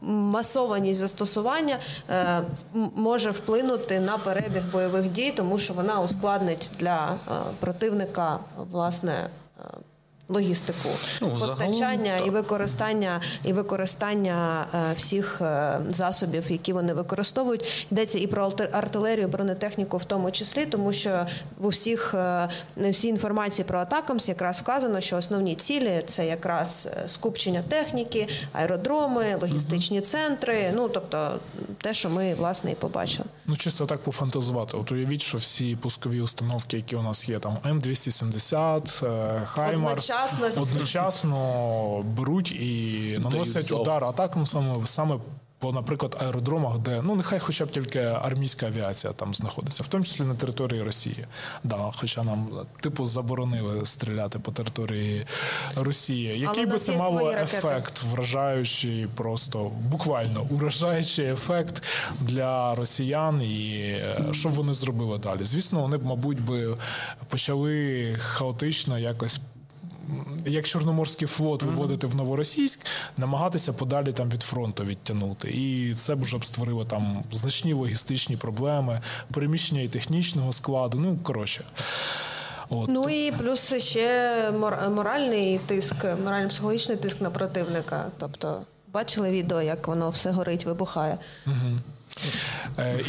масованість 0.00 1.00
застосування 1.00 1.78
е, 2.10 2.40
може 2.96 3.30
вплинути 3.30 4.00
на 4.00 4.18
перебіг 4.18 4.62
бойових 4.72 5.06
дій, 5.12 5.32
тому 5.36 5.58
що 5.58 5.74
вона 5.74 6.00
ускладнить 6.00 6.70
для 6.78 7.14
противника 7.60 8.38
власне. 8.70 9.28
Е, 9.58 9.97
Логістику 10.30 10.88
Ну, 11.20 11.38
загалом, 11.38 11.56
постачання 11.58 12.16
і 12.16 12.30
використання 12.30 13.20
і 13.44 13.52
використання 13.52 14.66
е, 14.74 14.94
всіх 14.96 15.40
е, 15.40 15.80
засобів, 15.90 16.50
які 16.52 16.72
вони 16.72 16.94
використовують, 16.94 17.86
йдеться 17.92 18.18
і 18.18 18.26
про 18.26 18.52
артилерію, 18.72 19.28
бронетехніку, 19.28 19.96
в 19.96 20.04
тому 20.04 20.30
числі, 20.30 20.66
тому 20.66 20.92
що 20.92 21.26
в 21.58 21.66
усіх 21.66 22.14
е, 22.14 22.48
всій 22.76 23.08
інформації 23.08 23.64
про 23.68 23.78
атакамс 23.78 24.28
якраз 24.28 24.60
вказано, 24.60 25.00
що 25.00 25.16
основні 25.16 25.54
цілі 25.54 26.02
це 26.06 26.26
якраз 26.26 26.88
скупчення 27.06 27.62
техніки, 27.68 28.28
аеродроми, 28.52 29.36
логістичні 29.40 30.00
центри. 30.00 30.72
Ну 30.74 30.88
тобто 30.88 31.38
те, 31.80 31.94
що 31.94 32.10
ми 32.10 32.34
власне 32.34 32.72
і 32.72 32.74
побачили. 32.74 33.24
Ну, 33.46 33.56
чисто 33.56 33.86
так 33.86 34.00
пофантазувати. 34.00 34.76
От 34.76 34.92
уявіть, 34.92 35.22
що 35.22 35.38
всі 35.38 35.76
пускові 35.76 36.20
установки, 36.20 36.76
які 36.76 36.96
у 36.96 37.02
нас 37.02 37.28
є, 37.28 37.38
там 37.38 37.56
М270, 37.64 39.06
е, 39.06 39.42
Хаймарс, 39.46 40.10
Одночасно. 40.24 40.62
одночасно 40.62 42.04
беруть 42.16 42.52
і 42.52 43.18
наносять 43.22 43.72
удар 43.72 44.04
Атакамсами 44.04 44.86
саме. 44.86 45.18
По, 45.60 45.72
наприклад, 45.72 46.16
аеродромах, 46.20 46.78
де 46.78 47.02
ну 47.02 47.14
нехай 47.14 47.38
хоча 47.38 47.64
б 47.64 47.70
тільки 47.70 47.98
армійська 47.98 48.66
авіація 48.66 49.12
там 49.12 49.34
знаходиться, 49.34 49.82
в 49.82 49.86
тому 49.86 50.04
числі 50.04 50.24
на 50.24 50.34
території 50.34 50.82
Росії. 50.82 51.26
Да, 51.64 51.90
хоча 51.96 52.22
нам 52.22 52.48
типу 52.80 53.06
заборонили 53.06 53.86
стріляти 53.86 54.38
по 54.38 54.52
території 54.52 55.26
Росії. 55.76 56.40
Який 56.40 56.66
би 56.66 56.78
це 56.78 56.96
мало 56.96 57.30
ефект, 57.30 58.02
вражаючий, 58.02 59.06
просто 59.14 59.70
буквально 59.80 60.46
уражаючий 60.50 61.26
ефект 61.26 61.82
для 62.20 62.74
росіян, 62.74 63.42
і 63.42 63.78
е, 63.80 64.28
що 64.32 64.48
б 64.48 64.52
вони 64.52 64.72
зробили 64.72 65.18
далі? 65.18 65.44
Звісно, 65.44 65.80
вони 65.80 65.96
б, 65.96 66.04
мабуть, 66.04 66.40
би 66.40 66.76
почали 67.28 68.16
хаотично 68.18 68.98
якось. 68.98 69.40
Як 70.46 70.66
Чорноморський 70.66 71.28
флот 71.28 71.62
виводити 71.62 72.06
в 72.06 72.16
новоросійськ, 72.16 72.86
намагатися 73.16 73.72
подалі 73.72 74.12
там 74.12 74.30
від 74.30 74.42
фронту 74.42 74.84
відтягнути. 74.84 75.50
І 75.50 75.94
це 75.94 76.14
б 76.14 76.22
вже 76.22 76.38
б 76.38 76.44
створило 76.44 76.84
там 76.84 77.24
значні 77.32 77.72
логістичні 77.72 78.36
проблеми, 78.36 79.00
переміщення 79.32 79.80
і 79.82 79.88
технічного 79.88 80.52
складу. 80.52 80.98
Ну 81.00 81.18
коротше. 81.22 81.64
От. 82.68 82.88
Ну 82.88 83.08
і 83.08 83.32
плюс 83.32 83.74
ще 83.74 84.50
мор- 84.50 84.90
моральний 84.90 85.58
тиск, 85.58 85.94
морально-психологічний 86.24 86.96
тиск 86.96 87.20
на 87.20 87.30
противника. 87.30 88.06
Тобто, 88.18 88.62
бачили 88.92 89.30
відео, 89.30 89.62
як 89.62 89.88
воно 89.88 90.10
все 90.10 90.30
горить, 90.30 90.66
вибухає. 90.66 91.18
Е, 91.46 91.50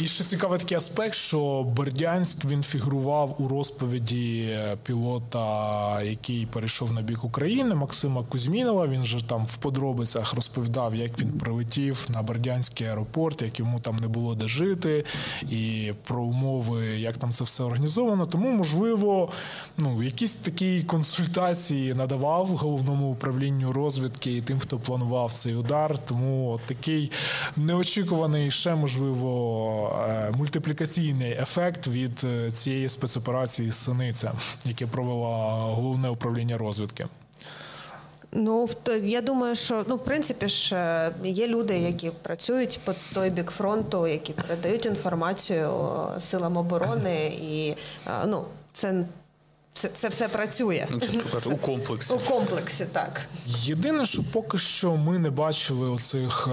І 0.02 0.06
ще 0.06 0.24
цікавий 0.24 0.58
такий 0.58 0.76
аспект, 0.76 1.14
що 1.14 1.62
Бердянськ 1.76 2.44
він 2.44 2.62
фігурував 2.62 3.36
у 3.38 3.48
розповіді 3.48 4.48
е, 4.50 4.76
пілота, 4.82 6.02
який 6.02 6.46
перейшов 6.46 6.92
на 6.92 7.02
бік 7.02 7.24
України, 7.24 7.74
Максима 7.74 8.22
Кузьмінова. 8.22 8.86
Він 8.86 9.04
же 9.04 9.24
там 9.24 9.46
в 9.46 9.56
подробицях 9.56 10.34
розповідав, 10.34 10.94
як 10.94 11.20
він 11.20 11.32
прилетів 11.32 12.06
на 12.08 12.22
Бердянський 12.22 12.86
аеропорт, 12.86 13.42
як 13.42 13.58
йому 13.58 13.80
там 13.80 13.96
не 13.96 14.08
було 14.08 14.34
де 14.34 14.48
жити, 14.48 15.04
і 15.50 15.92
про 16.04 16.22
умови, 16.22 16.86
як 16.86 17.16
там 17.16 17.32
це 17.32 17.44
все 17.44 17.62
організовано. 17.62 18.26
Тому, 18.26 18.50
можливо, 18.50 19.30
ну 19.78 20.02
якісь 20.02 20.34
такі 20.34 20.82
консультації 20.82 21.94
надавав 21.94 22.46
головному 22.46 23.12
управлінню 23.12 23.72
розвідки 23.72 24.36
і 24.36 24.42
тим, 24.42 24.58
хто 24.58 24.78
планував 24.78 25.32
цей 25.32 25.54
удар. 25.54 25.98
Тому 25.98 26.60
такий 26.66 27.10
неочікуваний 27.56 28.50
ще 28.50 28.74
можливо 28.74 28.89
е, 28.98 30.32
мультиплікаційний 30.38 31.32
ефект 31.32 31.86
від 31.86 32.24
е, 32.24 32.50
цієї 32.50 32.88
спецоперації 32.88 33.72
Синиця, 33.72 34.32
яке 34.64 34.86
провело 34.86 35.26
головне 35.74 36.08
управління 36.08 36.58
розвідки. 36.58 37.06
Ну, 38.32 38.68
я 39.02 39.20
думаю, 39.20 39.54
що 39.54 39.84
ну, 39.88 39.96
в 39.96 40.04
принципі 40.04 40.48
ж 40.48 40.76
е, 40.76 41.12
є 41.24 41.46
люди, 41.46 41.78
які 41.78 42.10
працюють 42.10 42.80
по 42.84 42.94
той 43.14 43.30
бік 43.30 43.50
фронту, 43.50 44.06
які 44.06 44.32
передають 44.32 44.86
інформацію 44.86 45.70
силам 46.20 46.56
оборони, 46.56 47.26
і 47.26 47.74
ну, 48.26 48.44
це 48.72 49.04
все, 49.80 49.88
це 49.88 50.08
все 50.08 50.28
працює. 50.28 50.86
Ну, 50.90 50.98
у 51.52 51.56
комплексі. 51.56 52.14
У 52.14 52.18
комплексі, 52.18 52.86
так. 52.92 53.20
Єдине, 53.46 54.06
що 54.06 54.22
поки 54.32 54.58
що 54.58 54.96
ми 54.96 55.18
не 55.18 55.30
бачили 55.30 55.90
оцих 55.90 56.48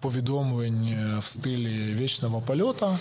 повідомлень 0.00 0.96
в 1.18 1.24
стилі 1.24 1.94
вічного 1.94 2.40
польота. 2.40 2.98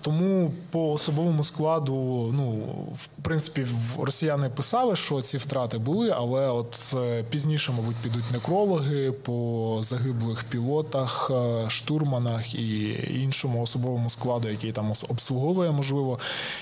Тому 0.00 0.52
по 0.70 0.92
особовому 0.92 1.44
складу, 1.44 1.94
ну 2.36 2.50
в 2.94 3.08
принципі, 3.22 3.62
в- 3.62 4.00
росіяни 4.04 4.48
писали, 4.50 4.96
що 4.96 5.22
ці 5.22 5.36
втрати 5.36 5.78
були, 5.78 6.10
але 6.16 6.48
от 6.48 6.94
е, 6.96 7.24
пізніше, 7.30 7.72
мабуть, 7.72 7.96
підуть 7.96 8.30
некрологи 8.32 9.12
по 9.12 9.78
загиблих 9.82 10.44
пілотах, 10.44 11.30
е, 11.34 11.70
штурманах 11.70 12.54
і 12.54 12.88
іншому 13.22 13.62
особовому 13.62 14.10
складу, 14.10 14.48
який 14.48 14.72
там 14.72 14.92
обслуговує, 15.08 15.70
можливо, 15.70 16.18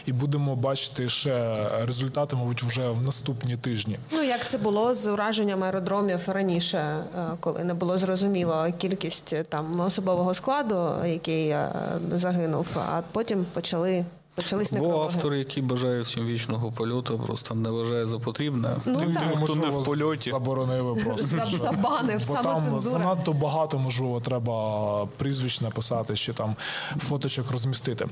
і 0.07 0.13
будемо 0.13 0.57
бачити 0.57 1.09
ще 1.09 1.55
результати, 1.87 1.98
мабуть, 2.33 2.63
вже 2.63 2.89
в 2.89 3.03
наступні 3.03 3.57
тижні. 3.57 3.99
Ну 4.13 4.23
як 4.23 4.49
це 4.49 4.59
було 4.59 4.95
з 4.95 5.07
ураженням 5.07 5.65
аеродромів 5.65 6.21
раніше, 6.27 6.79
е, 6.79 7.05
коли 7.41 7.65
не 7.65 7.75
було 7.75 7.99
зрозуміло 7.99 8.67
кількість 8.79 9.33
е, 9.33 9.45
там 9.45 9.81
особового 9.81 10.35
складу, 10.35 11.07
який 11.07 11.49
е, 11.49 11.73
загинув, 12.15 12.67
а 12.77 13.03
потім 13.13 13.47
почали 13.53 14.05
почались 14.43 14.73
Бо 14.73 15.03
автор, 15.03 15.35
який 15.35 15.63
бажає 15.63 16.03
всім 16.03 16.27
вічного 16.27 16.73
польоту, 16.73 17.19
просто 17.19 17.55
не 17.55 17.71
вважає 17.71 18.07
за 18.07 18.19
потрібне. 18.19 18.77
Ну, 18.85 19.01
Тим, 19.01 19.15
так. 19.15 19.39
хто 19.43 19.55
не 19.55 19.67
в 19.67 19.85
польоті. 19.85 20.31
заборонили 20.31 20.95
просто. 20.95 21.59
Забанив, 21.59 22.23
Бо 22.29 22.35
там 22.35 22.81
занадто 22.81 23.33
багато, 23.33 23.79
можливо, 23.79 24.21
треба 24.21 25.07
прізвищ 25.17 25.61
написати 25.61 26.17
чи 26.17 26.33
там 26.33 26.57
фоточок 26.99 27.51
розмістити. 27.51 28.07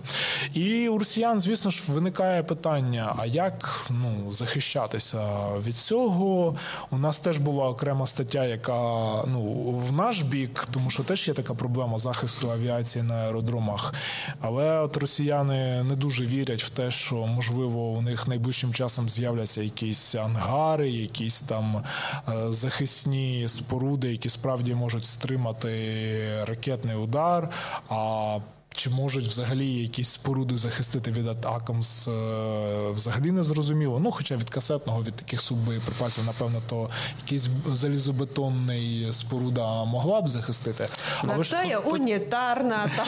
І 0.54 0.88
у 0.88 0.98
росіян, 0.98 1.40
звісно 1.40 1.70
ж, 1.70 1.92
виникає 1.92 2.42
питання: 2.42 3.14
а 3.18 3.26
як 3.26 3.86
ну, 3.90 4.32
захищатися 4.32 5.26
від 5.66 5.76
цього? 5.76 6.56
У 6.90 6.98
нас 6.98 7.18
теж 7.18 7.38
була 7.38 7.68
окрема 7.68 8.06
стаття, 8.06 8.44
яка 8.44 8.80
ну, 9.26 9.42
в 9.70 9.92
наш 9.92 10.22
бік, 10.22 10.68
тому 10.70 10.90
що 10.90 11.02
теж 11.02 11.28
є 11.28 11.34
така 11.34 11.54
проблема 11.54 11.98
захисту 11.98 12.50
авіації 12.50 13.04
на 13.04 13.14
аеродромах. 13.14 13.94
Але 14.40 14.80
от 14.80 14.96
росіяни 14.96 15.82
не 15.82 15.96
дуже 15.96 16.15
вірять 16.24 16.62
в 16.62 16.68
те, 16.68 16.90
що 16.90 17.16
можливо 17.16 17.80
у 17.90 18.02
них 18.02 18.28
найближчим 18.28 18.72
часом 18.72 19.08
з'являться 19.08 19.62
якісь 19.62 20.14
ангари, 20.14 20.90
якісь 20.90 21.40
там 21.40 21.84
е, 22.28 22.52
захисні 22.52 23.48
споруди, 23.48 24.10
які 24.10 24.28
справді 24.28 24.74
можуть 24.74 25.06
стримати 25.06 26.44
ракетний 26.46 26.96
удар. 26.96 27.50
А 27.88 28.38
чи 28.76 28.90
можуть 28.90 29.26
взагалі 29.26 29.72
якісь 29.72 30.08
споруди 30.08 30.56
захистити 30.56 31.10
від 31.10 31.28
атакамс, 31.28 32.08
е, 32.08 32.90
взагалі 32.90 33.32
не 33.32 33.42
зрозуміло. 33.42 34.00
Ну, 34.00 34.10
хоча 34.10 34.36
від 34.36 34.50
касетного, 34.50 35.02
від 35.02 35.14
таких 35.14 35.40
суббоєприпасів, 35.40 36.24
напевно, 36.24 36.62
то 36.68 36.88
якийсь 37.22 37.48
залізобетонний 37.72 39.12
споруда 39.12 39.84
могла 39.84 40.20
б 40.20 40.28
захистити. 40.28 40.88
Але 41.22 41.44
ж 41.44 41.50
тут- 41.84 41.92
унітарна 41.92 42.90
там. 42.96 43.06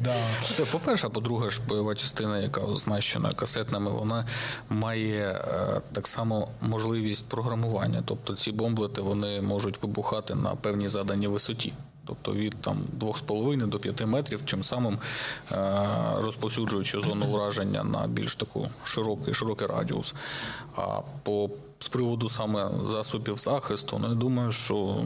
да. 0.00 0.14
Це 0.56 0.64
по-перше, 0.64 1.08
по-друге, 1.08 1.50
ж 1.50 1.60
бойова 1.68 1.94
частина, 1.94 2.38
яка 2.38 2.60
оснащена 2.60 3.32
касетними, 3.32 3.90
вона 3.90 4.26
має 4.68 5.22
е, 5.30 5.80
так 5.92 6.06
само 6.06 6.48
можливість 6.60 7.24
програмування. 7.28 8.02
Тобто 8.04 8.34
ці 8.34 8.52
бомблети 8.52 9.00
вони 9.00 9.40
можуть 9.42 9.82
вибухати 9.82 10.34
на 10.34 10.50
певній 10.50 10.88
заданій 10.88 11.26
висоті. 11.26 11.72
Тобто 12.22 12.40
від 12.40 12.54
там 12.60 12.78
2,5 12.98 13.66
до 13.66 13.78
5 13.78 14.06
метрів, 14.06 14.42
чим 14.44 14.62
самим 14.62 14.98
е, 15.52 15.56
розповсюджуючи 16.16 17.00
зону 17.00 17.26
ураження 17.26 17.84
на 17.84 18.06
більш 18.06 18.36
таку 18.36 18.68
широкий, 18.84 19.34
широкий 19.34 19.66
радіус. 19.66 20.14
А 20.76 21.00
по 21.22 21.50
з 21.78 21.88
приводу 21.88 22.28
саме 22.28 22.70
засобів 22.84 23.38
захисту, 23.38 23.98
ну 24.02 24.08
я 24.08 24.14
думаю, 24.14 24.52
що 24.52 24.96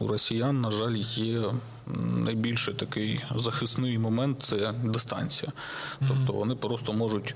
у 0.00 0.06
росіян, 0.06 0.60
на 0.60 0.70
жаль, 0.70 0.96
є 1.14 1.42
найбільший 2.16 2.74
такий 2.74 3.20
захисний 3.36 3.98
момент 3.98 4.42
це 4.42 4.72
дистанція. 4.84 5.52
Тобто 6.08 6.32
вони 6.32 6.54
просто 6.54 6.92
можуть 6.92 7.34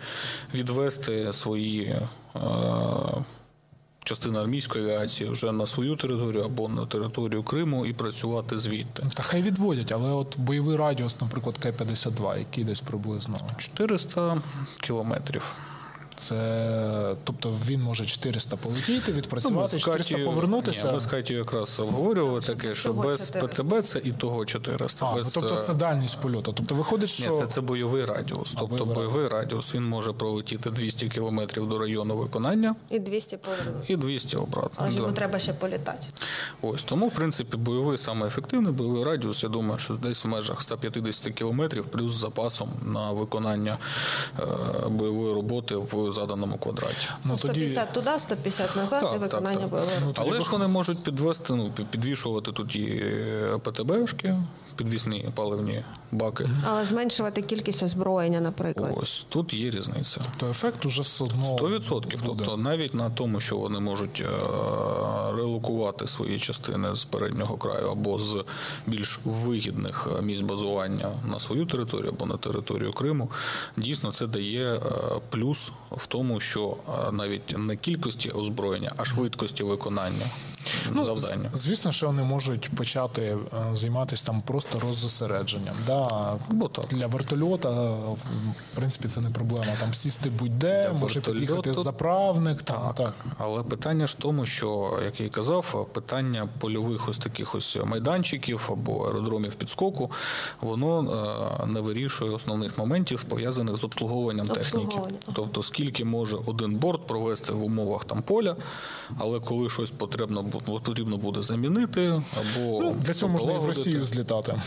відвести 0.54 1.32
свої. 1.32 1.82
Е- 2.36 3.24
Частини 4.04 4.38
армійської 4.38 4.84
авіації 4.84 5.30
вже 5.30 5.52
на 5.52 5.66
свою 5.66 5.96
територію 5.96 6.44
або 6.44 6.68
на 6.68 6.86
територію 6.86 7.42
Криму 7.42 7.86
і 7.86 7.92
працювати 7.92 8.58
звідти. 8.58 9.02
Та 9.14 9.22
хай 9.22 9.42
відводять, 9.42 9.92
але 9.92 10.10
от 10.10 10.38
бойовий 10.38 10.76
радіус, 10.76 11.20
наприклад, 11.20 11.58
К-52, 11.58 12.38
який 12.38 12.64
десь 12.64 12.80
приблизно. 12.80 13.36
400 13.58 14.42
кілометрів. 14.80 15.56
Це 16.20 17.14
тобто 17.24 17.54
він 17.66 17.82
може 17.82 18.06
400 18.06 18.56
полетіти, 18.56 19.12
відпрацювати, 19.12 19.78
з 19.78 19.82
400 19.82 20.14
Катєю- 20.14 20.26
повернутися. 20.26 20.86
Ні, 20.86 20.92
ми 20.92 21.00
з 21.00 21.06
Катєю 21.06 21.38
якраз 21.38 21.80
обговорювали 21.80 22.40
таке, 22.40 22.74
що 22.74 22.92
без 22.92 23.30
400. 23.30 23.62
ПТБ 23.62 23.82
це 23.86 23.98
і 24.04 24.12
того 24.12 24.44
400. 24.44 25.06
А, 25.06 25.10
ну, 25.10 25.16
без, 25.16 25.32
тобто 25.32 25.54
е, 25.54 25.56
це 25.56 25.74
дальність 25.74 26.18
польоту. 26.20 26.52
Тобто 26.52 26.74
виходить, 26.74 27.26
Ні, 27.30 27.36
це, 27.38 27.46
це 27.46 27.60
бойовий 27.60 28.04
радіус. 28.04 28.54
Тобто 28.58 28.84
бойовий 28.84 29.10
бойовий 29.10 29.28
радіус 29.28 29.74
він 29.74 29.84
може 29.84 30.12
пролетіти 30.12 30.70
200 30.70 31.08
кілометрів 31.08 31.68
до 31.68 31.78
району 31.78 32.16
виконання 32.16 32.74
І 32.90 32.98
200 32.98 33.36
повернути. 33.36 33.92
і 33.92 33.96
200 33.96 34.36
обратно. 34.36 34.70
Але 34.74 34.90
ж 34.90 34.96
йому 34.98 35.12
треба 35.12 35.38
ще 35.38 35.52
політати. 35.52 36.06
Ось 36.62 36.82
тому, 36.82 37.08
в 37.08 37.10
принципі, 37.10 37.56
бойовий 37.56 37.98
саме 37.98 38.26
ефективний 38.26 38.72
бойовий 38.72 39.04
радіус. 39.04 39.42
Я 39.42 39.48
думаю, 39.48 39.78
що 39.78 39.94
десь 39.94 40.24
в 40.24 40.28
межах 40.28 40.62
150 40.62 41.32
кілометрів, 41.34 41.86
плюс 41.86 42.12
з 42.12 42.16
запасом 42.16 42.68
на 42.86 43.12
виконання 43.12 43.78
е, 44.38 44.42
бойової 44.88 45.34
роботи 45.34 45.76
в 45.76 46.09
заданому 46.12 46.58
квадраті. 46.58 47.08
ну, 47.24 47.36
тоді 47.36 47.68
150 47.68 47.92
туди, 47.92 48.18
150 48.18 48.76
назад 48.76 49.00
Так, 49.00 49.14
і 49.16 49.18
виконання 49.18 49.68
так. 49.68 49.82
Ну. 50.04 50.12
Але 50.16 50.40
ж 50.40 50.50
вони 50.50 50.68
можуть 50.68 51.02
підвести, 51.02 51.52
ну, 51.52 51.70
підвішувати 51.90 52.52
тут 52.52 52.76
і 52.76 52.84
е, 52.84 53.58
ПТБшки, 53.62 54.36
підвісні 54.80 55.28
паливні 55.34 55.82
баки. 56.12 56.48
Але 56.66 56.84
зменшувати 56.84 57.42
кількість 57.42 57.82
озброєння, 57.82 58.40
наприклад. 58.40 58.92
Ось 58.96 59.26
тут 59.28 59.54
є 59.54 59.70
різниця. 59.70 60.20
то 60.36 60.48
ефект 60.48 60.86
уже 60.86 61.02
все 61.02 61.24
одно 61.24 61.56
100%. 61.56 62.18
Тобто 62.26 62.56
навіть 62.56 62.94
на 62.94 63.10
тому, 63.10 63.40
що 63.40 63.56
вони 63.56 63.80
можуть 63.80 64.24
е, 64.26 64.26
релокувати 65.36 66.06
свої 66.06 66.38
частини 66.38 66.94
з 66.94 67.04
переднього 67.04 67.56
краю 67.56 67.88
або 67.90 68.18
з 68.18 68.44
більш 68.86 69.20
вигідних 69.24 70.08
е, 70.18 70.22
місць 70.22 70.42
базування 70.42 71.08
на 71.30 71.38
свою 71.38 71.66
територію 71.66 72.12
або 72.16 72.26
на 72.26 72.36
територію 72.36 72.92
Криму, 72.92 73.30
дійсно 73.76 74.12
це 74.12 74.26
дає 74.26 74.74
е, 74.74 74.80
плюс 75.30 75.72
в 75.90 76.06
тому, 76.06 76.40
що 76.40 76.76
навіть 77.12 77.58
не 77.58 77.76
кількості 77.76 78.30
озброєння, 78.30 78.92
а 78.96 79.04
швидкості 79.04 79.62
виконання. 79.62 80.26
Ну, 80.92 81.16
з- 81.16 81.30
Звісно, 81.54 81.92
що 81.92 82.06
вони 82.06 82.22
можуть 82.22 82.70
почати 82.70 83.22
е, 83.22 83.36
займатися 83.76 84.26
там 84.26 84.42
просто 84.42 84.80
роззосередженням. 84.80 85.74
Да. 85.86 86.36
Бо 86.50 86.68
так. 86.68 86.86
Для 86.86 87.06
вертольота, 87.06 87.68
е, 87.68 87.90
в 88.72 88.76
принципі, 88.76 89.08
це 89.08 89.20
не 89.20 89.30
проблема. 89.30 89.66
Там 89.80 89.94
сісти 89.94 90.30
будь-де, 90.30 90.88
Для 90.92 90.98
може 90.98 91.20
під'їхати 91.20 91.74
заправник. 91.74 92.62
Там, 92.62 92.76
так. 92.82 92.94
Так, 92.94 93.14
але 93.38 93.62
питання 93.62 94.06
ж 94.06 94.16
в 94.18 94.22
тому, 94.22 94.46
що 94.46 94.98
як 95.04 95.20
я 95.20 95.26
і 95.26 95.28
казав, 95.28 95.88
питання 95.92 96.48
польових 96.58 97.08
ось 97.08 97.18
таких 97.18 97.54
ось 97.54 97.78
майданчиків 97.84 98.68
або 98.72 99.04
аеродромів 99.06 99.54
підскоку, 99.54 100.10
воно 100.60 101.00
е, 101.62 101.66
не 101.66 101.80
вирішує 101.80 102.30
основних 102.30 102.78
моментів 102.78 103.24
пов'язаних 103.24 103.76
з 103.76 103.84
обслуговуванням 103.84 104.48
техніки. 104.48 104.96
Тобто, 105.32 105.62
скільки 105.62 106.04
може 106.04 106.36
один 106.46 106.74
борт 106.74 107.06
провести 107.06 107.52
в 107.52 107.64
умовах 107.64 108.04
там 108.04 108.22
поля, 108.22 108.56
але 109.18 109.40
коли 109.40 109.70
щось 109.70 109.90
потрібно 109.90 110.42
потрібно 110.50 111.16
буде 111.16 111.42
замінити, 111.42 112.06
або 112.10 112.80
Ну, 112.82 112.96
для 113.00 113.12
цього 113.12 113.32
можна 113.32 113.52
і 113.52 113.58
в. 113.58 113.64
Росію 113.64 114.06
злітати. 114.06 114.60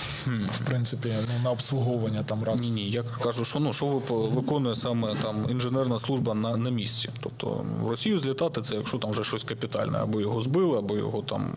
В 0.51 0.59
принципі, 0.65 1.09
ну, 1.21 1.43
на 1.43 1.51
обслуговування 1.51 2.23
там 2.23 2.43
раз. 2.43 2.61
Ні, 2.61 2.69
ні, 2.69 2.89
я 2.89 3.03
кажу, 3.23 3.45
що 3.45 3.59
ну 3.59 3.73
що 3.73 4.01
виконує 4.09 4.75
саме 4.75 5.15
там 5.23 5.45
інженерна 5.49 5.99
служба 5.99 6.33
на, 6.33 6.57
на 6.57 6.69
місці. 6.69 7.09
Тобто 7.19 7.65
в 7.83 7.87
Росію 7.87 8.19
злітати 8.19 8.61
це 8.61 8.75
якщо 8.75 8.97
там 8.97 9.11
вже 9.11 9.23
щось 9.23 9.43
капітальне, 9.43 9.97
або 10.01 10.21
його 10.21 10.41
збили, 10.41 10.77
або 10.77 10.97
його 10.97 11.21
там 11.21 11.51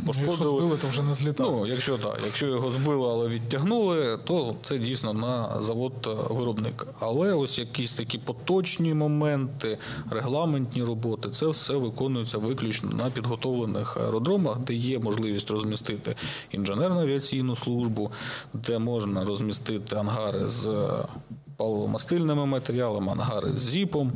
Ну, 0.00 0.06
пошкодили. 0.06 0.32
Якщо 0.32 0.48
збили, 0.48 0.76
то 0.76 0.86
вже 0.88 1.02
не 1.02 1.14
злітав. 1.14 1.52
Ну, 1.52 1.66
якщо 1.66 1.98
так, 1.98 2.20
якщо 2.24 2.46
його 2.46 2.70
збили, 2.70 3.08
але 3.10 3.28
відтягнули, 3.28 4.18
то 4.24 4.54
це 4.62 4.78
дійсно 4.78 5.12
на 5.12 5.62
завод 5.62 5.92
е, 6.06 6.34
виробник. 6.34 6.86
Але 7.00 7.32
ось 7.32 7.58
якісь 7.58 7.94
такі 7.94 8.18
поточні 8.18 8.94
моменти, 8.94 9.78
регламентні 10.10 10.82
роботи, 10.84 11.30
це 11.30 11.46
все 11.46 11.74
виконується 11.74 12.38
виключно 12.38 12.90
на 12.90 13.10
підготовлених 13.52 13.96
аеродромах, 13.96 14.58
де 14.58 14.74
є 14.74 14.98
можливість 14.98 15.50
розмістити 15.50 16.16
інженерно-авіаційну 16.54 17.56
службу, 17.56 18.10
де 18.52 18.78
можна 18.78 19.24
розмістити 19.24 19.96
ангари 19.96 20.48
з. 20.48 20.66
е, 20.66 21.04
Паливомастильними 21.56 22.46
матеріалами, 22.46 23.12
ангари 23.12 23.54
з 23.54 23.58
зіпом 23.58 24.12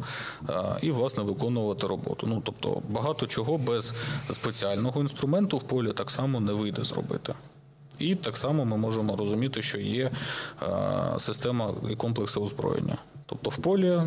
е, 0.48 0.76
і 0.82 0.90
власне 0.90 1.22
виконувати 1.22 1.86
роботу. 1.86 2.26
Ну 2.26 2.42
тобто 2.44 2.82
багато 2.88 3.26
чого 3.26 3.58
без 3.58 3.94
спеціального 4.30 5.00
інструменту 5.00 5.58
в 5.58 5.62
полі 5.62 5.92
так 5.92 6.10
само 6.10 6.40
не 6.40 6.52
вийде 6.52 6.84
зробити. 6.84 7.34
І 7.98 8.14
так 8.14 8.36
само 8.36 8.64
ми 8.64 8.76
можемо 8.76 9.16
розуміти, 9.16 9.62
що 9.62 9.78
є 9.78 10.10
е, 10.62 10.66
система 11.18 11.74
і 11.90 11.94
комплекси 11.94 12.40
озброєння. 12.40 12.96
Тобто 13.26 13.50
в 13.50 13.56
полі 13.56 14.00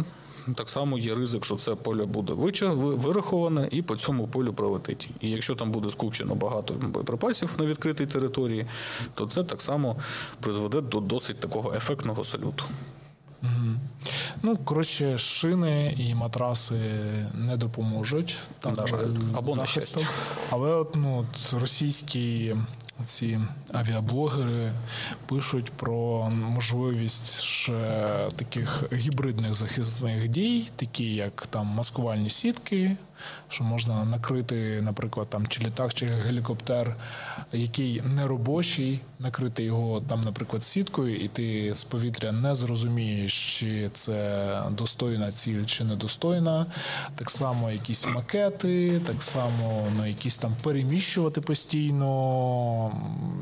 так 0.53 0.69
само 0.69 0.97
є 0.97 1.15
ризик, 1.15 1.45
що 1.45 1.55
це 1.55 1.75
поле 1.75 2.05
буде 2.05 2.33
вираховане 2.33 3.69
і 3.71 3.81
по 3.81 3.95
цьому 3.95 4.27
полю 4.27 4.53
пролетить. 4.53 5.09
І 5.21 5.29
якщо 5.29 5.55
там 5.55 5.71
буде 5.71 5.89
скупчено 5.89 6.35
багато 6.35 6.73
боєприпасів 6.73 7.49
на 7.59 7.65
відкритій 7.65 8.05
території, 8.05 8.65
то 9.13 9.27
це 9.27 9.43
так 9.43 9.61
само 9.61 9.95
призведе 10.39 10.81
до 10.81 10.99
досить 10.99 11.39
такого 11.39 11.73
ефектного 11.73 12.23
салюту. 12.23 12.63
Ну, 14.41 14.57
коротше, 14.57 15.17
шини 15.17 15.95
і 15.97 16.15
матраси 16.15 16.75
не 17.33 17.57
допоможуть. 17.57 18.37
Там 18.59 18.75
з 18.75 18.79
Або 19.37 19.55
на 19.55 19.65
захистом. 19.65 19.65
щастя. 19.65 20.07
Але 20.49 20.69
от, 20.69 20.95
ну, 20.95 21.17
от 21.17 21.61
російські 21.61 22.55
ці 23.05 23.39
авіаблогери 23.73 24.71
пишуть 25.25 25.71
про 25.71 26.29
можливість 26.29 27.41
ще 27.41 28.27
таких 28.35 28.83
гібридних 28.93 29.53
захисних 29.53 30.27
дій, 30.27 30.67
такі 30.75 31.15
як 31.15 31.47
там 31.47 31.65
маскувальні 31.67 32.29
сітки, 32.29 32.95
що 33.49 33.63
можна 33.63 34.05
накрити, 34.05 34.81
наприклад, 34.81 35.27
там 35.29 35.47
чи 35.47 35.63
літак, 35.63 35.93
чи 35.93 36.05
гелікоптер, 36.05 36.95
який 37.53 38.01
не 38.01 38.27
робочий, 38.27 38.99
накрити 39.19 39.63
його 39.63 40.01
там, 40.01 40.21
наприклад, 40.21 40.63
сіткою, 40.63 41.15
і 41.15 41.27
ти 41.27 41.75
з 41.75 41.83
повітря 41.83 42.31
не 42.31 42.55
зрозумієш, 42.55 43.59
чи 43.59 43.89
це 43.93 44.61
достойна 44.71 45.31
ціль, 45.31 45.65
чи 45.65 45.83
недостойна. 45.83 46.65
Так 47.15 47.29
само 47.29 47.71
якісь 47.71 48.07
макети, 48.07 49.01
так 49.05 49.23
само 49.23 49.87
ну, 49.97 50.07
якісь 50.07 50.37
там 50.37 50.55
переміщувати 50.63 51.41
постійно 51.41 52.91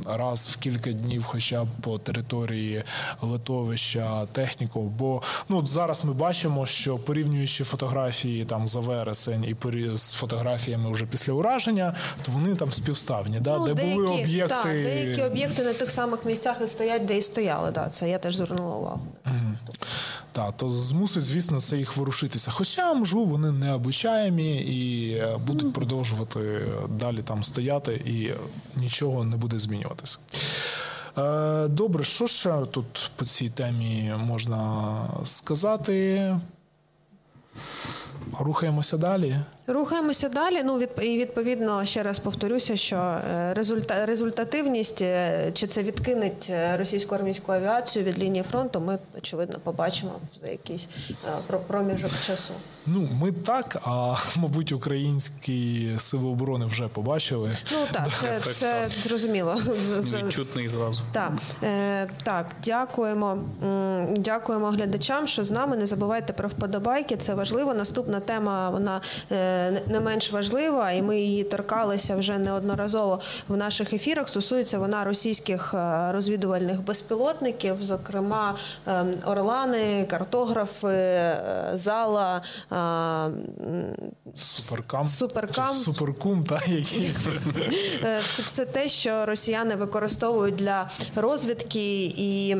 раз 0.05 0.47
в 0.47 0.57
кілька 0.57 0.91
днів, 0.91 1.23
хоча 1.23 1.63
б 1.63 1.67
по 1.81 1.99
території 1.99 2.83
литовища 3.21 4.25
техніку. 4.25 4.81
Бо 4.81 5.21
ну 5.49 5.65
зараз 5.65 6.05
ми 6.05 6.13
бачимо, 6.13 6.65
що 6.65 6.97
порівнюючи 6.97 7.63
фотографії 7.63 8.45
там 8.45 8.67
за 8.67 8.79
вересень 8.79 9.45
і 9.47 9.53
з 9.93 10.11
фотографіями 10.13 10.91
вже 10.91 11.05
після 11.05 11.33
ураження, 11.33 11.95
то 12.21 12.31
вони 12.31 12.55
там 12.55 12.71
співставні, 12.71 13.39
да? 13.39 13.59
де 13.59 13.73
були 13.73 14.07
об'єкти. 14.07 14.55
Так, 14.55 14.65
Ну, 14.65 14.71
деякі 14.83 15.21
об'єкти 15.23 15.63
на 15.63 15.73
тих 15.73 15.91
самих 15.91 16.25
місцях 16.25 16.57
і 16.65 16.67
стоять, 16.67 17.05
де 17.05 17.17
і 17.17 17.21
стояли. 17.21 17.71
Да, 17.71 17.89
це 17.89 18.09
я 18.09 18.17
теж 18.19 18.35
звернула 18.35 18.75
увагу. 18.75 19.01
Так, 20.31 20.57
то 20.57 20.69
змусить, 20.69 21.23
звісно, 21.23 21.61
це 21.61 21.77
їх 21.77 21.97
ворушитися. 21.97 22.51
Хоча, 22.51 22.93
можливо, 22.93 23.25
вони 23.25 23.51
необучаємі 23.51 24.57
і 24.57 25.11
е, 25.13 25.37
будуть 25.47 25.73
продовжувати 25.73 26.67
далі 26.89 27.21
там 27.21 27.43
стояти, 27.43 27.93
і 27.93 28.33
нічого 28.79 29.23
не 29.23 29.37
буде 29.37 29.59
змінюватися. 29.59 30.17
Е, 31.17 31.67
Добре, 31.67 32.03
що 32.03 32.27
ще 32.27 32.65
тут 32.71 33.11
по 33.15 33.25
цій 33.25 33.49
темі 33.49 34.13
можна 34.17 34.93
сказати? 35.25 36.35
Рухаємося 38.39 38.97
далі. 38.97 39.37
Рухаємося 39.67 40.29
далі. 40.29 40.63
Ну 40.65 40.77
від 40.77 40.89
і 41.01 41.17
відповідно 41.17 41.85
ще 41.85 42.03
раз 42.03 42.19
повторюся, 42.19 42.75
що 42.75 42.95
е, 42.95 43.53
результа, 43.53 44.05
результативність 44.05 45.01
е, 45.01 45.51
чи 45.53 45.67
це 45.67 45.83
відкинеть 45.83 46.47
е, 46.49 46.77
російську 46.77 47.15
армійську 47.15 47.51
авіацію 47.51 48.05
від 48.05 48.19
лінії 48.19 48.43
фронту. 48.43 48.79
Ми 48.79 48.97
очевидно 49.17 49.59
побачимо 49.63 50.11
за 50.41 50.47
якийсь 50.47 50.87
проміжок 51.67 52.11
часу. 52.25 52.53
Ну, 52.85 53.09
ми 53.21 53.31
так, 53.31 53.77
а 53.83 54.15
мабуть, 54.37 54.71
українські 54.71 55.89
сили 55.97 56.27
оборони 56.27 56.65
вже 56.65 56.87
побачили. 56.87 57.57
Ну 57.71 57.77
так, 57.91 58.09
це, 58.19 58.39
це 58.53 58.87
зрозуміло. 58.89 59.55
Відчутний 60.25 60.67
зразу. 60.67 61.01
Так, 61.11 61.31
е, 61.63 62.07
так, 62.23 62.45
дякуємо. 62.63 63.37
Дякуємо 64.17 64.67
глядачам, 64.69 65.27
що 65.27 65.43
з 65.43 65.51
нами. 65.51 65.77
Не 65.77 65.85
забувайте 65.85 66.33
про 66.33 66.47
вподобайки. 66.47 67.17
Це 67.17 67.33
важливо. 67.33 67.73
Наступна 67.73 68.16
тема 68.19 68.69
вона 68.69 69.01
е, 69.31 69.71
не- 69.87 69.99
менш 69.99 70.31
важлива, 70.31 70.91
і 70.91 71.01
ми 71.01 71.19
її 71.19 71.43
торкалися 71.43 72.15
вже 72.15 72.37
неодноразово 72.37 73.19
в 73.47 73.57
наших 73.57 73.93
ефірах. 73.93 74.27
Стосується 74.29 74.79
вона 74.79 75.03
російських 75.03 75.73
е, 75.73 76.11
розвідувальних 76.11 76.81
безпілотників, 76.81 77.75
зокрема 77.83 78.55
е, 78.87 79.05
Орлани, 79.25 80.05
картографи, 80.09 80.87
е, 80.87 81.71
зала. 81.73 82.41
Суперкам. 84.35 85.07
Суперкам. 85.07 85.75
Суперкум, 85.75 86.43
та, 86.43 86.59
Е, 88.03 88.19
все 88.21 88.65
те, 88.65 88.89
що 88.89 89.25
росіяни 89.25 89.75
використовують 89.75 90.55
для 90.55 90.89
розвідки 91.15 92.05
і. 92.05 92.55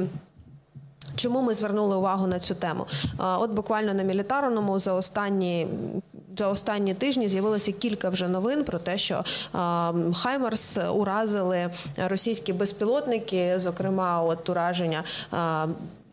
Чому 1.18 1.42
ми 1.42 1.54
звернули 1.54 1.96
увагу 1.96 2.28
на 2.28 2.40
цю 2.40 2.56
тему? 2.56 2.86
От 3.18 3.52
буквально 3.52 3.94
на 3.94 4.04
мілітарному 4.04 4.80
за 4.80 4.94
останні. 4.94 5.68
За 6.38 6.48
останні 6.48 6.94
тижні 6.94 7.30
з'явилося 7.30 7.72
кілька 7.72 8.10
вже 8.10 8.28
новин 8.28 8.64
про 8.64 8.80
те, 8.80 8.98
що 8.98 9.24
Хаймерс 10.14 10.80
уразили 10.94 11.70
російські 11.98 12.54
безпілотники, 12.54 13.60
зокрема, 13.60 14.22
от 14.22 14.50
ураження 14.50 15.04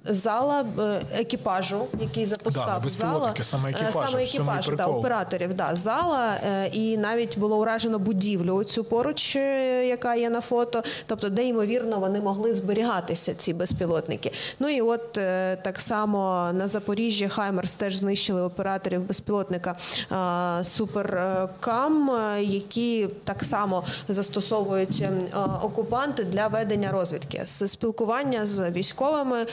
зала 0.04 0.64
е, 0.78 1.00
екіпажу, 1.20 1.86
який 2.00 2.26
запускав 2.26 2.80
Да, 2.80 2.84
не 2.84 2.90
зала, 2.90 3.34
саме 3.40 3.70
Е, 3.70 3.92
саме 3.92 4.22
і 4.22 4.26
екіпажу, 4.26 4.70
да, 4.70 4.76
прикол. 4.76 4.98
операторів, 4.98 5.54
да, 5.54 5.74
зала, 5.74 6.34
е, 6.46 6.68
і 6.72 6.96
навіть 6.96 7.38
було 7.38 7.56
уражено 7.56 7.98
будівлю 7.98 8.64
цю 8.64 8.84
поруч, 8.84 9.36
яка 9.86 10.14
є 10.14 10.30
на 10.30 10.40
фото, 10.40 10.82
тобто, 11.06 11.28
де 11.28 11.44
ймовірно 11.46 11.98
вони 11.98 12.20
могли 12.20 12.54
зберігатися, 12.54 13.34
ці 13.34 13.52
безпілотники. 13.52 14.32
Ну 14.58 14.68
і 14.68 14.80
от 14.80 15.12
так 15.62 15.80
само 15.80 16.50
на 16.52 16.68
Запоріжжі 16.68 17.28
Хаймерс 17.28 17.76
теж 17.76 17.96
знищили 17.96 18.42
операторів 18.42 19.00
безпілотника 19.00 19.76
Суперкам, 20.62 22.10
які 22.40 23.08
так 23.24 23.44
само 23.44 23.84
застосовують 24.08 25.04
окупанти 25.62 26.24
для 26.24 26.46
ведення 26.46 26.90
розвідки 26.90 27.42
з 27.46 27.68
спілкування 27.68 28.46
з 28.46 28.70
військовими. 28.70 29.46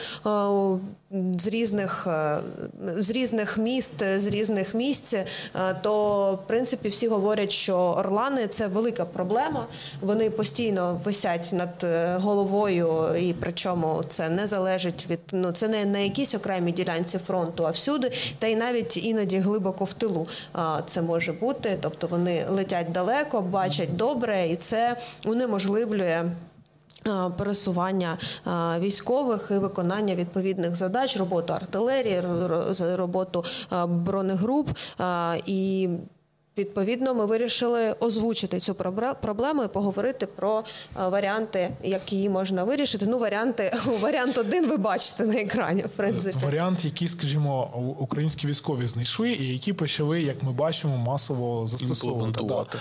З 1.38 1.48
різних 1.48 2.06
е, 2.06 2.38
з 2.96 3.10
різних 3.10 3.58
міст, 3.58 4.02
з 4.16 4.26
різних 4.26 4.74
місць, 4.74 5.14
е, 5.14 5.26
то 5.82 6.32
в 6.44 6.48
принципі 6.48 6.88
всі 6.88 7.08
говорять, 7.08 7.52
що 7.52 7.76
орлани 7.76 8.46
це 8.46 8.66
велика 8.66 9.04
проблема. 9.04 9.66
Вони 10.00 10.30
постійно 10.30 11.00
висять 11.04 11.50
над 11.52 11.84
е, 11.84 12.16
головою, 12.20 13.16
і 13.16 13.32
причому 13.32 14.02
це 14.08 14.28
не 14.28 14.46
залежить 14.46 15.06
від 15.10 15.20
ну 15.32 15.52
це 15.52 15.68
не 15.68 15.84
на 15.84 15.98
якійсь 15.98 16.34
окремій 16.34 16.72
ділянці 16.72 17.18
фронту, 17.18 17.66
а 17.66 17.70
всюди, 17.70 18.12
та 18.38 18.46
й 18.46 18.56
навіть 18.56 18.96
іноді 18.96 19.38
глибоко 19.38 19.84
в 19.84 19.92
тилу 19.92 20.28
це 20.86 21.02
може 21.02 21.32
бути. 21.32 21.78
Тобто 21.80 22.06
вони 22.06 22.46
летять 22.50 22.92
далеко, 22.92 23.40
бачать 23.40 23.96
добре, 23.96 24.48
і 24.48 24.56
це 24.56 24.96
унеможливлює. 25.24 26.24
Е, 27.06 27.30
Пересування 27.38 28.18
е, 28.46 28.80
військових 28.80 29.48
і 29.50 29.54
виконання 29.58 30.14
відповідних 30.14 30.76
задач, 30.76 31.16
роботу 31.16 31.52
артилерії, 31.52 32.20
ро- 32.20 32.48
ро- 32.48 32.96
роботу 32.96 33.44
е, 33.72 33.86
бронегруп 33.86 34.68
і. 35.46 35.88
Відповідно, 36.58 37.14
ми 37.14 37.26
вирішили 37.26 37.92
озвучити 38.00 38.60
цю 38.60 38.74
проблему 39.20 39.64
і 39.64 39.68
поговорити 39.68 40.26
про 40.26 40.64
е, 40.96 41.08
варіанти, 41.08 41.70
як 41.82 42.12
її 42.12 42.28
можна 42.28 42.64
вирішити. 42.64 43.06
Ну, 43.06 43.18
варіанти 43.18 43.76
варіант 44.00 44.38
один 44.38 44.68
ви 44.68 44.76
бачите 44.76 45.24
на 45.24 45.34
екрані, 45.34 45.82
в 45.82 45.88
принципі. 45.88 46.38
варіант, 46.44 46.84
який, 46.84 47.08
скажімо, 47.08 47.70
українські 47.98 48.46
військові 48.46 48.86
знайшли, 48.86 49.30
і 49.30 49.52
які 49.52 49.72
почали, 49.72 50.22
як 50.22 50.42
ми 50.42 50.52
бачимо, 50.52 50.96
масово 50.96 51.66
застосовувати. 51.66 52.28
Імплементувати. 52.28 52.78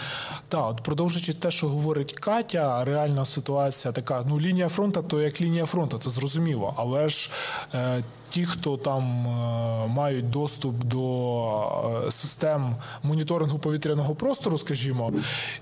Так, 0.47 0.69
от 0.69 0.82
продовжуючи 0.82 1.34
те, 1.34 1.51
що 1.51 1.67
говорить 1.67 2.13
Катя, 2.13 2.86
реальна 2.86 3.26
ситуація 3.26 3.91
така: 3.91 4.26
ну 4.28 4.39
лінія 4.39 4.69
фронту, 4.69 5.01
то 5.01 5.22
як 5.22 5.41
лінія 5.41 5.65
фронту, 5.65 5.97
це 5.97 6.09
зрозуміло. 6.09 6.74
Але 6.78 7.09
ж 7.09 7.32
е, 7.74 8.03
ті, 8.32 8.46
хто 8.46 8.78
там 8.78 9.28
е, 9.28 9.88
мають 9.88 10.30
доступ 10.30 10.84
до 10.84 12.04
е, 12.08 12.12
систем 12.12 12.76
моніторингу 13.04 13.60
повітряного 13.60 14.16
простору, 14.16 14.58
скажімо, 14.58 15.14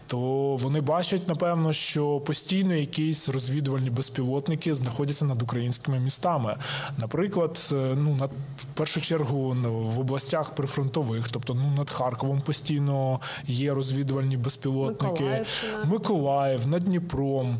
то 0.07 0.19
вони 0.55 0.81
бачать, 0.81 1.27
напевно, 1.27 1.73
що 1.73 2.19
постійно 2.19 2.73
якісь 2.73 3.29
розвідувальні 3.29 3.89
безпілотники 3.89 4.73
знаходяться 4.73 5.25
над 5.25 5.41
українськими 5.41 5.99
містами. 5.99 6.55
Наприклад, 6.97 7.69
е, 7.71 7.75
ну 7.75 8.15
на 8.15 8.25
в 8.25 8.65
першу 8.73 9.01
чергу 9.01 9.53
ну, 9.53 9.79
в 9.79 9.99
областях 9.99 10.49
прифронтових, 10.49 11.27
тобто 11.31 11.53
ну 11.53 11.71
над 11.77 11.89
Харковом 11.89 12.41
постійно 12.41 13.19
є 13.47 13.73
розвідувальні 13.73 14.37
безпілотники. 14.37 15.45
Миколаїв, 15.85 16.67
над 16.67 16.83
Дніпром. 16.83 17.57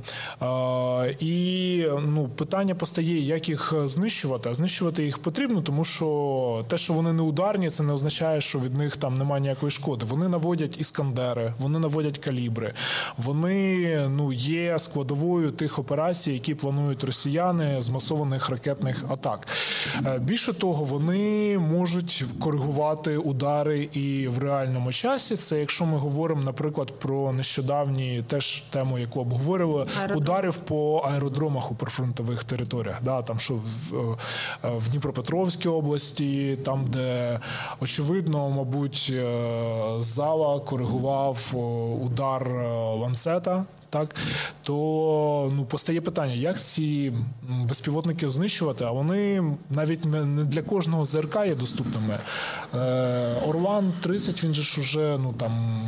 І 1.20 1.86
ну, 2.02 2.30
питання 2.36 2.76
постає, 2.76 3.20
як 3.20 3.50
їх 3.50 3.74
знищувати. 3.86 4.50
А 4.50 4.54
знищувати 4.54 4.99
їх 5.04 5.18
потрібно, 5.18 5.62
тому 5.62 5.84
що 5.86 6.66
те, 6.68 6.78
що 6.78 6.94
вони 6.94 7.14
не 7.14 7.22
ударні, 7.22 7.70
це 7.70 7.84
не 7.84 7.94
означає, 7.94 8.42
що 8.42 8.60
від 8.60 8.74
них 8.76 8.98
там 8.98 9.16
немає 9.16 9.42
ніякої 9.42 9.72
шкоди. 9.72 10.06
Вони 10.06 10.28
наводять 10.30 10.78
іскандери, 10.82 11.54
вони 11.60 11.80
наводять 11.80 12.18
калібри. 12.18 12.74
Вони 13.18 14.00
ну 14.10 14.34
є 14.34 14.80
складовою 14.80 15.52
тих 15.52 15.80
операцій, 15.80 16.32
які 16.32 16.56
планують 16.56 17.04
росіяни 17.04 17.82
з 17.82 17.90
масованих 17.90 18.50
ракетних 18.50 19.04
атак. 19.10 19.48
Е, 20.06 20.20
Більше 20.20 20.54
того, 20.54 20.84
вони 20.84 21.58
можуть 21.60 22.26
коригувати 22.40 23.18
удари 23.18 23.80
і 23.94 24.28
в 24.28 24.38
реальному 24.38 24.92
часі. 24.92 25.36
Це 25.36 25.60
якщо 25.60 25.86
ми 25.86 25.98
говоримо, 25.98 26.44
наприклад, 26.44 27.00
про 27.00 27.32
нещодавні 27.32 28.24
теж 28.28 28.64
тему, 28.70 29.00
яку 29.00 29.20
обговорювали, 29.20 29.88
Аеродром. 30.00 30.18
ударів 30.18 30.56
по 30.56 30.98
аеродромах 30.98 31.72
у 31.72 31.76
прифронтових 31.76 32.44
територіях. 32.44 32.98
Да, 33.04 33.22
там 33.22 33.40
що 33.40 33.54
в, 33.54 33.94
е, 34.64 34.70
в 34.78 34.89
Дніпропетровській 34.92 35.70
області, 35.70 36.58
там, 36.66 36.86
де 36.88 37.40
очевидно, 37.80 38.50
мабуть, 38.50 39.12
е, 39.14 39.34
зала 40.00 40.60
коригував 40.60 41.52
удар 42.02 42.48
е, 42.48 42.68
ланцета. 42.94 43.66
Так, 43.92 44.16
то 44.64 45.52
ну 45.56 45.66
постає 45.66 46.02
питання, 46.02 46.34
як 46.34 46.60
ці 46.60 47.14
безпілотники 47.50 48.30
знищувати, 48.30 48.86
а 48.86 48.92
вони 48.92 49.44
навіть 49.70 50.06
не, 50.06 50.44
для 50.44 50.62
кожного 50.62 51.06
ЗРК 51.06 51.36
є 51.46 51.56
доступними. 51.56 52.20
Е, 52.76 53.36
Орлан 53.48 53.94
30, 54.00 54.44
він 54.44 54.54
же 54.54 54.62
ж 54.62 54.82
уже 54.82 55.18
ну 55.22 55.34
там 55.34 55.82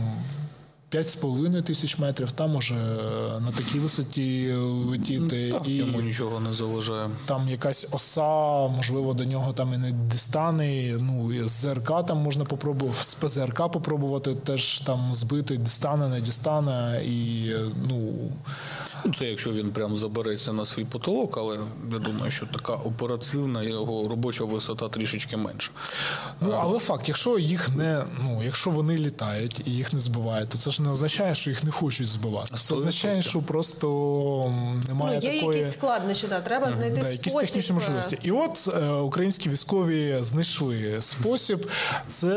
5,5 0.91 1.61
тисяч 1.61 1.97
метрів, 1.97 2.31
там 2.31 2.51
може 2.51 2.75
е, 2.75 3.39
на 3.39 3.51
такій 3.57 3.79
висоті 3.79 4.53
летіти. 4.61 5.51
Так, 5.51 5.67
і 5.67 5.71
йому 5.71 6.01
нічого 6.01 6.39
не 6.39 6.53
заважає. 6.53 7.09
там 7.25 7.49
якась 7.49 7.87
оса, 7.91 8.67
можливо, 8.67 9.13
до 9.13 9.25
нього 9.25 9.53
там 9.53 9.73
і 9.73 9.77
не 9.77 9.91
дістане. 9.91 10.97
Ну 10.99 11.33
і 11.33 11.47
з 11.47 11.51
ЗРК 11.51 12.05
там 12.07 12.17
можна 12.17 12.45
попробувати, 12.45 13.03
з 13.03 13.13
ПЗРК 13.13 13.71
попробувати 13.71 14.35
теж 14.35 14.79
там 14.79 15.13
збити, 15.13 15.57
дістане, 15.57 16.07
не 16.07 16.21
дістане. 16.21 17.01
І 17.05 17.51
ну 17.89 17.91
Ну, 17.91 18.31
Це 19.17 19.25
якщо 19.25 19.51
він 19.51 19.71
прям 19.71 19.95
забереться 19.95 20.53
на 20.53 20.65
свій 20.65 20.85
потолок, 20.85 21.37
але 21.37 21.59
я 21.91 21.99
думаю, 21.99 22.31
що 22.31 22.45
така 22.45 22.73
оперативна 22.73 23.63
його 23.63 24.07
робоча 24.09 24.43
висота 24.43 24.89
трішечки 24.89 25.37
менша. 25.37 25.71
Ну, 26.41 26.51
але 26.59 26.79
факт, 26.79 27.03
якщо 27.07 27.39
їх 27.39 27.69
не 27.69 28.03
ну, 28.23 28.41
якщо 28.43 28.69
вони 28.69 28.97
літають 28.97 29.61
і 29.65 29.71
їх 29.71 29.93
не 29.93 29.99
збивають, 29.99 30.49
то 30.49 30.57
це 30.57 30.71
ж 30.71 30.81
не 30.81 30.89
означає, 30.89 31.35
що 31.35 31.49
їх 31.49 31.63
не 31.63 31.71
хочуть 31.71 32.07
збивати. 32.07 32.55
Це 32.55 32.73
означає, 32.73 33.21
що 33.21 33.41
просто 33.41 33.87
м, 34.47 34.71
Ну, 34.71 34.87
немає 34.87 35.19
є 35.23 35.39
такої. 35.39 35.57
якісь 35.59 35.73
складнощі, 35.73 36.27
да, 36.27 36.41
треба 36.41 36.71
знайти 36.71 37.01
Да, 37.01 37.09
якісь 37.09 37.33
технічні 37.33 37.75
можливості. 37.75 38.17
І 38.23 38.31
от 38.31 38.69
е, 38.73 38.89
українські 38.91 39.49
військові 39.49 40.17
знайшли 40.21 40.97
спосіб. 41.01 41.69
Це 42.07 42.27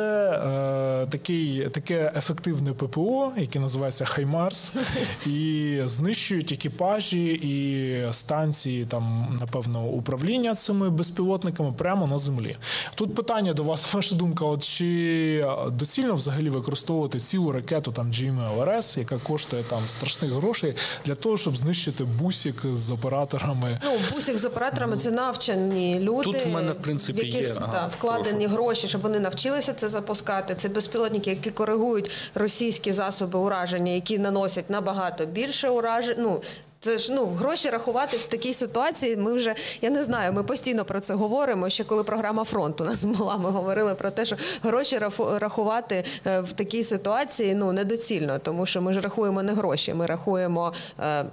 е, 1.03 1.07
такий, 1.11 1.69
таке 1.69 2.13
ефективне 2.17 2.73
ППО, 2.73 3.33
яке 3.37 3.59
називається 3.61 4.05
Хаймарс, 4.05 4.73
і 5.27 5.81
знищують 5.85 6.53
екіпажі 6.55 7.25
і 7.33 8.13
станції, 8.13 8.85
там, 8.85 9.37
напевно, 9.41 9.85
управління 9.85 10.55
цими 10.55 10.91
безпілотниками 10.91 11.73
прямо 11.73 12.07
на 12.07 12.19
землі. 12.19 12.57
Тут 12.95 13.15
питання 13.15 13.53
до 13.53 13.63
вас, 13.63 13.95
ваша 13.95 14.15
думка: 14.15 14.45
от 14.45 14.65
чи 14.65 15.47
доцільно 15.69 16.15
взагалі 16.15 16.51
використовувати 16.51 17.21
цілу 17.21 17.53
ракету 17.53 17.93
там 17.93 18.11
GMLRS, 18.11 18.99
яка 18.99 19.19
коштує 19.19 19.63
там 19.63 19.83
страшних 19.87 20.33
грошей, 20.33 20.75
для 21.05 21.15
того, 21.15 21.37
щоб 21.37 21.57
знищити 21.57 22.05
бусик 22.05 22.57
з 22.73 22.91
операторами? 22.91 23.81
Ну, 23.85 23.91
бусик 24.13 24.39
з 24.39 24.45
операторами 24.45 24.97
це 24.97 25.11
навчені 25.11 26.01
люди. 26.01 26.25
Тут 26.25 26.47
в 26.47 26.49
мене, 26.49 26.73
в 26.73 26.77
принципі, 26.77 27.23
в 27.23 27.25
яких, 27.25 27.43
є, 27.43 27.55
ага, 27.57 27.73
да, 27.73 27.87
вкладені 27.87 28.47
гроші, 28.47 28.89
щоб 28.89 29.01
вони 29.01 29.21
навчилися 29.21 29.73
це 29.73 29.89
запускати. 29.89 30.55
Це 30.55 30.69
безпілотники, 30.69 31.31
які 31.31 31.51
коригують 31.51 32.11
російські 32.35 32.93
засоби 32.93 33.39
ураження, 33.39 33.93
які 33.93 34.19
наносять 34.19 34.71
набагато 34.71 35.27
більше 35.27 35.69
уражень. 35.69 36.17
Ну, 36.19 36.43
це 36.85 36.99
ж 36.99 37.13
ну 37.13 37.27
гроші 37.27 37.71
рахувати 37.71 38.17
в 38.17 38.27
такій 38.27 38.55
ситуації. 38.55 39.17
Ми 39.17 39.33
вже 39.33 39.55
я 39.83 39.91
не 39.91 40.03
знаю. 40.03 40.33
Ми 40.33 40.43
постійно 40.43 40.85
про 40.85 41.01
це 41.01 41.15
говоримо. 41.15 41.71
Ще 41.71 41.85
коли 41.85 42.05
програма 42.05 42.45
фронт 42.45 42.81
у 42.81 42.85
нас 42.85 43.05
була, 43.19 43.37
ми 43.37 43.51
говорили 43.51 43.95
про 43.95 44.11
те, 44.11 44.25
що 44.25 44.37
гроші 44.63 44.99
рахувати 45.19 46.05
е, 46.27 46.41
в 46.41 46.53
такій 46.53 46.85
ситуації 46.85 47.55
ну 47.55 47.73
недоцільно, 47.73 48.39
тому 48.39 48.67
що 48.67 48.83
ми 48.83 48.93
ж 48.93 49.01
рахуємо 49.01 49.43
не 49.43 49.53
гроші, 49.53 49.95
ми 49.95 50.07
рахуємо. 50.07 50.73
Е, 51.01 51.25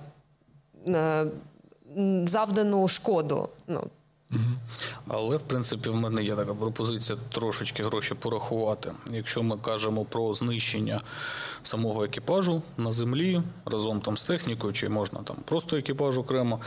е, 0.88 1.26
завдану 2.26 2.88
шкоду. 2.88 3.50
Ну, 3.68 3.84
Але 5.08 5.38
в 5.38 5.42
принципі 5.42 5.90
в 5.90 5.96
мене 5.96 6.24
є 6.24 6.36
така 6.36 6.54
пропозиція 6.54 7.18
трошечки 7.30 7.84
гроші 7.84 8.16
порахувати. 8.16 8.92
Якщо 9.12 9.44
ми 9.44 9.58
кажемо 9.58 10.06
про 10.06 10.34
знищення 10.34 11.02
самого 11.64 12.04
екіпажу 12.04 12.62
на 12.78 12.92
землі 12.92 13.42
разом 13.66 14.02
там 14.02 14.18
з 14.18 14.24
технікою, 14.24 14.74
чи 14.74 14.90
можна 14.90 15.20
там 15.24 15.36
просто 15.46 15.78
екіпаж 15.78 16.18
окремо, 16.18 16.60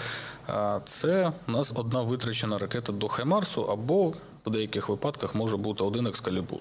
це 0.84 1.32
у 1.48 1.52
нас 1.52 1.72
одна 1.76 2.02
витрачена 2.02 2.58
ракета 2.58 2.92
до 2.92 3.08
Хаймарсу, 3.08 3.62
або 3.62 4.12
в 4.46 4.50
деяких 4.50 4.88
випадках 4.88 5.34
може 5.34 5.56
бути 5.56 5.84
один 5.84 6.06
екскалібур. 6.06 6.60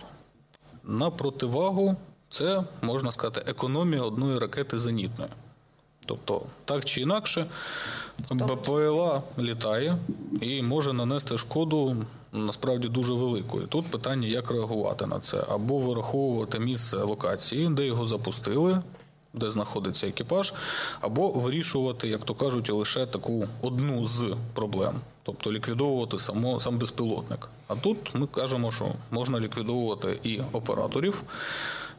На 0.84 1.10
противагу 1.10 1.95
це 2.30 2.64
можна 2.82 3.12
сказати 3.12 3.43
економія 3.47 4.01
одної 4.01 4.39
ракети 4.39 4.80
зенітної. 4.80 5.32
Тобто, 6.06 6.41
так 6.66 6.86
чи 6.86 7.01
інакше, 7.01 7.45
БПЛА 8.32 9.22
літає 9.39 9.97
і 10.41 10.62
може 10.62 10.93
нанести 10.93 11.38
шкоду 11.38 11.97
насправді 12.34 12.88
дуже 12.89 13.14
велику. 13.14 13.62
І 13.62 13.66
тут 13.66 13.86
питання, 13.86 14.28
як 14.28 14.51
реагувати 14.51 15.06
на 15.06 15.20
це, 15.20 15.43
або 15.49 15.78
вираховувати 15.78 16.60
місце 16.60 16.97
локації, 16.97 17.70
де 17.70 17.86
його 17.86 18.06
запустили, 18.06 18.82
де 19.34 19.49
знаходиться 19.49 20.08
екіпаж, 20.08 20.54
або 21.01 21.30
вирішувати, 21.30 22.08
як 22.08 22.24
то 22.24 22.36
кажуть, 22.36 22.70
лише 22.70 23.06
таку 23.06 23.47
одну 23.62 24.06
з 24.06 24.36
проблем, 24.54 24.93
тобто 25.24 25.51
ліквідовувати 25.51 26.20
само, 26.20 26.60
сам 26.60 26.78
безпілотник. 26.78 27.49
А 27.68 27.76
тут 27.76 27.97
ми 28.16 28.28
кажемо, 28.28 28.72
що 28.72 28.91
можна 29.12 29.39
ліквідовувати 29.39 30.18
і 30.24 30.41
операторів, 30.51 31.24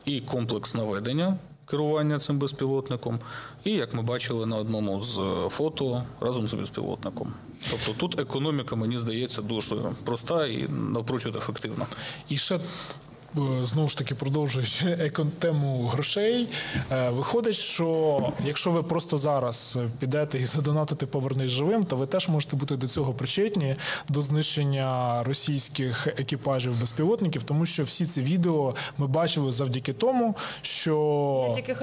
і 0.05 0.21
комплекс 0.21 0.75
наведення 0.75 1.37
керування 1.67 2.19
цим 2.19 2.39
безпілотником, 2.39 3.19
і 3.65 3.71
як 3.71 3.95
ми 3.95 4.03
бачили 4.03 4.47
на 4.47 4.57
одному 4.57 5.01
з 5.01 5.19
е, 5.19 5.49
фото 5.49 6.03
разом 6.21 6.49
з 6.49 6.55
безпілотником. 6.55 7.35
Тобто 7.71 7.93
тут 7.93 8.21
економіка, 8.21 8.77
мені 8.77 8.99
здається, 8.99 9.43
дуже 9.43 9.77
проста 10.05 10.47
і 10.47 10.69
навпрочуд 10.69 11.37
ефективна. 11.37 11.87
І 12.29 12.37
ще. 12.37 12.61
Знову 13.63 13.89
ж 13.89 13.99
таки, 13.99 14.15
продовжуючи 14.15 14.87
екон- 15.01 15.31
тему 15.39 15.87
грошей, 15.93 16.49
е, 16.93 17.11
виходить, 17.11 17.55
що 17.55 18.21
якщо 18.45 18.71
ви 18.71 18.83
просто 18.83 19.19
зараз 19.19 19.79
підете 19.99 20.39
і 20.39 20.45
задонатите 20.47 21.07
повернись 21.07 21.51
живим, 21.51 21.85
то 21.85 21.97
ви 21.97 22.07
теж 22.07 22.29
можете 22.29 22.57
бути 22.57 22.77
до 22.77 22.89
цього 22.89 23.13
причетні 23.13 23.77
до 24.09 24.21
знищення 24.21 25.23
російських 25.25 26.07
екіпажів 26.07 26.81
безпілотників, 26.81 27.43
тому 27.43 27.67
що 27.67 27.85
всі 27.85 28.07
ці 28.07 28.21
відео 28.21 28.75
ми 28.99 29.07
бачили 29.07 29.53
завдяки 29.53 29.93
тому, 29.93 30.37
що 30.63 30.95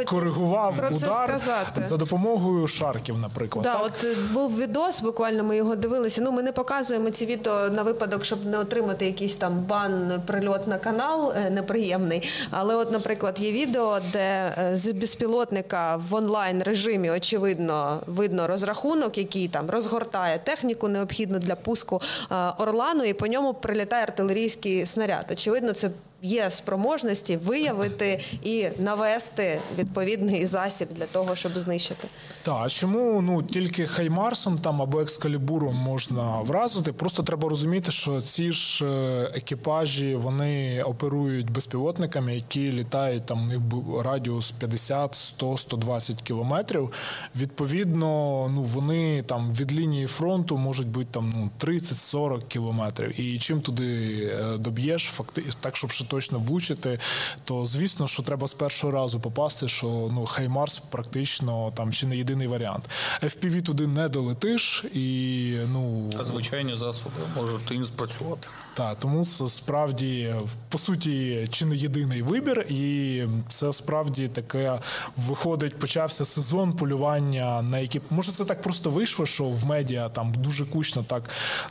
коригував 0.06 0.76
удар 0.92 1.40
сказати. 1.40 1.82
за 1.82 1.98
допомогою 1.98 2.68
шарків, 2.68 3.18
наприклад. 3.18 3.64
Да, 3.64 3.74
так? 3.74 3.86
от 3.86 4.04
е, 4.04 4.16
був 4.34 4.58
відос, 4.58 5.02
буквально 5.02 5.44
ми 5.44 5.58
його 5.58 5.76
дивилися. 5.76 6.22
Ну, 6.22 6.32
ми 6.32 6.44
не 6.44 6.52
показуємо 6.52 7.10
ці 7.10 7.26
відео 7.26 7.70
на 7.70 7.84
випадок, 7.84 8.26
щоб 8.26 8.46
не 8.46 8.58
отримати 8.58 9.06
якийсь 9.06 9.36
там 9.36 9.60
бан, 9.60 10.22
прильот 10.26 10.68
на 10.68 10.78
канал 10.78 11.34
е, 11.36 11.41
неприємний. 11.50 12.30
Але, 12.52 12.76
от, 12.76 12.92
наприклад, 12.92 13.40
є 13.40 13.52
відео, 13.52 14.00
де 14.14 14.56
е, 14.58 14.76
з 14.76 14.94
безпілотника 14.94 15.96
в 15.96 16.16
онлайн 16.16 16.64
режимі 16.64 17.10
очевидно 17.10 18.02
видно 18.08 18.48
розрахунок, 18.48 19.18
який 19.18 19.48
там 19.48 19.70
розгортає 19.70 20.38
техніку 20.38 20.88
необхідну 20.88 21.40
для 21.40 21.56
пуску 21.56 22.02
е, 22.32 22.36
орлану, 22.58 23.04
і 23.04 23.14
по 23.14 23.28
ньому 23.28 23.54
прилітає 23.54 24.04
артилерійський 24.04 24.86
снаряд. 24.86 25.26
Очевидно, 25.32 25.74
це. 25.74 25.90
Є 26.24 26.52
спроможності 26.52 27.38
виявити 27.38 28.20
і 28.44 28.68
навести 28.80 29.60
відповідний 29.78 30.46
засіб 30.46 30.88
для 30.92 31.06
того, 31.06 31.36
щоб 31.36 31.58
знищити. 31.58 32.08
Так, 32.42 32.70
чому 32.72 33.22
ну 33.22 33.44
тільки 33.44 33.88
Хаймарсом 33.88 34.58
там 34.58 34.82
або 34.82 35.02
екскалібуром 35.02 35.76
можна 35.76 36.42
вразити? 36.42 36.94
Просто 36.94 37.24
треба 37.24 37.50
розуміти, 37.50 37.92
що 37.92 38.22
ці 38.22 38.52
ж 38.52 38.86
е, 38.86 39.32
екіпажі 39.36 40.16
вони 40.16 40.84
оперують 40.84 41.50
безпілотниками, 41.50 42.36
які 42.36 42.72
літають 42.72 43.26
там 43.26 43.50
бу- 43.58 44.02
радіус 44.02 44.52
50, 44.52 45.16
100, 45.16 45.58
120 45.58 46.22
кілометрів. 46.22 46.92
Відповідно, 47.36 48.08
ну 48.56 48.64
вони 48.64 49.24
там 49.24 49.54
від 49.54 49.74
лінії 49.74 50.08
фронту 50.08 50.58
можуть 50.58 50.88
бути 50.88 51.08
там 51.12 51.34
ну 51.36 51.50
30-40 51.70 52.42
кілометрів. 52.48 53.20
І 53.22 53.40
чим 53.40 53.62
туди 53.62 53.86
е, 54.26 54.58
доб'єш, 54.58 55.04
факти 55.04 55.44
так, 55.62 55.76
щоб 55.78 55.92
точно 56.12 56.40
вучити, 56.40 57.00
то 57.46 57.66
звісно, 57.66 58.08
що 58.08 58.24
треба 58.24 58.48
з 58.48 58.54
першого 58.54 58.94
разу 58.94 59.20
попасти, 59.20 59.68
що 59.68 59.88
ну 59.88 60.26
Хаймарс 60.26 60.80
практично 60.80 61.72
там 61.76 61.92
чи 61.92 62.06
не 62.08 62.18
єдиний 62.18 62.48
варіант. 62.48 62.90
FPV 63.24 63.62
туди 63.62 63.88
не 63.88 64.10
долетиш, 64.10 64.86
і 64.94 65.58
ну 65.72 66.10
А 66.20 66.24
звичайні 66.24 66.76
засоби 66.76 67.16
можуть 67.36 67.72
і 67.72 67.78
не 67.78 67.86
спрацювати. 67.86 68.48
Так, 68.74 68.98
тому 69.00 69.26
це 69.26 69.48
справді 69.48 70.36
по 70.70 70.78
суті 70.78 71.48
чи 71.52 71.66
не 71.66 71.76
єдиний 71.76 72.22
вибір, 72.22 72.60
і 72.70 73.24
це 73.50 73.74
справді 73.74 74.28
таке 74.28 74.80
виходить, 75.18 75.80
почався 75.80 76.26
сезон 76.26 76.74
полювання 76.74 77.62
на 77.62 77.80
які 77.80 78.02
може 78.10 78.32
це 78.32 78.46
так 78.46 78.62
просто 78.62 78.90
вийшло, 78.90 79.26
що 79.26 79.44
в 79.44 79.66
медіа 79.66 80.10
там 80.10 80.34
дуже 80.38 80.66
кучно 80.66 81.06
так. 81.08 81.24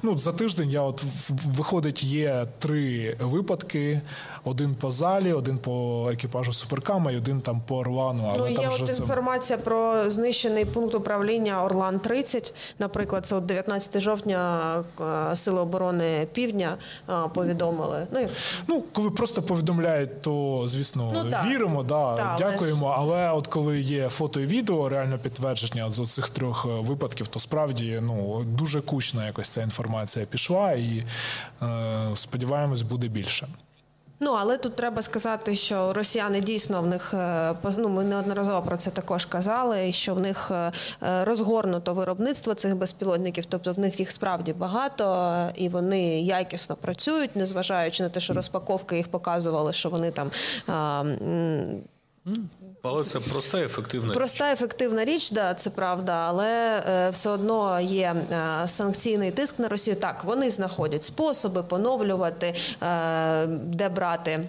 Ну 0.02 0.18
за 0.18 0.32
тиждень 0.32 0.70
я 0.70 0.82
от 0.82 1.02
виходить, 1.28 2.02
є 2.02 2.46
три 2.58 3.16
випадки: 3.20 4.00
один 4.44 4.74
по 4.74 4.90
залі, 4.90 5.32
один 5.32 5.58
по 5.58 6.08
екіпажу 6.12 6.52
суперкама 6.52 7.10
і 7.10 7.16
один 7.16 7.40
там 7.40 7.62
по 7.66 7.78
Орлану. 7.78 8.22
Ну, 8.22 8.34
Але 8.36 8.50
є 8.50 8.56
там 8.56 8.72
от 8.80 8.86
це 8.86 9.02
інформація 9.02 9.58
про 9.58 10.10
знищений 10.10 10.64
пункт 10.64 10.94
управління 10.94 11.64
Орлан 11.64 12.00
30 12.00 12.54
Наприклад, 12.78 13.26
це 13.26 13.36
от 13.36 13.46
19 13.46 14.00
жовтня 14.00 14.84
е, 15.00 15.36
Сили 15.36 15.60
оборони 15.60 16.28
Півдня 16.32 16.76
повідомили. 17.34 18.06
Ну 18.12 18.28
Ну, 18.66 18.84
коли 18.92 19.10
просто 19.10 19.42
повідомляють, 19.42 20.22
то 20.22 20.62
звісно 20.66 21.10
Ну, 21.14 21.30
так. 21.30 21.44
віримо, 21.46 21.82
да, 21.82 22.16
Так, 22.16 22.36
дякуємо. 22.38 22.94
Але 22.98 23.30
от 23.30 23.46
коли 23.46 23.80
є 23.80 24.08
фото 24.08 24.40
і 24.40 24.46
відео, 24.46 24.88
реально 24.88 25.18
підтвердження 25.18 25.90
з 25.90 26.10
цих 26.10 26.28
трьох 26.28 26.66
е, 26.66 26.68
випадків, 26.68 27.26
то 27.26 27.40
справді 27.40 27.98
ну 28.02 28.44
дуже 28.44 28.80
кучна 28.80 29.26
якось 29.26 29.48
ця 29.48 29.62
інформація 29.62 30.24
пішла, 30.24 30.72
і 30.72 31.04
е, 31.62 32.10
сподіваємось, 32.14 32.82
буде 32.82 33.08
більше. 33.08 33.46
Ну 34.22 34.32
але 34.32 34.58
тут 34.58 34.76
треба 34.76 35.02
сказати, 35.02 35.54
що 35.54 35.92
росіяни 35.92 36.40
дійсно 36.40 36.82
в 36.82 36.86
них 36.86 37.14
е, 37.14 37.54
ну, 37.78 37.88
ми 37.88 38.04
неодноразово 38.04 38.62
про 38.62 38.76
це 38.76 38.90
також 38.90 39.24
казали, 39.24 39.92
що 39.92 40.14
в 40.14 40.20
них 40.20 40.50
е, 40.50 40.72
е, 41.02 41.24
розгорнуто 41.24 41.94
виробництво 41.94 42.54
цих 42.54 42.76
безпілотників, 42.76 43.46
тобто 43.46 43.72
в 43.72 43.78
них 43.78 44.00
їх 44.00 44.12
справді 44.12 44.52
багато, 44.52 45.48
і 45.54 45.68
вони 45.68 46.20
якісно 46.20 46.76
працюють, 46.76 47.36
незважаючи 47.36 48.02
на 48.02 48.08
те, 48.08 48.20
що 48.20 48.32
розпаковки 48.32 48.96
їх 48.96 49.08
показували, 49.08 49.72
що 49.72 49.90
вони 49.90 50.10
там. 50.10 50.30
Але 52.82 53.02
це 53.02 53.20
проста 53.20 53.58
ефективна. 53.60 54.08
річ. 54.08 54.14
Проста 54.16 54.52
ефективна 54.52 55.04
річ, 55.04 55.30
да, 55.30 55.54
це 55.54 55.70
правда, 55.70 56.12
але 56.12 56.82
е, 56.88 57.10
все 57.10 57.30
одно 57.30 57.80
є 57.80 58.14
е, 58.32 58.68
санкційний 58.68 59.30
тиск 59.30 59.58
на 59.58 59.68
Росію. 59.68 59.96
Так, 59.96 60.24
вони 60.24 60.50
знаходять 60.50 61.04
способи 61.04 61.62
поновлювати, 61.62 62.54
е, 62.82 63.46
де 63.46 63.88
брати. 63.88 64.48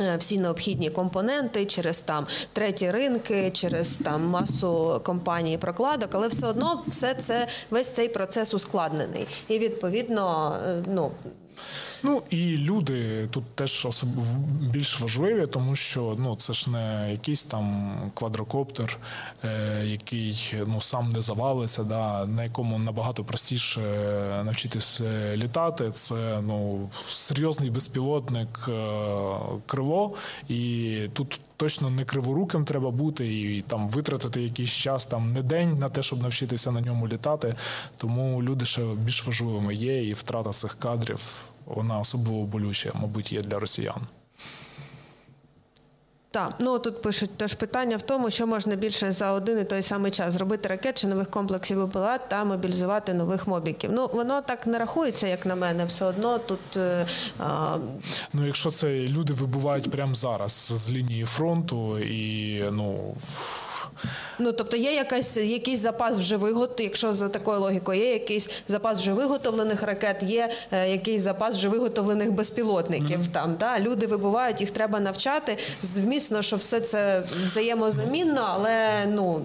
е, 0.00 0.16
Всі 0.16 0.38
необхідні 0.38 0.90
компоненти 0.90 1.66
через 1.66 2.00
там 2.00 2.26
треті 2.52 2.90
ринки, 2.90 3.50
через 3.50 3.98
там 3.98 4.26
масу 4.26 5.00
компаній 5.04 5.58
прокладок, 5.58 6.10
але 6.12 6.28
все 6.28 6.46
одно 6.46 6.82
все 6.86 7.14
це 7.14 7.46
весь 7.70 7.92
цей 7.92 8.08
процес 8.08 8.54
ускладнений. 8.54 9.26
І 9.48 9.58
відповідно, 9.58 10.56
е, 10.66 10.82
ну 10.88 11.10
Ну 12.02 12.22
і 12.30 12.56
люди 12.56 13.28
тут 13.30 13.44
теж 13.54 13.86
особ... 13.86 14.08
більш 14.60 15.00
важливі, 15.00 15.46
тому 15.46 15.76
що 15.76 16.16
ну 16.18 16.36
це 16.36 16.52
ж 16.52 16.70
не 16.70 17.08
якийсь 17.10 17.44
там 17.44 17.94
квадрокоптер, 18.14 18.98
е, 19.44 19.82
який 19.86 20.54
ну 20.66 20.80
сам 20.80 21.08
не 21.08 21.20
завалиться, 21.20 21.84
да, 21.84 22.26
на 22.26 22.44
якому 22.44 22.78
набагато 22.78 23.24
простіше 23.24 23.80
навчитись 24.44 25.00
е, 25.00 25.36
літати. 25.36 25.90
Це 25.90 26.40
ну 26.42 26.88
серйозний 27.08 27.70
безпілотник 27.70 28.48
е, 28.68 28.96
крило, 29.66 30.14
і 30.48 31.00
тут. 31.12 31.40
Точно 31.58 31.90
не 31.90 32.04
криворуким 32.04 32.64
треба 32.64 32.90
бути 32.90 33.42
і 33.42 33.62
там 33.62 33.88
витратити 33.88 34.42
якийсь 34.42 34.70
час, 34.70 35.06
там 35.06 35.32
не 35.32 35.42
день 35.42 35.78
на 35.78 35.88
те, 35.88 36.02
щоб 36.02 36.22
навчитися 36.22 36.70
на 36.72 36.80
ньому 36.80 37.08
літати. 37.08 37.54
Тому 37.96 38.42
люди 38.42 38.64
ще 38.64 38.82
більш 38.94 39.26
важливими 39.26 39.74
є, 39.74 40.08
і 40.08 40.12
втрата 40.12 40.50
цих 40.50 40.74
кадрів 40.74 41.46
вона 41.66 41.98
особливо 41.98 42.44
болюча, 42.44 42.90
мабуть, 42.94 43.32
є 43.32 43.40
для 43.40 43.58
росіян. 43.58 44.06
Так, 46.36 46.54
ну 46.58 46.78
тут 46.78 47.02
пишуть 47.02 47.36
теж 47.36 47.54
питання 47.54 47.96
в 47.96 48.02
тому, 48.02 48.30
що 48.30 48.46
можна 48.46 48.76
більше 48.76 49.12
за 49.12 49.32
один 49.32 49.58
і 49.58 49.64
той 49.64 49.82
самий 49.82 50.12
час 50.12 50.34
зробити 50.34 50.68
ракет 50.68 50.98
чи 50.98 51.06
нових 51.06 51.30
комплексів 51.30 51.86
БПЛА 51.86 52.18
та 52.18 52.44
мобілізувати 52.44 53.14
нових 53.14 53.46
мобіків. 53.46 53.90
Ну 53.92 54.10
воно 54.12 54.42
так 54.42 54.66
не 54.66 54.78
рахується, 54.78 55.26
як 55.26 55.46
на 55.46 55.54
мене. 55.54 55.84
Все 55.84 56.04
одно 56.04 56.38
тут 56.38 56.76
е, 56.76 57.06
а, 57.38 57.76
Ну, 58.32 58.46
якщо 58.46 58.70
це 58.70 58.88
люди 58.88 59.32
вибувають 59.32 59.90
прямо 59.90 60.14
зараз 60.14 60.52
з 60.52 60.90
лінії 60.90 61.24
фронту, 61.24 61.98
і 61.98 62.62
ну 62.70 63.14
ну 64.38 64.52
тобто 64.52 64.76
є 64.76 64.94
якась 64.94 65.36
якийсь 65.36 65.78
запас 65.80 66.18
вже 66.18 66.36
вигот, 66.36 66.80
якщо 66.80 67.12
за 67.12 67.28
такою 67.28 67.60
логікою 67.60 68.00
є 68.00 68.12
якийсь 68.12 68.50
запас 68.68 68.98
вже 69.00 69.12
виготовлених 69.12 69.82
ракет, 69.82 70.22
є 70.22 70.50
е, 70.72 70.90
якийсь 70.90 71.22
запас 71.22 71.54
вже 71.54 71.68
виготовлених 71.68 72.32
безпілотників. 72.32 73.26
Там 73.26 73.56
да 73.60 73.80
люди 73.80 74.06
вибувають, 74.06 74.60
їх 74.60 74.70
треба 74.70 75.00
навчати. 75.00 75.58
Звісно, 75.82 76.42
що 76.42 76.56
все 76.56 76.80
це 76.80 77.22
взаємозамінно, 77.44 78.40
але 78.46 79.06
ну 79.06 79.40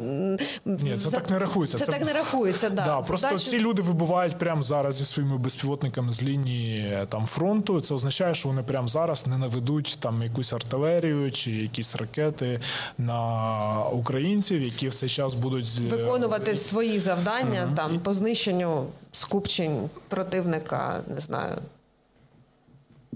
ні, 0.66 0.92
це 0.92 0.98
за- 0.98 1.10
так 1.10 1.30
не 1.30 1.40
рахується. 1.40 1.78
Це, 1.78 1.86
так 1.86 2.06
не 2.06 2.14
рахується. 2.14 2.70
Да, 2.70 2.86
Да, 2.86 3.02
просто 3.02 3.28
Задачу- 3.28 3.50
ці 3.50 3.60
люди 3.60 3.82
вибувають 3.82 4.38
прямо 4.38 4.64
зараз 4.64 4.96
зі 4.96 5.06
своїми 5.06 5.38
безпілотниками 5.38 6.12
з 6.14 6.24
лінії 6.24 7.06
там 7.10 7.26
фронту. 7.26 7.82
Це 7.82 7.94
означає, 7.94 8.36
що 8.36 8.50
вони 8.50 8.64
прямо 8.64 8.88
зараз 8.88 9.28
не 9.28 9.38
наведуть 9.38 9.98
там 10.00 10.24
якусь 10.24 10.54
артилерію 10.54 11.32
чи 11.32 11.52
якісь 11.52 11.96
ракети 11.96 12.60
на 12.98 13.22
українців, 14.32 14.64
які 14.64 14.88
в 14.90 14.94
цей 14.96 15.10
час 15.10 15.34
будуть 15.34 15.80
виконувати 15.80 16.56
свої 16.56 17.00
завдання 17.00 17.74
там 17.76 18.00
по 18.00 18.14
знищенню 18.14 18.88
скупчень 19.12 19.90
противника. 20.08 21.02
Не 21.16 21.22
знаю. 21.22 21.58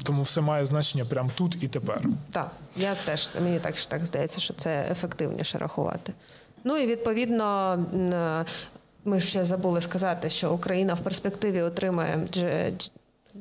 Тому 0.03 0.21
все 0.23 0.41
має 0.41 0.65
значення 0.65 1.05
прямо 1.05 1.31
тут 1.35 1.57
і 1.61 1.67
тепер. 1.67 2.01
Так, 2.31 2.51
я 2.75 2.95
теж 3.05 3.29
мені 3.43 3.59
також 3.59 3.85
так 3.85 4.05
здається, 4.05 4.39
що 4.39 4.53
це 4.53 4.87
ефективніше 4.91 5.57
рахувати. 5.57 6.13
Ну 6.63 6.77
і 6.77 6.87
відповідно. 6.87 7.73
е, 8.13 8.45
Ми 9.05 9.21
ще 9.21 9.45
забули 9.45 9.81
сказати, 9.81 10.29
що 10.29 10.53
Україна 10.53 10.93
в 10.93 10.99
перспективі 10.99 11.61
отримає 11.61 12.27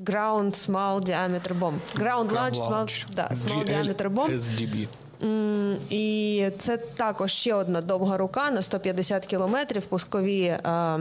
Ground 0.05 0.53
Small 0.55 1.01
Diameter 1.01 1.55
Bomb. 1.55 1.79
Ground 1.95 2.31
Launch 2.33 2.59
Small, 2.69 3.07
да, 3.15 3.29
small 3.35 3.65
Diameter 3.65 4.09
Bomb. 4.11 4.31
GLSDB. 4.31 4.89
М, 5.23 5.77
І 5.91 6.47
це 6.59 6.77
також 6.77 7.33
ще 7.33 7.55
одна 7.55 7.81
довга 7.81 8.17
рука 8.17 8.51
на 8.51 8.63
150 8.63 9.27
кілометрів, 9.27 9.83
пускові. 9.87 10.43
е, 10.45 10.99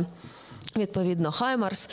Відповідно, 0.76 1.32
Хаймарс, 1.32 1.90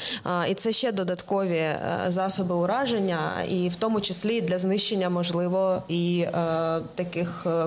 і 0.51 0.55
це 0.55 0.73
ще 0.73 0.93
додаткові 0.93 1.57
е, 1.59 1.79
засоби 2.09 2.55
ураження, 2.55 3.43
і 3.49 3.69
в 3.69 3.77
тому 3.77 4.01
числі 4.01 4.41
для 4.41 4.59
знищення, 4.59 5.11
можливо, 5.11 5.83
і 5.89 6.21
е, 6.27 6.33
таких 6.95 7.43
е, 7.47 7.67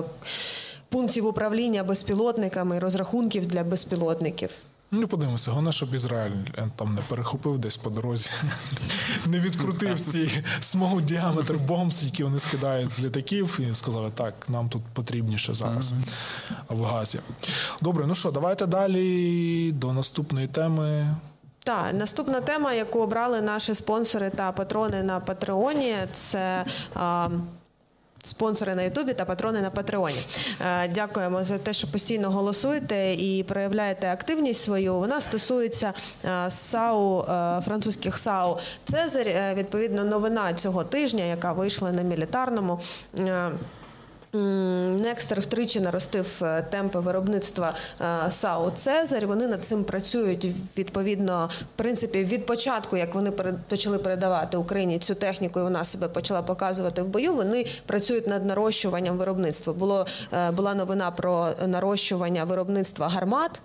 пунктів 0.88 1.26
управління 1.26 1.84
безпілотниками, 1.84 2.78
розрахунків 2.78 3.46
для 3.46 3.64
безпілотників. 3.64 4.50
Ну, 4.96 5.08
подивимося, 5.08 5.50
головне, 5.50 5.72
щоб 5.72 5.94
Ізраїль 5.94 6.30
е, 6.58 6.68
там 6.76 6.94
не 6.94 7.00
перехопив 7.08 7.58
десь 7.58 7.76
по 7.76 7.90
дорозі, 7.90 8.30
не 9.26 9.38
відкрутив 9.40 10.00
ці 10.00 10.44
смогу 10.60 11.00
діаметр 11.00 11.54
бомб, 11.54 11.92
які 12.02 12.24
вони 12.24 12.40
скидають 12.40 12.90
з 12.90 13.02
літаків, 13.02 13.60
і 13.70 13.74
сказали, 13.74 14.10
так, 14.14 14.34
нам 14.48 14.68
тут 14.68 14.82
потрібніше 14.92 15.54
зараз 15.54 15.92
в 16.68 16.82
газі. 16.82 17.20
Добре, 17.82 18.06
ну 18.06 18.14
що, 18.14 18.30
давайте 18.30 18.66
далі 18.66 19.72
до 19.72 19.92
наступної 19.92 20.48
теми. 20.48 21.16
Так, 21.64 21.94
наступна 21.94 22.40
тема, 22.40 22.72
яку 22.72 23.00
обрали 23.00 23.40
наші 23.40 23.74
спонсори 23.74 24.30
та 24.30 24.52
патрони 24.52 25.02
на 25.02 25.20
Патреоні, 25.20 25.96
це. 26.12 26.64
А, 26.94 27.28
Спонсори 28.24 28.74
на 28.74 28.82
Ютубі 28.82 29.14
та 29.14 29.24
патрони 29.24 29.60
на 29.60 29.70
Патреоні. 29.70 30.18
Е, 30.60 30.88
Дякуємо 30.88 31.44
за 31.44 31.58
те, 31.58 31.72
що 31.72 31.86
постійно 31.86 32.30
голосуєте 32.30 33.14
і 33.14 33.42
проявляєте 33.42 34.12
активність 34.12 34.62
свою. 34.62 34.94
Вона 34.94 35.20
стосується 35.20 35.92
е, 36.24 36.50
САУ, 36.50 37.20
е, 37.20 37.60
французьких 37.64 38.18
САУ 38.18 38.58
Цезарь. 38.84 39.54
Відповідно, 39.54 40.04
новина 40.04 40.54
цього 40.54 40.84
тижня, 40.84 41.24
яка 41.24 41.52
вийшла 41.52 41.92
на 41.92 42.02
мілітарному. 42.02 42.80
Некстер 44.34 45.40
втричі 45.40 45.80
наростив 45.80 46.40
е, 46.42 46.62
темпи 46.70 46.98
виробництва 46.98 47.74
е, 48.00 48.30
САУ 48.30 48.70
Цезарь. 48.70 49.26
Вони 49.26 49.46
над 49.46 49.64
цим 49.64 49.84
працюють 49.84 50.48
відповідно, 50.78 51.50
в 51.60 51.76
принципі, 51.76 52.24
від 52.24 52.46
початку, 52.46 52.96
як 52.96 53.14
вони 53.14 53.30
почали 53.68 53.98
передавати 53.98 54.56
Україні 54.56 54.98
цю 54.98 55.14
техніку, 55.14 55.60
і 55.60 55.62
вона 55.62 55.84
себе 55.84 56.08
почала 56.08 56.42
показувати 56.42 57.02
в 57.02 57.06
бою. 57.06 57.34
Вони 57.34 57.66
працюють 57.86 58.26
над 58.26 58.46
нарощуванням 58.46 59.16
виробництва. 59.16 59.72
Було 59.72 60.06
е, 60.32 60.50
була 60.50 60.74
новина 60.74 61.10
про 61.10 61.50
нарощування 61.66 62.44
виробництва 62.44 63.08
гармат. 63.08 63.60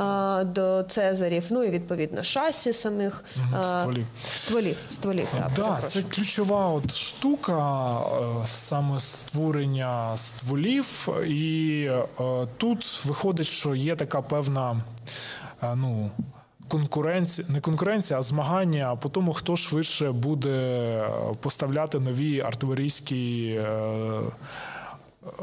Е, 0.00 0.44
до 0.44 0.82
Цезарів, 0.82 1.44
ну 1.50 1.64
і 1.64 1.70
відповідно 1.70 2.24
шасі 2.24 2.72
самих 2.72 3.24
е, 3.36 3.62
стволів. 3.62 4.06
стволів, 4.34 4.76
стволів 4.88 5.28
так, 5.30 5.40
Так, 5.40 5.52
да, 5.80 5.88
це 5.88 6.02
ключова 6.02 6.68
от 6.68 6.92
штука, 6.92 7.98
е, 8.00 8.46
саме 8.46 9.00
створення 9.00 10.16
стволів. 10.16 11.08
І 11.28 11.82
е, 11.90 12.46
тут 12.56 13.04
виходить, 13.04 13.46
що 13.46 13.74
є 13.74 13.96
така 13.96 14.22
певна, 14.22 14.80
е, 15.62 15.74
ну. 15.76 16.10
Конкуренція, 16.68 17.46
не 17.50 17.60
конкуренція, 17.60 18.18
а 18.18 18.22
змагання 18.22 18.96
по 18.96 19.08
тому, 19.08 19.32
хто 19.32 19.56
швидше 19.56 20.12
буде 20.12 20.50
е, 20.50 21.10
поставляти 21.40 22.00
нові 22.00 22.40
артилерійські 22.40 23.46
е, 23.46 24.20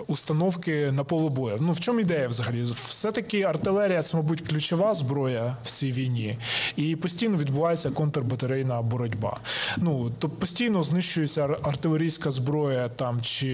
установки 0.08 0.92
на 0.92 1.04
поле 1.04 1.30
бою. 1.30 1.58
Ну 1.62 1.72
в 1.72 1.80
чому 1.80 2.00
ідея 2.00 2.28
взагалі? 2.28 2.62
Все-таки 2.62 3.42
артилерія 3.44 4.04
це, 4.04 4.18
мабуть, 4.18 4.42
ключова 4.42 4.94
зброя 4.94 5.58
в 5.64 5.70
цій 5.70 5.92
війні, 5.92 6.38
і 6.76 6.96
постійно 6.96 7.38
відбувається 7.38 7.92
контрбатарейна 7.92 8.82
боротьба. 8.82 9.38
Ну 9.78 10.12
то 10.20 10.30
постійно 10.30 10.84
знищується 10.84 11.58
артилерійська 11.62 12.32
зброя 12.32 12.90
там 12.90 13.22
чи 13.22 13.48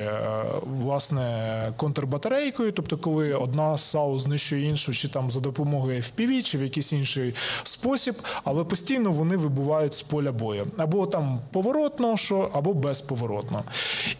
е, 0.00 0.44
власне 0.62 1.72
контрбатарейкою, 1.76 2.72
тобто, 2.72 2.98
коли 2.98 3.34
одна 3.34 3.78
САУ 3.78 4.18
знищує 4.18 4.68
іншу, 4.68 4.92
чи 4.92 5.08
там 5.08 5.30
за 5.30 5.40
допомогою 5.40 6.00
FPV, 6.00 6.42
чи 6.42 6.58
в 6.58 6.62
якийсь 6.62 6.92
інший 6.92 7.34
спосіб, 7.62 8.14
але 8.44 8.64
постійно 8.64 9.10
вони 9.10 9.36
вибувають 9.36 9.94
з 9.94 10.02
поля 10.02 10.32
бою 10.32 10.66
або 10.76 11.06
там 11.06 11.40
поворотно, 11.52 12.16
що 12.16 12.50
або 12.52 12.74
безповоротно. 12.74 13.64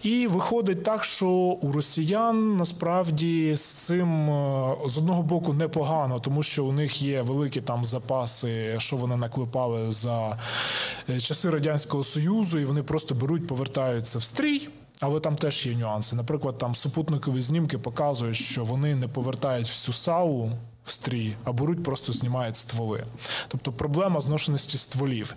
І 0.03 0.27
виходить 0.27 0.83
так, 0.83 1.05
що 1.05 1.50
у 1.53 1.73
росіян 1.73 2.57
насправді 2.57 3.55
з 3.57 3.63
цим 3.63 4.31
е, 4.31 4.77
з 4.87 4.99
одного 4.99 5.23
боку 5.23 5.53
непогано, 5.53 6.21
тому 6.21 6.43
що 6.43 6.65
у 6.65 6.73
них 6.73 7.03
є 7.03 7.23
великі 7.23 7.61
там 7.61 7.85
запаси, 7.85 8.75
що 8.79 8.97
вони 8.97 9.17
наклепали 9.17 9.93
за 9.93 10.39
е, 11.11 11.21
часи 11.21 11.51
радянського 11.51 12.05
союзу, 12.05 12.59
і 12.59 12.65
вони 12.65 12.83
просто 12.83 13.15
беруть, 13.15 13.47
повертаються 13.47 14.19
в 14.19 14.23
стрій. 14.23 14.69
Але 15.01 15.21
там 15.21 15.37
теж 15.37 15.67
є 15.67 15.75
нюанси. 15.75 16.17
Наприклад, 16.17 16.59
там 16.59 16.75
супутникові 16.75 17.41
знімки 17.41 17.79
показують, 17.79 18.37
що 18.37 18.65
вони 18.65 18.95
не 18.95 19.09
повертають 19.09 19.67
всю 19.67 19.95
САУ 19.95 20.51
в 20.91 20.93
стрій, 20.93 21.35
а 21.45 21.53
беруть, 21.53 21.83
просто 21.83 22.13
знімають 22.13 22.57
стволи. 22.57 23.05
Тобто 23.49 23.73
проблема 23.73 24.21
зношеності 24.21 24.79
стволів. 24.79 25.35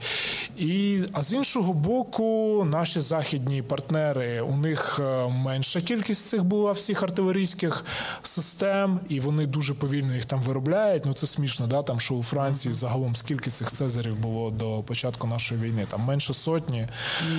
І, 0.57 0.99
а 1.13 1.23
з 1.23 1.33
іншого 1.33 1.73
боку, 1.73 2.63
наші 2.69 3.01
західні 3.01 3.61
партнери, 3.61 4.41
у 4.41 4.57
них 4.57 4.99
е, 4.99 5.27
менша 5.27 5.81
кількість 5.81 6.27
цих 6.27 6.43
була 6.43 6.71
всіх 6.71 7.03
артилерійських 7.03 7.85
систем, 8.21 8.99
і 9.09 9.19
вони 9.19 9.45
дуже 9.45 9.73
повільно 9.73 10.15
їх 10.15 10.25
там 10.25 10.41
виробляють. 10.41 11.05
Ну 11.05 11.13
це 11.13 11.27
смішно, 11.27 11.67
да? 11.67 11.81
там, 11.81 11.99
що 11.99 12.15
у 12.15 12.23
Франції 12.23 12.73
загалом 12.73 13.15
скільки 13.15 13.51
цих 13.51 13.71
цезарів 13.71 14.19
було 14.19 14.51
до 14.51 14.83
початку 14.83 15.27
нашої 15.27 15.61
війни? 15.61 15.87
Там 15.89 16.01
менше 16.01 16.33
сотні. 16.33 16.87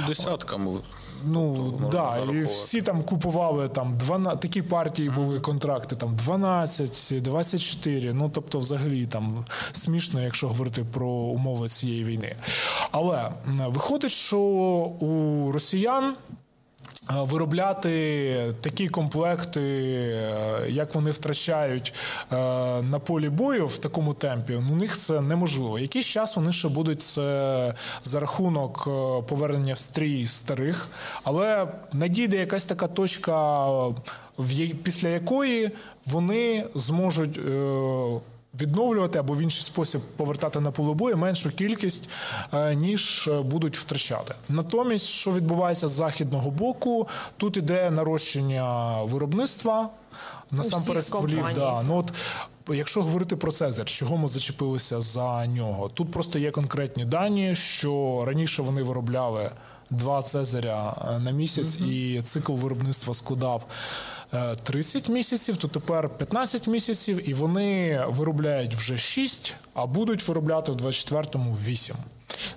Десятками. 0.07 0.71
Ну 1.27 1.73
да, 1.91 2.19
і 2.33 2.43
всі 2.43 2.83
там 2.83 3.03
купували 3.03 3.69
там 3.69 3.95
12, 3.99 4.41
такі 4.41 4.63
партії 4.63 5.11
були 5.11 5.41
контракти, 5.41 5.97
там 5.97 6.17
12, 6.17 7.23
24. 7.23 8.15
Ну 8.15 8.31
тобто, 8.35 8.59
взагалі 8.59 9.07
там 9.07 9.45
смішно, 9.73 10.23
якщо 10.23 10.49
говорити 10.49 10.85
про 10.93 11.09
умови 11.09 11.69
цієї 11.69 12.05
війни. 12.05 12.37
Але 12.91 13.31
виходить, 13.69 14.11
що 14.11 14.39
у 15.01 15.53
росіян. 15.53 16.15
Е, 17.11 17.15
Виробляти 17.15 18.55
такі 18.61 18.89
комплекти, 18.89 19.61
е, 19.61 20.67
як 20.69 20.95
вони 20.95 21.11
втрачають 21.11 21.95
е, 22.33 22.37
на 22.83 22.99
полі 22.99 23.29
бою 23.29 23.67
в 23.67 23.79
такому 23.79 24.15
темпі, 24.15 24.55
у 24.55 24.77
них 24.77 24.97
це 24.97 25.21
неможливо. 25.21 25.79
Якийсь 25.79 26.07
час 26.07 26.37
вони 26.37 26.53
ще 26.53 26.69
будуть 26.69 27.03
це 27.03 27.75
за 28.05 28.21
рахунок 28.21 28.85
повернення 29.29 29.75
в 29.75 29.79
стрій 29.79 30.27
старих, 30.27 30.89
але 31.25 31.67
надійде 31.93 32.37
якась 32.37 32.65
така 32.65 32.87
точка, 32.89 33.67
після 34.83 35.09
якої 35.09 35.71
вони 36.07 36.67
зможуть. 36.75 37.41
Відновлювати 38.61 39.19
або 39.19 39.35
в 39.35 39.43
інший 39.43 39.63
спосіб 39.63 40.01
повертати 40.17 40.61
на 40.61 40.71
поле 40.71 40.95
бою 40.95 41.17
меншу 41.17 41.51
кількість, 41.51 42.09
е, 42.53 42.75
ніж 42.75 43.29
е, 43.29 43.41
будуть 43.41 43.77
втрачати. 43.77 44.35
Натомість, 44.49 45.07
що 45.07 45.33
відбувається 45.33 45.89
з 45.89 45.93
західного 45.93 46.51
боку, 46.51 47.09
тут 47.37 47.57
іде 47.57 47.91
нарощення 47.91 49.03
виробництва 49.03 49.91
насамперед 50.51 51.05
стволів. 51.05 51.47
Да. 51.55 51.83
Ну 51.83 51.97
от 51.97 52.13
якщо 52.77 53.03
говорити 53.03 53.37
про 53.37 53.53
Цезар, 53.53 53.87
чого 53.87 54.17
ми 54.17 54.29
зачепилися 54.29 55.01
за 55.01 55.47
нього? 55.47 55.89
Тут 55.89 56.11
просто 56.11 56.39
є 56.39 56.51
конкретні 56.51 57.05
дані, 57.05 57.55
що 57.55 58.23
раніше 58.27 58.63
вони 58.63 58.83
виробляли 58.83 59.51
два 59.91 60.23
Цезаря 60.23 60.97
е, 61.09 61.19
на 61.19 61.31
місяць, 61.31 61.81
і 61.81 62.23
цикл 62.23 62.53
виробництва 62.53 63.15
складав 63.15 63.65
30 64.65 65.09
місяців, 65.09 65.57
то 65.57 65.69
тепер 65.69 66.09
15 66.09 66.69
місяців, 66.69 67.29
і 67.29 67.35
вони 67.35 68.01
виробляють 68.09 68.75
вже 68.75 68.99
6, 68.99 69.55
а 69.75 69.87
будуть 69.87 70.29
виробляти 70.29 70.73
в 70.73 70.77
24-му 70.77 71.55
8. 71.55 71.97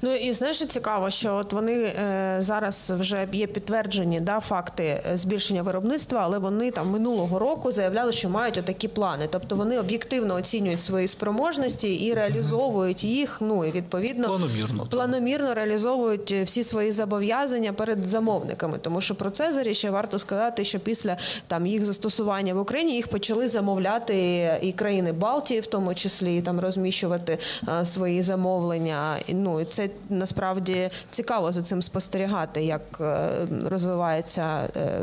Ну 0.01 0.15
і 0.15 0.33
знаєш, 0.33 0.65
цікаво, 0.65 1.09
що 1.09 1.35
от 1.35 1.53
вони 1.53 1.73
е, 1.73 2.37
зараз 2.39 2.93
вже 2.99 3.27
є 3.31 3.47
підтверджені 3.47 4.19
да, 4.19 4.39
факти 4.39 4.83
е, 4.83 5.17
збільшення 5.17 5.61
виробництва, 5.61 6.19
але 6.23 6.37
вони 6.37 6.71
там 6.71 6.89
минулого 6.89 7.39
року 7.39 7.71
заявляли, 7.71 8.13
що 8.13 8.29
мають 8.29 8.57
отакі 8.57 8.87
плани. 8.87 9.27
Тобто 9.31 9.55
вони 9.55 9.79
об'єктивно 9.79 10.35
оцінюють 10.35 10.81
свої 10.81 11.07
спроможності 11.07 11.93
і 11.93 12.13
реалізовують 12.13 13.03
їх. 13.03 13.37
Ну 13.41 13.65
і 13.65 13.71
відповідно 13.71 14.27
Планомірно, 14.27 14.85
планомірно 14.89 15.53
реалізовують 15.53 16.31
е, 16.31 16.43
всі 16.43 16.63
свої 16.63 16.91
зобов'язання 16.91 17.73
перед 17.73 18.07
замовниками. 18.07 18.77
Тому 18.81 19.01
що 19.01 19.15
про 19.15 19.29
Цезарі 19.29 19.73
ще 19.73 19.89
варто 19.89 20.19
сказати, 20.19 20.63
що 20.63 20.79
після 20.79 21.17
там 21.47 21.67
їх 21.67 21.85
застосування 21.85 22.53
в 22.53 22.59
Україні 22.59 22.95
їх 22.95 23.07
почали 23.07 23.47
замовляти 23.47 24.49
і 24.61 24.71
країни 24.71 25.11
Балтії, 25.11 25.59
в 25.59 25.67
тому 25.67 25.95
числі 25.95 26.37
і 26.37 26.41
там 26.41 26.59
розміщувати 26.59 27.37
е, 27.67 27.85
свої 27.85 28.21
замовлення. 28.21 29.17
Ну 29.27 29.61
і 29.61 29.65
це 29.69 29.89
насправді 30.09 30.89
цікаво 31.09 31.51
за 31.51 31.61
цим 31.61 31.81
спостерігати, 31.81 32.65
як 32.65 32.81
е, 33.01 33.29
розвивається. 33.65 34.69
е, 34.75 35.01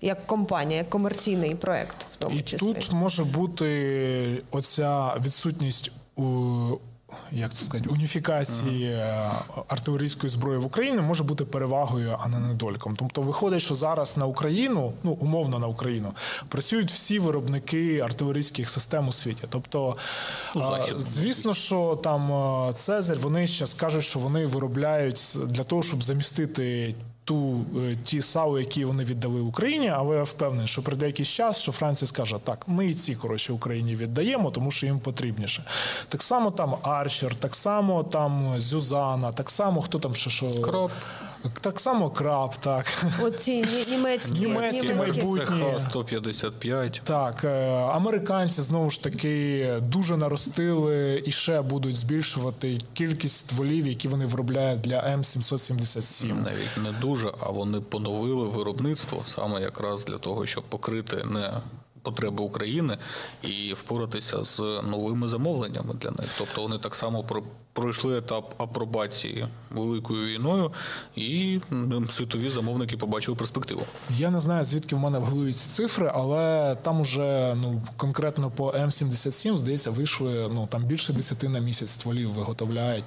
Як 0.00 0.26
компанія, 0.26 0.78
як 0.78 0.90
комерційний 0.90 1.54
проект, 1.54 1.96
в 2.12 2.16
тому 2.16 2.36
І 2.36 2.42
числі. 2.42 2.66
тут 2.72 2.92
може 2.92 3.24
бути 3.24 4.42
оця 4.50 5.14
відсутність. 5.26 5.92
Як 7.32 7.54
це 7.54 7.64
сказати, 7.64 7.90
уніфікації 7.90 8.84
е, 8.84 9.30
артилерійської 9.68 10.30
зброї 10.30 10.58
в 10.58 10.66
Україні 10.66 11.00
може 11.00 11.24
бути 11.24 11.44
перевагою, 11.44 12.18
а 12.22 12.28
не 12.28 12.40
недоліком. 12.40 12.96
Тобто 12.96 13.22
виходить, 13.22 13.62
що 13.62 13.74
зараз 13.74 14.16
на 14.16 14.26
Україну, 14.26 14.92
ну 15.02 15.12
умовно 15.12 15.58
на 15.58 15.66
Україну, 15.66 16.12
працюють 16.48 16.90
всі 16.90 17.18
виробники 17.18 18.00
артилерійських 18.00 18.70
систем 18.70 19.08
у 19.08 19.12
світі. 19.12 19.44
Тобто, 19.48 19.96
а, 20.54 20.58
західному 20.58 21.00
звісно, 21.00 21.54
що 21.54 22.00
там 22.04 22.32
е, 22.68 22.72
Цезарь, 22.72 23.18
вони 23.18 23.46
зараз 23.46 23.74
кажуть, 23.74 24.04
що 24.04 24.18
вони 24.18 24.46
виробляють 24.46 25.38
для 25.46 25.64
того, 25.64 25.82
щоб 25.82 26.02
замістити 26.02 26.94
ту 27.24 27.64
е, 27.76 27.96
ті 28.04 28.22
САУ, 28.22 28.58
які 28.58 28.84
вони 28.84 29.04
віддали 29.04 29.40
Україні, 29.40 29.88
але 29.88 30.16
я 30.16 30.22
впевнений, 30.22 30.68
що 30.68 30.82
прийде 30.82 31.06
якийсь 31.06 31.28
час, 31.28 31.58
що 31.58 31.72
Франція 31.72 32.08
скаже, 32.08 32.36
так, 32.44 32.64
ми 32.68 32.86
і 32.86 32.94
ці 32.94 33.14
коротше 33.14 33.52
Україні 33.52 33.94
віддаємо, 33.94 34.50
тому 34.50 34.70
що 34.70 34.86
їм 34.86 34.98
потрібніше. 34.98 35.64
Так 36.08 36.22
само 36.22 36.50
там 36.50 36.74
Арчер, 36.82 37.34
так 37.34 37.54
само 37.54 38.02
там 38.02 38.60
Зюзана, 38.60 39.32
так 39.32 39.50
само 39.50 39.82
хто 39.82 39.98
там 39.98 40.14
ще 40.14 40.30
що 40.30 40.50
Краб. 40.60 40.90
Так 41.60 41.80
само 41.80 42.10
краб, 42.10 42.56
так. 42.56 42.86
Оці 43.22 43.60
ні- 43.60 43.84
німецькі, 43.96 44.38
Німецькі 44.38 44.94
майбутні. 44.94 45.64
ЦХ 45.76 45.80
155. 45.80 47.00
Так, 47.04 47.44
е, 47.44 47.70
американці 47.92 48.62
знову 48.62 48.90
ж 48.90 49.02
таки 49.02 49.66
дуже 49.82 50.16
наростили 50.16 51.22
і 51.26 51.30
ще 51.30 51.62
будуть 51.62 51.96
збільшувати 51.96 52.78
кількість 52.94 53.36
стволів, 53.36 53.86
які 53.86 54.08
вони 54.08 54.26
виробляють 54.26 54.80
для 54.80 55.00
М777. 55.00 56.44
Навіть 56.44 56.76
не 56.84 56.92
дуже, 57.00 57.32
а 57.40 57.50
вони 57.50 57.80
поновили 57.80 58.48
виробництво 58.48 59.22
саме 59.26 59.60
якраз 59.60 60.04
для 60.04 60.18
того, 60.18 60.46
щоб 60.46 60.64
покрити 60.64 61.24
не 61.30 61.50
потреби 62.02 62.44
України 62.44 62.98
і 63.42 63.74
впоратися 63.74 64.44
з 64.44 64.60
новими 64.90 65.28
замовленнями 65.28 65.94
для 65.94 66.10
них. 66.10 66.26
Тобто 66.38 66.62
вони 66.62 66.78
так 66.78 66.94
само 66.94 67.22
про- 67.24 67.42
пройшли 67.72 68.18
етап 68.18 68.54
апробації 68.58 69.46
великою 69.70 70.26
війною, 70.26 70.72
і 71.16 71.60
світові 72.10 72.50
замовники 72.50 72.96
побачили 72.96 73.36
перспективу. 73.36 73.82
Я 74.10 74.30
не 74.30 74.40
знаю, 74.40 74.64
звідки 74.64 74.96
в 74.96 74.98
мене 74.98 75.18
в 75.18 75.22
голові 75.22 75.52
ці 75.52 75.68
цифри, 75.68 76.12
але 76.14 76.76
там 76.82 77.00
уже 77.00 77.56
ну 77.62 77.82
конкретно 77.96 78.50
по 78.50 78.70
М77, 78.70 79.56
здається, 79.56 79.90
вийшли 79.90 80.50
ну 80.54 80.66
там 80.70 80.84
більше 80.84 81.12
10 81.12 81.42
на 81.42 81.58
місяць 81.58 81.90
стволів 81.90 82.30
виготовляють. 82.30 83.04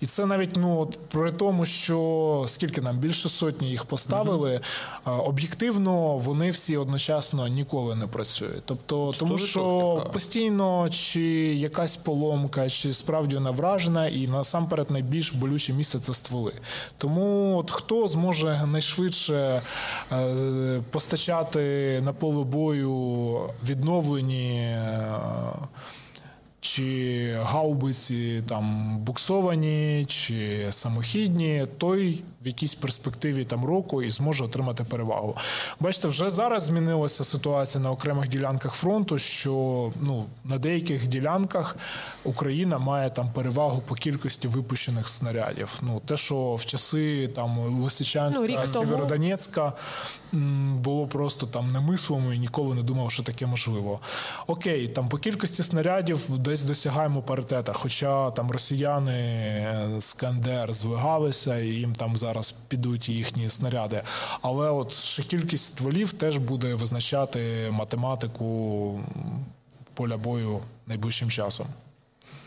І 0.00 0.06
це 0.06 0.26
навіть 0.26 0.56
ну 0.56 0.80
от 0.80 0.98
при 1.08 1.32
тому, 1.32 1.66
що 1.66 2.44
скільки 2.48 2.80
нам 2.80 2.98
більше 2.98 3.28
сотні 3.28 3.70
їх 3.70 3.84
поставили, 3.84 4.60
а, 5.04 5.12
об'єктивно 5.12 6.18
вони 6.18 6.50
всі 6.50 6.76
одночасно 6.76 7.48
ніколи 7.48 7.94
не 7.94 8.06
працюють. 8.06 8.62
Тобто, 8.64 9.12
тому 9.18 9.38
що 9.38 10.06
постійно 10.12 10.88
чи 10.90 11.20
якась 11.54 11.96
поломка, 11.96 12.68
чи 12.68 12.92
справді 12.92 13.34
вона 13.34 13.50
вражена, 13.50 14.05
і 14.08 14.28
насамперед 14.28 14.90
найбільш 14.90 15.32
болюче 15.32 15.72
місце 15.72 15.98
це 15.98 16.14
стволи. 16.14 16.52
Тому 16.98 17.56
от 17.58 17.70
хто 17.70 18.08
зможе 18.08 18.62
найшвидше 18.66 19.62
е, 20.12 20.82
постачати 20.90 22.00
на 22.04 22.12
поле 22.12 22.44
бою 22.44 23.40
відновлені. 23.64 24.58
е, 24.60 25.12
чи 26.66 27.38
гаубиці 27.42 28.42
там 28.48 28.96
буксовані, 28.98 30.04
чи 30.08 30.66
самохідні, 30.70 31.66
той 31.78 32.22
в 32.46 32.48
якійсь 32.48 32.74
перспективі 32.74 33.44
там 33.44 33.64
року 33.64 34.02
і 34.02 34.10
зможе 34.10 34.44
отримати 34.44 34.84
перевагу. 34.84 35.36
Бачите, 35.80 36.08
вже 36.08 36.30
зараз 36.30 36.62
змінилася 36.62 37.24
ситуація 37.24 37.84
на 37.84 37.90
окремих 37.90 38.28
ділянках 38.28 38.74
фронту, 38.74 39.18
що 39.18 39.52
ну 40.00 40.24
на 40.44 40.58
деяких 40.58 41.06
ділянках 41.06 41.76
Україна 42.24 42.78
має 42.78 43.10
там 43.10 43.30
перевагу 43.32 43.82
по 43.86 43.94
кількості 43.94 44.48
випущених 44.48 45.08
снарядів. 45.08 45.80
Ну 45.82 46.02
те, 46.04 46.16
що 46.16 46.54
в 46.54 46.64
часи 46.64 47.28
там 47.28 47.58
Лисичанська, 47.58 48.42
Ну. 48.42 48.66
Сєвєродонецька 48.66 49.72
було 50.82 51.06
просто 51.06 51.46
там 51.46 51.68
немислимо 51.68 52.32
і 52.32 52.38
ніколи 52.38 52.74
не 52.74 52.82
думав, 52.82 53.12
що 53.12 53.22
таке 53.22 53.46
можливо. 53.46 54.00
Окей, 54.46 54.88
там 54.88 55.08
по 55.08 55.18
кількості 55.18 55.62
снарядів 55.62 56.38
десь 56.38 56.62
досягаємо 56.62 57.22
паритета. 57.22 57.72
Хоча 57.72 58.30
там 58.30 58.50
росіяни 58.50 59.12
е, 59.12 59.88
Скандер 59.98 60.72
звигалися, 60.72 61.58
і 61.58 61.66
їм 61.66 61.94
там 61.94 62.16
зараз 62.16 62.35
підуть 62.68 63.08
їхні 63.08 63.48
снаряди. 63.48 64.02
Але 64.42 64.70
от 64.70 64.92
ще 64.92 65.22
кількість 65.22 65.64
стволів 65.64 66.12
теж 66.12 66.38
буде 66.38 66.74
визначати 66.74 67.68
математику 67.70 69.00
поля 69.94 70.16
бою 70.16 70.60
найближчим 70.86 71.30
часом. 71.30 71.66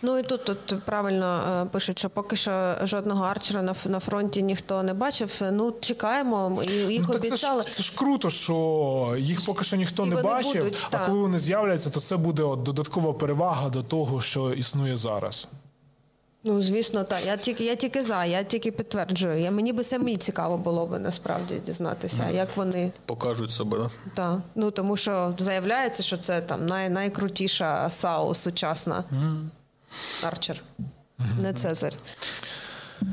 Ну 0.02 0.18
і 0.20 0.24
тут, 0.24 0.46
тут 0.46 0.84
правильно 0.84 1.44
е, 1.62 1.66
пишуть, 1.66 2.00
що 2.00 2.10
поки 2.10 2.36
що 2.36 2.76
жодного 2.84 3.24
арчера 3.26 3.62
на, 3.62 3.76
на 3.86 4.00
фронті 4.00 4.44
ніхто 4.44 4.84
не 4.84 4.94
бачив. 4.94 5.42
Ну 5.52 5.74
чекаємо, 5.80 6.64
і 6.64 6.72
їх 6.72 7.02
Ну, 7.08 7.14
так 7.14 7.22
це 7.22 7.28
обіцяли. 7.28 7.62
ж, 7.62 7.68
це 7.72 7.84
ж 7.84 7.96
круто, 7.96 8.30
що 8.30 9.16
їх 9.20 9.46
поки 9.46 9.64
що 9.64 9.76
ніхто 9.76 10.06
І 10.06 10.10
не 10.10 10.22
бачив, 10.22 10.64
будуть, 10.64 10.88
а 10.92 10.98
коли 10.98 11.20
вони 11.20 11.40
з'являться, 11.40 11.90
то 11.90 12.00
це 12.00 12.18
буде 12.18 12.44
от 12.44 12.64
додаткова 12.64 13.14
перевага 13.14 13.70
до 13.70 13.84
того, 13.84 14.22
що 14.22 14.54
існує 14.54 14.98
зараз. 14.98 15.48
Ну 16.44 16.62
звісно, 16.62 17.04
так. 17.04 17.26
Я 17.26 17.38
тільки 17.38 17.66
я 17.66 17.76
тільки 17.76 18.04
за, 18.04 18.26
я 18.26 18.44
тільки 18.44 18.72
підтверджую. 18.72 19.40
Я 19.40 19.52
мені 19.52 19.74
би 19.74 19.84
самі 19.84 20.18
цікаво 20.18 20.58
було 20.58 20.86
би 20.86 21.00
насправді 21.00 21.56
дізнатися, 21.66 22.30
як 22.30 22.58
вони 22.58 22.92
Покажуть 23.06 23.52
себе. 23.52 23.78
да? 23.78 23.90
Так, 24.14 24.40
ну 24.56 24.72
тому 24.72 24.98
що 24.98 25.34
заявляється, 25.38 26.04
що 26.04 26.18
це 26.18 26.42
там 26.42 26.66
най, 26.66 26.90
найкрутіша 26.90 27.90
САУ 27.90 28.36
сучасна. 28.36 29.04
Арчер. 30.24 30.62
Не 31.42 31.54
Цезарь. 31.54 31.96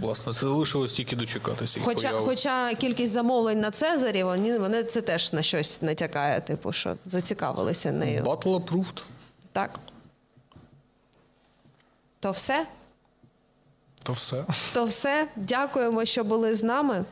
Власне, 0.01 0.32
це 0.32 0.40
залишилось 0.40 0.93
тільки 0.93 1.16
дочекатися. 1.16 1.78
їх 1.81 1.85
Хоча, 1.89 2.09
появи. 2.09 2.27
хоча 2.27 2.74
кількість 2.74 3.12
замовлень 3.12 3.61
на 3.61 3.70
Цезарі, 3.70 4.23
вони, 4.24 4.59
вони 4.59 4.85
це 4.85 5.01
теж 5.01 5.32
на 5.32 5.43
щось 5.43 5.82
натякає, 5.82 6.40
типу, 6.40 6.73
що 6.73 6.97
зацікавилися 7.07 7.93
нею. 7.93 8.23
Battle 8.23 8.65
approved. 8.65 9.03
Так. 9.53 9.78
То 12.20 12.31
все? 12.31 12.66
То 14.07 14.12
все. 14.12 14.45
То 14.74 14.85
все. 14.85 15.28
Дякуємо, 15.37 16.05
що 16.05 16.24
були 16.24 16.55
з 16.55 16.62
нами. 16.62 17.05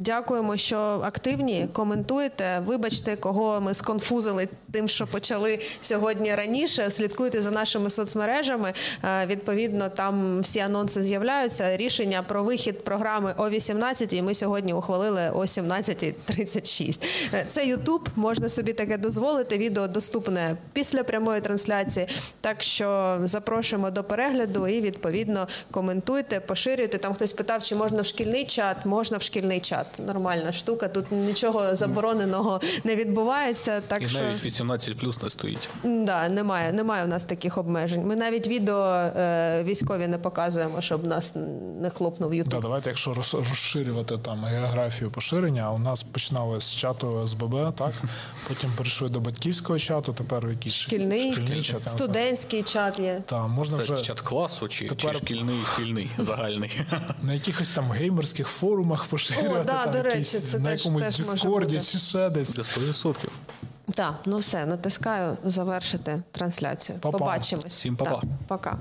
Дякуємо, 0.00 0.56
що 0.56 0.78
активні, 1.04 1.68
коментуєте. 1.72 2.62
Вибачте, 2.66 3.16
кого 3.16 3.60
ми 3.60 3.74
сконфузили 3.74 4.48
тим, 4.72 4.88
що 4.88 5.06
почали 5.06 5.58
сьогодні 5.80 6.34
раніше. 6.34 6.90
Слідкуйте 6.90 7.42
за 7.42 7.50
нашими 7.50 7.90
соцмережами. 7.90 8.72
Е, 9.04 9.26
Відповідно, 9.26 9.88
там 9.88 10.40
всі 10.40 10.60
анонси 10.60 11.02
з'являються. 11.02 11.76
Рішення 11.76 12.22
про 12.22 12.42
вихід 12.42 12.84
програми 12.84 13.34
о 13.36 13.48
18 13.48 14.22
Ми 14.22 14.34
сьогодні 14.34 14.72
ухвалили 14.72 15.30
о 15.34 15.40
17.36. 15.40 17.04
Е, 17.34 17.44
Це 17.48 17.66
Ютуб, 17.66 18.08
можна 18.16 18.48
собі 18.48 18.72
таке 18.72 18.98
дозволити. 18.98 19.58
Відео 19.58 19.88
доступне 19.88 20.56
після 20.72 21.04
прямої 21.04 21.40
трансляції. 21.40 22.06
Так 22.40 22.62
що 22.62 23.18
запрошуємо 23.22 23.90
до 23.90 24.04
перегляду 24.04 24.68
і 24.68 24.80
відповідно 24.80 25.48
коментуйте, 25.70 26.40
поширюйте. 26.40 26.98
Там 26.98 27.14
хтось 27.14 27.32
питав, 27.32 27.62
чи 27.62 27.74
можна 27.74 28.02
в 28.02 28.06
шкільний 28.06 28.44
чат. 28.44 28.86
Можна 28.86 29.16
в 29.16 29.22
шкільний 29.22 29.60
чат. 29.60 29.87
Нормальна 30.06 30.52
штука. 30.52 30.88
Тут 30.88 31.12
нічого 31.12 31.76
забороненого 31.76 32.60
не 32.84 32.96
відбувається. 32.96 33.80
Так 33.80 34.02
І 34.02 34.08
що 34.08 34.18
навіть 34.18 34.44
18 34.44 34.98
плюс 34.98 35.22
не 35.22 35.30
стоїть. 35.30 35.68
да, 35.84 36.28
немає, 36.28 36.72
немає 36.72 37.04
у 37.04 37.08
нас 37.08 37.24
таких 37.24 37.58
обмежень. 37.58 38.06
Ми 38.06 38.16
навіть 38.16 38.48
відео 38.48 38.84
е, 38.86 39.62
військові 39.64 40.08
не 40.08 40.18
показуємо, 40.18 40.80
щоб 40.80 41.06
нас 41.06 41.32
не 41.80 41.90
хлопнув 41.90 42.28
Да, 42.44 42.58
давайте, 42.60 42.90
якщо 42.90 43.14
розширювати 43.14 44.18
там 44.18 44.44
географію 44.44 45.10
поширення, 45.10 45.72
у 45.72 45.78
нас 45.78 46.02
починали 46.02 46.60
з 46.60 46.74
чату 46.74 47.26
СББ, 47.26 47.74
так 47.74 47.92
потім 48.48 48.70
перейшли 48.76 49.08
до 49.08 49.20
батьківського 49.20 49.78
чату, 49.78 50.12
тепер 50.12 50.46
в 50.46 50.50
якийсь 50.50 50.74
Шкільний, 50.74 51.32
шкільний 51.32 51.62
чат. 51.62 51.88
студентський 51.88 52.62
чат 52.62 52.98
є. 52.98 53.20
Та 53.26 53.46
можна 53.46 53.76
Це 53.76 53.82
вже 53.82 54.04
чат 54.04 54.20
класу 54.20 54.68
чи, 54.68 54.88
Тепер- 54.88 55.12
чи 55.12 55.18
шкільний 55.18 55.60
шкільний 55.72 56.10
загальний. 56.18 56.80
на 57.22 57.32
якихось 57.34 57.70
там 57.70 57.90
геймерських 57.90 58.48
форумах 58.48 59.04
поширювати, 59.04 59.60
О, 59.60 59.64
да, 59.64 59.77
там 59.82 59.92
до 59.92 60.02
речі, 60.02 60.36
якісь, 60.36 60.50
це 60.50 60.58
на 60.58 60.70
теж- 60.70 60.84
якомусь 60.84 61.02
теж 61.04 61.18
може 61.44 61.80
чи 61.80 61.98
ще 61.98 62.30
десь. 62.30 62.54
До 62.54 62.62
100%. 62.62 63.14
Так, 63.94 64.14
ну 64.26 64.38
все, 64.38 64.66
натискаю 64.66 65.36
завершити 65.44 66.22
трансляцію. 66.32 66.98
Па-па. 67.00 67.18
Побачимось. 67.18 67.66
Всім 67.66 67.96
па-па. 67.96 68.10
Так, 68.20 68.24
пока. 68.48 68.78